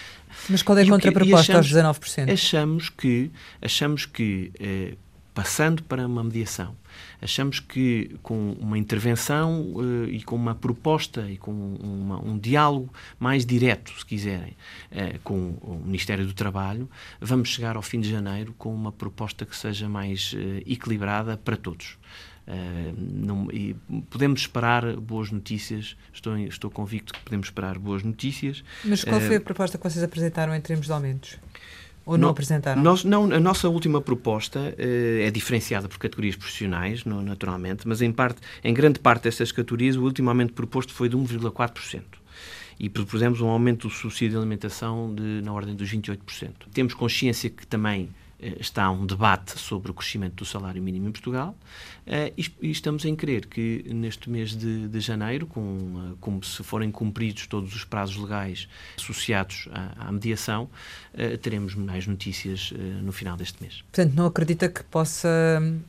Mas 0.49 0.63
qual 0.63 0.79
é 0.79 0.83
a 0.83 0.89
contraproposta 0.89 1.57
aos 1.57 1.71
19%? 1.71 2.33
Achamos 2.33 2.89
que, 2.89 3.31
achamos 3.61 4.07
que 4.07 4.51
eh, 4.59 4.95
passando 5.35 5.83
para 5.85 6.07
uma 6.07 6.23
mediação, 6.23 6.77
achamos 7.21 7.59
que 7.59 8.17
com 8.23 8.53
uma 8.61 8.77
intervenção 8.77 9.63
uh, 9.75 10.05
e 10.05 10.23
com 10.23 10.37
uma 10.37 10.55
proposta 10.55 11.31
e 11.31 11.39
com 11.39 11.51
uma, 11.51 12.23
um 12.23 12.39
diálogo 12.39 12.93
mais 13.19 13.47
direto, 13.47 13.93
se 13.99 14.05
quiserem, 14.05 14.57
uh, 14.91 15.19
com 15.25 15.57
o 15.63 15.81
Ministério 15.85 16.27
do 16.27 16.35
Trabalho, 16.35 16.89
vamos 17.21 17.49
chegar 17.49 17.77
ao 17.77 17.83
fim 17.83 18.01
de 18.01 18.11
janeiro 18.11 18.55
com 18.59 18.75
uma 18.75 18.93
proposta 18.93 19.47
que 19.47 19.57
seja 19.57 19.89
mais 19.89 20.35
uh, 20.35 20.39
equilibrada 20.67 21.37
para 21.37 21.57
todos. 21.57 21.99
Não, 22.99 23.47
podemos 24.11 24.41
esperar 24.41 24.97
boas 24.97 25.31
notícias, 25.31 25.97
estou, 26.13 26.37
estou 26.37 26.71
convicto 26.73 27.13
que 27.13 27.21
podemos 27.21 27.47
esperar 27.47 27.79
boas 27.79 28.03
notícias. 28.03 28.65
Mas 28.85 29.05
qual 29.05 29.21
foi 29.21 29.37
a 29.37 29.41
proposta 29.41 29.79
que 29.79 29.85
vocês 29.85 30.03
apresentaram 30.03 30.53
em 30.53 30.61
termos 30.61 30.87
de 30.87 30.93
aumentos? 30.93 31.39
Ou 32.05 32.15
não, 32.15 32.23
não 32.23 32.29
apresentaram? 32.31 32.83
Nós, 32.83 33.05
não, 33.05 33.25
a 33.33 33.41
nossa 33.41 33.69
última 33.69 34.01
proposta 34.01 34.59
uh, 34.59 35.23
é 35.23 35.31
diferenciada 35.31 35.89
por 35.89 35.99
categorias 35.99 36.37
profissionais, 36.37 37.05
no, 37.05 37.23
naturalmente, 37.23 37.87
mas 37.87 38.03
em, 38.03 38.13
parte, 38.13 38.41
em 38.65 38.75
grande 38.75 38.99
parte 38.99 39.25
destas 39.25 39.53
categorias 39.53 39.97
o 39.97 40.03
último 40.03 40.29
aumento 40.29 40.53
proposto 40.53 40.93
foi 40.93 41.09
de 41.09 41.17
1,4% 41.17 42.03
e 42.79 42.89
propusemos 42.89 43.41
um 43.41 43.49
aumento 43.49 43.87
do 43.87 43.95
subsídio 43.95 44.31
de 44.31 44.37
alimentação 44.39 45.15
de, 45.15 45.41
na 45.43 45.53
ordem 45.53 45.75
dos 45.75 45.89
28%. 45.89 46.19
Temos 46.73 46.95
consciência 46.95 47.49
que 47.49 47.67
também 47.67 48.09
está 48.61 48.91
um 48.91 49.07
debate 49.07 49.59
sobre 49.59 49.91
o 49.91 49.95
crescimento 49.95 50.37
do 50.37 50.45
salário 50.45 50.83
mínimo 50.83 51.09
em 51.09 51.13
Portugal 51.13 51.57
eh, 52.07 52.33
e 52.37 52.71
estamos 52.71 53.05
em 53.05 53.15
crer 53.15 53.47
que 53.47 53.85
neste 53.89 54.29
mês 54.29 54.57
de, 54.57 54.89
de 54.89 55.01
janeiro, 55.01 55.47
com, 55.47 56.13
eh, 56.13 56.17
como 56.21 56.43
se 56.43 56.63
forem 56.63 56.91
cumpridos 56.91 57.47
todos 57.47 57.75
os 57.75 57.85
prazos 57.85 58.17
legais 58.17 58.69
associados 58.99 59.69
à, 59.73 60.09
à 60.09 60.13
mediação, 60.13 60.69
teremos 61.43 61.75
mais 61.75 62.07
notícias 62.07 62.73
no 63.03 63.13
final 63.13 63.37
deste 63.37 63.63
mês. 63.63 63.83
Portanto, 63.93 64.15
não 64.15 64.27
acredita 64.27 64.69
que 64.69 64.83
possa, 64.85 65.29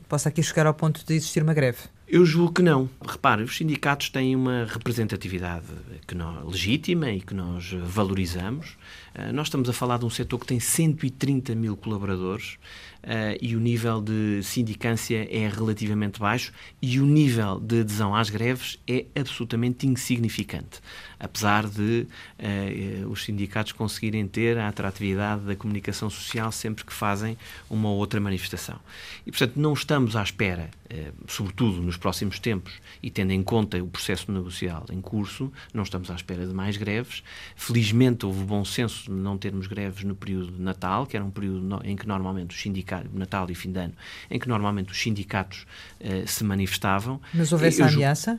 possa 0.08 0.28
aqui 0.28 0.42
chegar 0.42 0.66
ao 0.66 0.74
ponto 0.74 1.04
de 1.04 1.14
existir 1.14 1.42
uma 1.42 1.54
greve? 1.54 1.78
Eu 2.14 2.24
julgo 2.24 2.52
que 2.52 2.62
não. 2.62 2.88
Repare, 3.04 3.42
os 3.42 3.56
sindicatos 3.56 4.08
têm 4.08 4.36
uma 4.36 4.66
representatividade 4.66 5.66
que 6.06 6.14
nós, 6.14 6.46
legítima 6.46 7.10
e 7.10 7.20
que 7.20 7.34
nós 7.34 7.72
valorizamos. 7.72 8.76
Uh, 9.16 9.32
nós 9.32 9.48
estamos 9.48 9.68
a 9.68 9.72
falar 9.72 9.98
de 9.98 10.04
um 10.04 10.10
setor 10.10 10.38
que 10.38 10.46
tem 10.46 10.60
130 10.60 11.56
mil 11.56 11.76
colaboradores 11.76 12.56
uh, 13.04 13.38
e 13.40 13.54
o 13.54 13.60
nível 13.60 14.00
de 14.00 14.42
sindicância 14.42 15.28
é 15.30 15.48
relativamente 15.48 16.18
baixo 16.18 16.52
e 16.80 16.98
o 16.98 17.06
nível 17.06 17.60
de 17.60 17.80
adesão 17.80 18.14
às 18.14 18.30
greves 18.30 18.78
é 18.88 19.06
absolutamente 19.14 19.86
insignificante, 19.86 20.80
apesar 21.18 21.68
de 21.68 22.06
uh, 22.38 23.08
os 23.08 23.24
sindicatos 23.24 23.72
conseguirem 23.72 24.26
ter 24.26 24.58
a 24.58 24.68
atratividade 24.68 25.42
da 25.42 25.54
comunicação 25.54 26.08
social 26.08 26.50
sempre 26.50 26.84
que 26.84 26.92
fazem 26.92 27.36
uma 27.68 27.88
ou 27.88 27.96
outra 27.96 28.20
manifestação. 28.20 28.78
E, 29.26 29.30
portanto, 29.30 29.56
não 29.56 29.72
estamos 29.72 30.16
à 30.16 30.22
espera, 30.22 30.70
uh, 30.90 31.12
sobretudo 31.28 31.82
nos 31.82 31.96
próximos 31.96 32.38
tempos, 32.38 32.74
e 33.02 33.10
tendo 33.10 33.32
em 33.32 33.42
conta 33.42 33.82
o 33.82 33.86
processo 33.86 34.32
negocial 34.32 34.86
em 34.90 35.00
curso, 35.00 35.52
não 35.72 35.82
estamos 35.82 36.10
à 36.10 36.14
espera 36.14 36.46
de 36.46 36.54
mais 36.54 36.76
greves. 36.76 37.22
Felizmente 37.54 38.24
houve 38.24 38.44
bom 38.44 38.64
senso 38.64 39.04
de 39.04 39.10
não 39.10 39.36
termos 39.36 39.66
greves 39.66 40.04
no 40.04 40.14
período 40.14 40.52
de 40.52 40.62
Natal, 40.62 41.06
que 41.06 41.16
era 41.16 41.24
um 41.24 41.30
período 41.30 41.80
em 41.84 41.96
que 41.96 42.06
normalmente 42.06 42.54
os 42.54 42.62
sindicatos 42.62 42.93
Natal 43.12 43.50
e 43.50 43.54
fim 43.54 43.72
de 43.72 43.78
ano, 43.78 43.94
em 44.30 44.38
que 44.38 44.48
normalmente 44.48 44.92
os 44.92 45.00
sindicatos 45.00 45.66
uh, 46.00 46.26
se 46.26 46.44
manifestavam. 46.44 47.20
Mas 47.32 47.52
houve 47.52 47.66
essa 47.66 47.86
ameaça? 47.86 48.38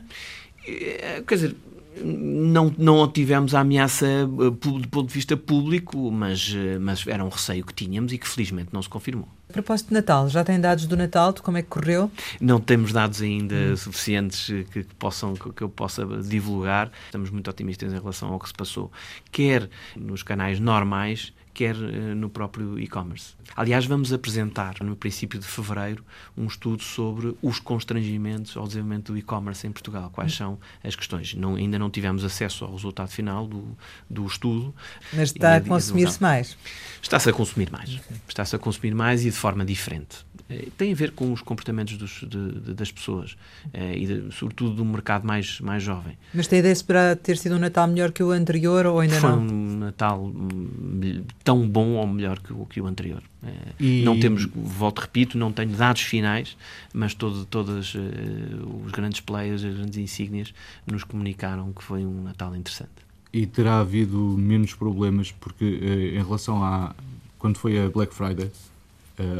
Uh, 0.66 1.24
quer 1.24 1.34
dizer, 1.34 1.56
não, 2.02 2.74
não 2.76 3.08
tivemos 3.08 3.54
a 3.54 3.60
ameaça 3.60 4.06
eh, 4.06 4.26
do 4.26 4.88
ponto 4.88 5.06
de 5.06 5.14
vista 5.14 5.36
público, 5.36 6.10
mas, 6.10 6.54
mas 6.78 7.06
era 7.06 7.24
um 7.24 7.28
receio 7.28 7.64
que 7.64 7.72
tínhamos 7.72 8.12
e 8.12 8.18
que 8.18 8.28
felizmente 8.28 8.68
não 8.70 8.82
se 8.82 8.88
confirmou. 8.88 9.28
A 9.48 9.52
propósito 9.52 9.88
de 9.88 9.94
Natal, 9.94 10.28
já 10.28 10.44
tem 10.44 10.60
dados 10.60 10.86
do 10.86 10.96
Natal, 10.96 11.32
de 11.32 11.40
como 11.40 11.56
é 11.56 11.62
que 11.62 11.68
correu? 11.68 12.10
Não 12.40 12.60
temos 12.60 12.92
dados 12.92 13.22
ainda 13.22 13.54
hum. 13.54 13.76
suficientes 13.76 14.46
que, 14.46 14.84
que, 14.84 14.94
possam, 14.98 15.34
que 15.34 15.62
eu 15.62 15.68
possa 15.68 16.04
divulgar. 16.22 16.90
Estamos 17.06 17.30
muito 17.30 17.48
otimistas 17.48 17.92
em 17.92 17.98
relação 17.98 18.32
ao 18.32 18.38
que 18.38 18.48
se 18.48 18.54
passou, 18.54 18.90
quer 19.30 19.68
nos 19.96 20.22
canais 20.22 20.60
normais, 20.60 21.32
quer 21.56 21.74
uh, 21.74 22.14
no 22.14 22.28
próprio 22.28 22.78
e-commerce. 22.78 23.32
Aliás, 23.56 23.86
vamos 23.86 24.12
apresentar 24.12 24.74
no 24.82 24.94
princípio 24.94 25.38
de 25.38 25.46
fevereiro 25.46 26.04
um 26.36 26.44
estudo 26.44 26.82
sobre 26.82 27.34
os 27.40 27.58
constrangimentos 27.58 28.54
ao 28.58 28.66
desenvolvimento 28.66 29.12
do 29.12 29.18
e-commerce 29.18 29.66
em 29.66 29.72
Portugal. 29.72 30.10
Quais 30.10 30.34
são 30.34 30.58
as 30.84 30.94
questões? 30.94 31.32
Não, 31.32 31.54
ainda 31.54 31.78
não 31.78 31.88
tivemos 31.88 32.24
acesso 32.24 32.66
ao 32.66 32.72
resultado 32.72 33.08
final 33.08 33.46
do, 33.46 33.74
do 34.08 34.26
estudo. 34.26 34.74
Mas 35.14 35.30
está 35.30 35.56
a 35.56 35.60
consumir-se 35.62 36.20
mais? 36.20 36.58
Está-se 37.00 37.30
a 37.30 37.32
consumir 37.32 37.70
mais. 37.70 38.00
Está-se 38.28 38.54
a 38.54 38.58
consumir 38.58 38.94
mais 38.94 39.24
e 39.24 39.30
de 39.30 39.36
forma 39.36 39.64
diferente. 39.64 40.25
Eh, 40.48 40.68
tem 40.76 40.92
a 40.92 40.94
ver 40.94 41.12
com 41.12 41.32
os 41.32 41.42
comportamentos 41.42 41.96
dos, 41.96 42.20
de, 42.20 42.60
de, 42.60 42.74
das 42.74 42.92
pessoas 42.92 43.36
eh, 43.72 43.98
e, 43.98 44.06
de, 44.06 44.34
sobretudo, 44.34 44.74
do 44.76 44.84
mercado 44.84 45.26
mais, 45.26 45.60
mais 45.60 45.82
jovem. 45.82 46.16
Mas 46.32 46.46
tem 46.46 46.60
ideia 46.60 46.74
se 46.74 46.84
para 46.84 47.16
ter 47.16 47.36
sido 47.36 47.56
um 47.56 47.58
Natal 47.58 47.86
melhor 47.88 48.12
que 48.12 48.22
o 48.22 48.30
anterior 48.30 48.86
ou 48.86 49.00
ainda 49.00 49.18
Foi 49.18 49.30
não? 49.30 49.36
Foi 49.38 49.56
um 49.56 49.78
Natal 49.78 50.24
hum, 50.24 51.24
tão 51.42 51.68
bom 51.68 51.94
ou 51.94 52.06
melhor 52.06 52.38
que 52.38 52.52
o, 52.52 52.64
que 52.66 52.80
o 52.80 52.86
anterior. 52.86 53.22
Eh, 53.42 53.52
e... 53.80 54.02
Não 54.04 54.18
temos, 54.18 54.46
volto, 54.54 55.00
repito, 55.00 55.36
não 55.36 55.52
tenho 55.52 55.70
dados 55.70 56.02
finais, 56.02 56.56
mas 56.94 57.12
todo, 57.12 57.44
todos 57.44 57.94
uh, 57.94 57.98
os 58.84 58.92
grandes 58.92 59.20
players, 59.20 59.64
as 59.64 59.74
grandes 59.74 59.98
insígnias, 59.98 60.54
nos 60.86 61.02
comunicaram 61.02 61.72
que 61.72 61.82
foi 61.82 62.06
um 62.06 62.22
Natal 62.22 62.54
interessante. 62.54 62.90
E 63.32 63.46
terá 63.46 63.80
havido 63.80 64.16
menos 64.16 64.74
problemas, 64.74 65.32
porque 65.32 65.64
uh, 65.64 66.18
em 66.18 66.24
relação 66.24 66.62
a. 66.62 66.94
Quando 67.38 67.58
foi 67.58 67.78
a 67.78 67.90
Black 67.90 68.14
Friday, 68.14 68.50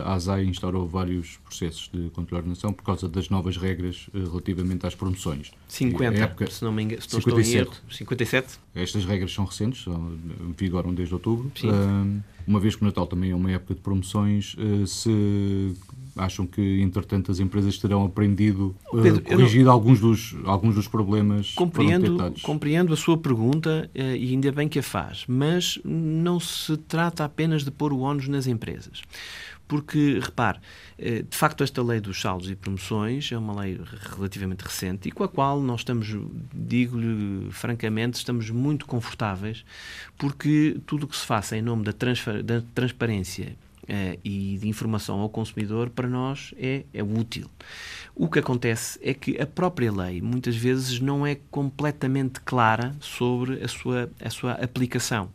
a 0.05 0.14
ASAI 0.14 0.45
instaurou 0.45 0.87
vários 0.87 1.39
processos 1.45 1.91
de 1.93 2.09
controle-ordenação 2.11 2.72
por 2.72 2.83
causa 2.83 3.09
das 3.09 3.29
novas 3.29 3.57
regras 3.57 4.09
eh, 4.14 4.18
relativamente 4.18 4.87
às 4.87 4.95
promoções. 4.95 5.53
50, 5.68 6.18
época, 6.18 6.51
se 6.51 6.64
não 6.64 6.72
me 6.72 6.83
engano, 6.83 7.03
se 7.03 7.12
não 7.12 7.20
57. 7.20 7.49
estou 7.49 7.62
em 7.62 7.66
erro. 7.66 7.91
57? 7.91 8.59
Estas 8.74 9.05
regras 9.05 9.33
são 9.33 9.45
recentes, 9.45 9.85
vigoram 10.57 10.95
desde 10.95 11.14
outubro. 11.14 11.51
Sim. 11.55 11.68
uma 12.47 12.61
vez 12.61 12.77
que 12.77 12.83
o 12.83 12.85
Natal 12.85 13.07
também 13.07 13.31
é 13.31 13.35
uma 13.35 13.51
época 13.51 13.74
de 13.74 13.81
promoções, 13.81 14.57
eh, 14.59 14.87
se 14.87 15.74
acham 16.16 16.47
que, 16.47 16.81
entretanto, 16.81 17.31
as 17.31 17.39
empresas 17.41 17.77
terão 17.77 18.03
aprendido, 18.03 18.74
uh, 18.91 19.03
Pedro, 19.03 19.22
corrigido 19.22 19.66
não... 19.66 19.72
alguns, 19.72 20.01
dos, 20.01 20.35
alguns 20.47 20.74
dos 20.74 20.89
problemas 20.89 21.53
compreendo, 21.53 22.33
Compreendo 22.43 22.95
a 22.95 22.97
sua 22.97 23.18
pergunta 23.18 23.91
e 23.95 24.31
ainda 24.31 24.51
bem 24.51 24.66
que 24.66 24.79
a 24.79 24.83
faz, 24.83 25.24
mas 25.29 25.79
não 25.85 26.41
se 26.41 26.74
trata 26.79 27.22
apenas 27.22 27.64
de 27.64 27.70
pôr 27.70 27.93
o 27.93 28.01
ónus 28.01 28.29
nas 28.29 28.47
empresas. 28.47 29.03
Porque, 29.69 30.21
repare, 30.21 30.61
eh, 30.97 31.23
de 31.23 31.37
facto, 31.37 31.64
esta 31.64 31.83
lei 31.83 32.01
dos 32.01 32.21
saldos 32.21 32.49
e 32.49 32.55
promoções 32.55 33.31
é 33.33 33.37
uma 33.37 33.61
lei 33.61 33.81
relativamente 34.14 34.62
recente 34.62 35.09
e 35.09 35.12
com 35.12 35.25
a 35.25 35.29
qual 35.29 35.61
nós 35.61 35.81
estamos, 35.81 36.14
digo-lhe 36.55 37.51
francamente, 37.51 38.14
estamos 38.14 38.49
muito 38.51 38.87
confortáveis, 38.87 39.64
porque 40.17 40.79
tudo 40.87 41.05
o 41.05 41.09
que 41.09 41.17
se 41.17 41.27
faça 41.27 41.57
em 41.57 41.62
nome 41.62 41.83
da, 41.83 41.93
da 42.45 42.62
transparência 42.75 43.57
Uh, 43.89 44.18
e 44.24 44.59
de 44.61 44.68
informação 44.68 45.20
ao 45.20 45.28
consumidor, 45.28 45.91
para 45.91 46.09
nós 46.09 46.53
é, 46.59 46.84
é 46.93 47.05
útil. 47.05 47.49
O 48.16 48.28
que 48.28 48.41
acontece 48.41 48.99
é 49.01 49.14
que 49.14 49.41
a 49.41 49.47
própria 49.47 49.93
lei 49.93 50.20
muitas 50.20 50.57
vezes 50.57 50.99
não 50.99 51.24
é 51.24 51.37
completamente 51.51 52.41
clara 52.41 52.97
sobre 52.99 53.62
a 53.62 53.68
sua, 53.68 54.11
a 54.20 54.28
sua 54.28 54.53
aplicação. 54.55 55.30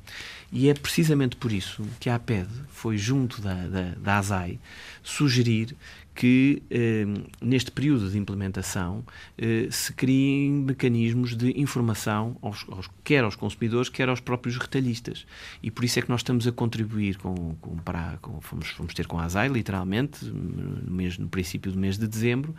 E 0.52 0.68
é 0.68 0.74
precisamente 0.74 1.38
por 1.38 1.52
isso 1.52 1.82
que 1.98 2.10
a 2.10 2.16
APED 2.16 2.50
foi, 2.70 2.98
junto 2.98 3.42
da, 3.42 3.54
da, 3.54 3.94
da 3.96 4.18
ASAI, 4.18 4.60
sugerir 5.02 5.74
que 6.14 6.62
eh, 6.70 7.06
neste 7.42 7.72
período 7.72 8.10
de 8.10 8.18
implementação 8.18 9.04
eh, 9.38 9.68
se 9.72 9.94
criem 9.94 10.52
mecanismos 10.52 11.36
de 11.36 11.60
informação 11.60 12.36
aos, 12.42 12.66
aos, 12.70 12.90
quer 13.04 13.24
aos 13.24 13.36
consumidores, 13.36 13.90
quer 13.90 14.10
aos 14.10 14.20
próprios 14.20 14.58
retalhistas. 14.58 15.26
E 15.64 15.72
por 15.72 15.86
isso 15.86 16.00
é 16.00 16.02
que 16.02 16.10
nós 16.10 16.20
estamos 16.20 16.46
a 16.48 16.52
contribuir 16.52 17.18
com, 17.18 17.56
com, 17.62 17.78
para, 17.78 18.18
com 18.22 18.42
fomos, 18.42 18.70
fomos 18.70 18.94
ter 18.94 19.08
com 19.08 19.20
a 19.20 19.24
ASAI, 19.24 19.48
literalmente, 19.48 20.26
no, 20.26 20.92
mês, 20.92 21.18
no 21.18 21.30
princípio 21.30 21.72
do 21.72 21.80
mês 21.80 21.98
de 21.98 22.08
dezembro, 22.08 22.54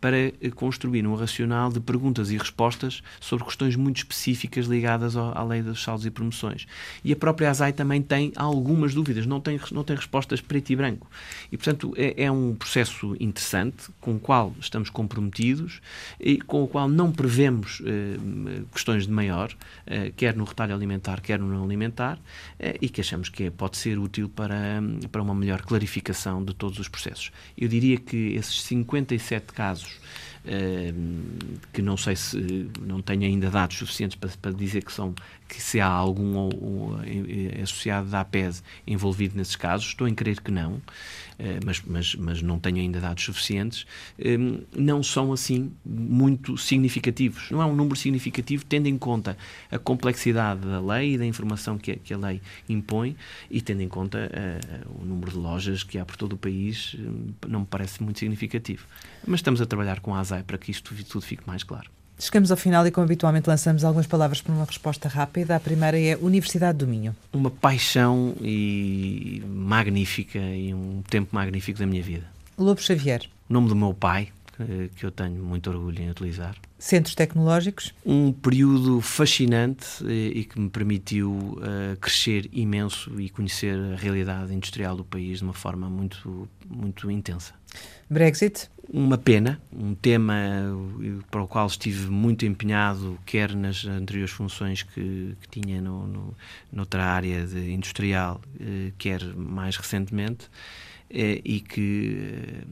para 0.00 0.16
eh, 0.18 0.32
construir 0.54 1.06
um 1.06 1.14
racional 1.14 1.70
de 1.70 1.80
perguntas 1.80 2.30
e 2.30 2.36
respostas 2.36 3.02
sobre 3.20 3.44
questões 3.44 3.76
muito 3.76 3.98
específicas 3.98 4.66
ligadas 4.66 5.16
ao, 5.16 5.36
à 5.36 5.44
lei 5.44 5.62
dos 5.62 5.82
saldos 5.82 6.04
e 6.04 6.10
promoções. 6.10 6.66
E 7.04 7.12
a 7.12 7.16
própria 7.16 7.50
ASAI 7.50 7.72
também 7.72 8.02
tem 8.02 8.32
algumas 8.34 8.94
dúvidas, 8.94 9.26
não 9.26 9.40
tem, 9.40 9.60
não 9.70 9.84
tem 9.84 9.94
respostas 9.94 10.40
preto 10.40 10.70
e 10.70 10.76
branco. 10.76 11.08
E, 11.52 11.56
portanto, 11.56 11.94
é, 11.96 12.24
é 12.24 12.30
um 12.30 12.54
processo 12.54 12.95
interessante, 13.20 13.88
com 14.00 14.16
o 14.16 14.20
qual 14.20 14.54
estamos 14.60 14.90
comprometidos 14.90 15.80
e 16.20 16.40
com 16.40 16.62
o 16.62 16.68
qual 16.68 16.88
não 16.88 17.12
prevemos 17.12 17.82
eh, 17.84 18.16
questões 18.72 19.06
de 19.06 19.12
maior, 19.12 19.52
eh, 19.86 20.12
quer 20.16 20.36
no 20.36 20.44
retalho 20.44 20.74
alimentar, 20.74 21.20
quer 21.20 21.38
no 21.38 21.48
não 21.48 21.64
alimentar, 21.64 22.18
eh, 22.58 22.76
e 22.80 22.88
que 22.88 23.00
achamos 23.00 23.28
que 23.28 23.50
pode 23.50 23.76
ser 23.76 23.98
útil 23.98 24.28
para, 24.28 24.82
para 25.10 25.22
uma 25.22 25.34
melhor 25.34 25.62
clarificação 25.62 26.44
de 26.44 26.54
todos 26.54 26.78
os 26.78 26.88
processos. 26.88 27.30
Eu 27.56 27.68
diria 27.68 27.98
que 27.98 28.34
esses 28.34 28.62
57 28.62 29.52
casos 29.52 29.98
que 31.72 31.82
não 31.82 31.96
sei 31.96 32.14
se 32.14 32.70
não 32.80 33.02
tenho 33.02 33.24
ainda 33.24 33.50
dados 33.50 33.78
suficientes 33.78 34.16
para, 34.16 34.30
para 34.40 34.52
dizer 34.52 34.84
que 34.84 34.92
são 34.92 35.12
que 35.48 35.62
se 35.62 35.80
há 35.80 35.88
algum 35.88 36.36
ou, 36.36 36.50
ou, 36.60 36.96
associado 37.62 38.08
da 38.08 38.20
APES 38.20 38.62
envolvido 38.86 39.36
nesses 39.36 39.56
casos, 39.56 39.86
estou 39.88 40.08
em 40.08 40.14
crer 40.14 40.40
que 40.40 40.50
não, 40.50 40.80
eh, 41.38 41.60
mas, 41.64 41.82
mas, 41.86 42.14
mas 42.14 42.42
não 42.42 42.58
tenho 42.58 42.78
ainda 42.78 43.00
dados 43.00 43.24
suficientes, 43.24 43.86
não 44.74 45.02
são 45.02 45.32
assim 45.32 45.72
muito 45.84 46.56
significativos. 46.56 47.50
Não 47.50 47.62
é 47.62 47.66
um 47.66 47.74
número 47.74 47.96
significativo, 47.96 48.64
tendo 48.64 48.86
em 48.86 48.98
conta 48.98 49.36
a 49.70 49.78
complexidade 49.78 50.60
da 50.60 50.80
lei 50.80 51.14
e 51.14 51.18
da 51.18 51.26
informação 51.26 51.78
que 51.78 51.92
a, 51.92 51.96
que 51.96 52.14
a 52.14 52.18
lei 52.18 52.40
impõe 52.68 53.16
e 53.50 53.60
tendo 53.60 53.82
em 53.82 53.88
conta 53.88 54.30
uh, 54.30 55.02
o 55.02 55.04
número 55.04 55.30
de 55.30 55.36
lojas 55.36 55.82
que 55.82 55.98
há 55.98 56.04
por 56.04 56.16
todo 56.16 56.32
o 56.32 56.36
país, 56.36 56.96
não 57.46 57.60
me 57.60 57.66
parece 57.66 58.02
muito 58.02 58.18
significativo. 58.18 58.86
Mas 59.26 59.40
estamos 59.40 59.60
a 59.60 59.66
trabalhar 59.66 60.00
com 60.00 60.14
a 60.14 60.20
ASAI 60.20 60.42
para 60.42 60.58
que 60.58 60.70
isto 60.70 60.94
tudo 61.04 61.24
fique 61.24 61.46
mais 61.46 61.62
claro. 61.62 61.95
Chegamos 62.18 62.50
ao 62.50 62.56
final 62.56 62.86
e, 62.86 62.90
como 62.90 63.04
habitualmente, 63.04 63.48
lançamos 63.48 63.84
algumas 63.84 64.06
palavras 64.06 64.40
para 64.40 64.54
uma 64.54 64.64
resposta 64.64 65.06
rápida. 65.06 65.54
A 65.56 65.60
primeira 65.60 66.00
é 66.00 66.16
Universidade 66.16 66.78
do 66.78 66.86
Minho. 66.86 67.14
Uma 67.32 67.50
paixão 67.50 68.34
e 68.40 69.42
magnífica 69.46 70.38
e 70.38 70.72
um 70.72 71.02
tempo 71.08 71.34
magnífico 71.34 71.78
da 71.78 71.86
minha 71.86 72.02
vida. 72.02 72.26
Lobo 72.56 72.80
Xavier. 72.80 73.28
O 73.50 73.52
nome 73.52 73.68
do 73.68 73.76
meu 73.76 73.92
pai, 73.92 74.28
que 74.96 75.04
eu 75.04 75.10
tenho 75.10 75.42
muito 75.42 75.68
orgulho 75.68 76.02
em 76.02 76.10
utilizar. 76.10 76.56
Centros 76.78 77.14
tecnológicos? 77.14 77.94
Um 78.04 78.32
período 78.32 79.00
fascinante 79.02 79.86
e 80.06 80.44
que 80.44 80.58
me 80.58 80.70
permitiu 80.70 81.32
uh, 81.32 81.96
crescer 82.00 82.48
imenso 82.52 83.20
e 83.20 83.28
conhecer 83.28 83.78
a 83.92 83.96
realidade 83.96 84.54
industrial 84.54 84.96
do 84.96 85.04
país 85.04 85.38
de 85.38 85.44
uma 85.44 85.52
forma 85.52 85.88
muito, 85.90 86.48
muito 86.66 87.10
intensa. 87.10 87.52
Brexit? 88.08 88.68
Uma 88.88 89.18
pena, 89.18 89.60
um 89.72 89.94
tema 89.94 90.34
para 91.28 91.42
o 91.42 91.48
qual 91.48 91.66
estive 91.66 92.08
muito 92.08 92.46
empenhado, 92.46 93.18
quer 93.26 93.52
nas 93.54 93.84
anteriores 93.84 94.32
funções 94.32 94.84
que, 94.84 95.36
que 95.40 95.60
tinha 95.60 95.80
no, 95.80 96.06
no, 96.06 96.34
noutra 96.72 97.04
área 97.04 97.40
industrial, 97.68 98.40
uh, 98.60 98.92
quer 98.96 99.24
mais 99.34 99.76
recentemente 99.76 100.48
eh, 101.08 101.40
e 101.44 101.60
que 101.60 102.64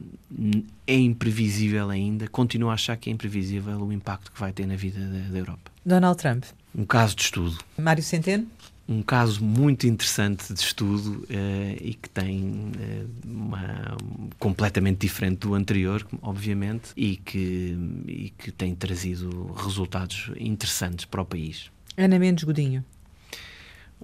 eh, 0.56 0.62
é 0.88 0.96
imprevisível 0.96 1.88
ainda, 1.88 2.26
continuo 2.26 2.70
a 2.70 2.74
achar 2.74 2.96
que 2.96 3.08
é 3.08 3.12
imprevisível 3.12 3.80
o 3.80 3.92
impacto 3.92 4.32
que 4.32 4.40
vai 4.40 4.52
ter 4.52 4.66
na 4.66 4.74
vida 4.74 4.98
da, 4.98 5.28
da 5.30 5.38
Europa. 5.38 5.70
Donald 5.86 6.18
Trump. 6.18 6.44
Um 6.74 6.84
caso 6.84 7.14
de 7.14 7.22
estudo. 7.22 7.56
Mário 7.78 8.02
Centeno? 8.02 8.46
Um 8.88 9.02
caso 9.02 9.42
muito 9.42 9.86
interessante 9.86 10.52
de 10.52 10.60
estudo 10.60 11.24
uh, 11.30 11.76
e 11.80 11.94
que 11.94 12.08
tem 12.08 12.42
uh, 12.44 13.08
uma, 13.24 13.96
completamente 14.38 14.98
diferente 14.98 15.38
do 15.38 15.54
anterior, 15.54 16.06
obviamente, 16.20 16.90
e 16.96 17.16
que, 17.16 17.76
e 18.06 18.32
que 18.36 18.52
tem 18.52 18.74
trazido 18.74 19.52
resultados 19.54 20.30
interessantes 20.36 21.04
para 21.04 21.22
o 21.22 21.24
país. 21.24 21.70
Ana 21.96 22.18
Mendes 22.18 22.44
Godinho 22.44 22.84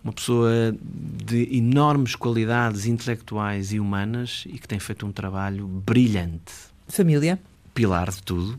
uma 0.02 0.12
pessoa 0.12 0.74
de 0.82 1.56
enormes 1.56 2.14
qualidades 2.14 2.86
intelectuais 2.86 3.72
e 3.72 3.80
humanas 3.80 4.44
e 4.46 4.58
que 4.58 4.66
tem 4.66 4.78
feito 4.78 5.06
um 5.06 5.12
trabalho 5.12 5.66
brilhante. 5.66 6.52
Família. 6.88 7.38
Pilar 7.74 8.10
de 8.10 8.22
tudo. 8.22 8.58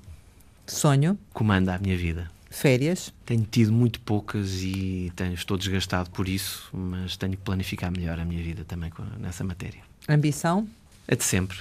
Sonho. 0.67 1.17
Comanda 1.33 1.75
a 1.75 1.79
minha 1.79 1.97
vida. 1.97 2.29
Férias. 2.51 3.13
Tenho 3.25 3.47
tido 3.49 3.71
muito 3.71 3.99
poucas 4.01 4.61
e 4.61 5.11
tenho, 5.15 5.33
estou 5.33 5.57
desgastado 5.57 6.11
por 6.11 6.27
isso, 6.27 6.69
mas 6.71 7.17
tenho 7.17 7.31
que 7.31 7.37
planificar 7.39 7.91
melhor 7.91 8.19
a 8.19 8.25
minha 8.25 8.43
vida 8.43 8.63
também 8.63 8.91
nessa 9.17 9.43
matéria. 9.43 9.79
Ambição. 10.07 10.67
A 11.07 11.15
de 11.15 11.23
sempre. 11.23 11.57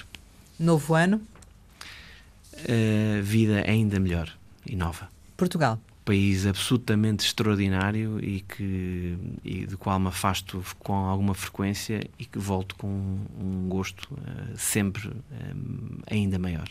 Novo 0.59 0.93
ano. 0.93 1.21
Vida 3.23 3.63
ainda 3.65 3.99
melhor 3.99 4.29
e 4.65 4.75
nova. 4.75 5.09
Portugal 5.37 5.79
país 6.03 6.45
absolutamente 6.45 7.25
extraordinário 7.25 8.19
e 8.23 8.41
que 8.41 9.17
e 9.43 9.65
do 9.65 9.77
qual 9.77 9.99
me 9.99 10.07
afasto 10.07 10.63
com 10.79 10.93
alguma 10.93 11.33
frequência 11.33 12.01
e 12.17 12.25
que 12.25 12.39
volto 12.39 12.75
com 12.75 12.87
um 12.87 13.67
gosto 13.69 14.11
uh, 14.13 14.57
sempre 14.57 15.07
um, 15.09 15.99
ainda 16.09 16.39
maior. 16.39 16.67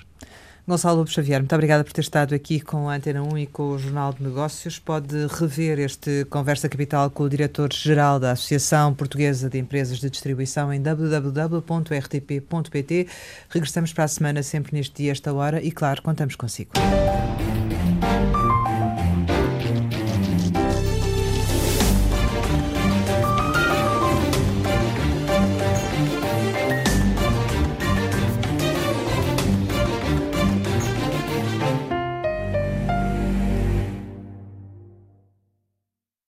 Gonçalo 0.71 0.99
Lobo 0.99 1.11
Xavier, 1.11 1.41
muito 1.41 1.53
obrigada 1.53 1.83
por 1.83 1.93
ter 1.93 2.03
estado 2.03 2.33
aqui 2.33 2.61
com 2.61 2.89
a 2.89 2.95
Antena 2.95 3.21
1 3.25 3.39
e 3.39 3.47
com 3.49 3.71
o 3.71 3.79
Jornal 3.79 4.13
de 4.13 4.23
Negócios. 4.23 4.79
Pode 4.79 5.27
rever 5.27 5.81
este 5.81 6.25
Conversa 6.31 6.69
Capital 6.69 7.11
com 7.11 7.25
o 7.25 7.29
diretor-geral 7.29 8.21
da 8.21 8.31
Associação 8.31 8.95
Portuguesa 8.95 9.51
de 9.51 9.59
Empresas 9.59 9.99
de 9.99 10.09
Distribuição 10.09 10.73
em 10.73 10.81
www.rtp.pt. 10.81 11.59
Regressamos 13.49 13.93
para 13.93 14.05
a 14.05 14.09
semana 14.09 14.45
sempre 14.45 14.73
neste 14.73 15.03
dia, 15.03 15.11
esta 15.11 15.33
hora, 15.35 15.61
e 15.61 15.73
claro, 15.73 16.03
contamos 16.03 16.37
consigo. 16.37 16.71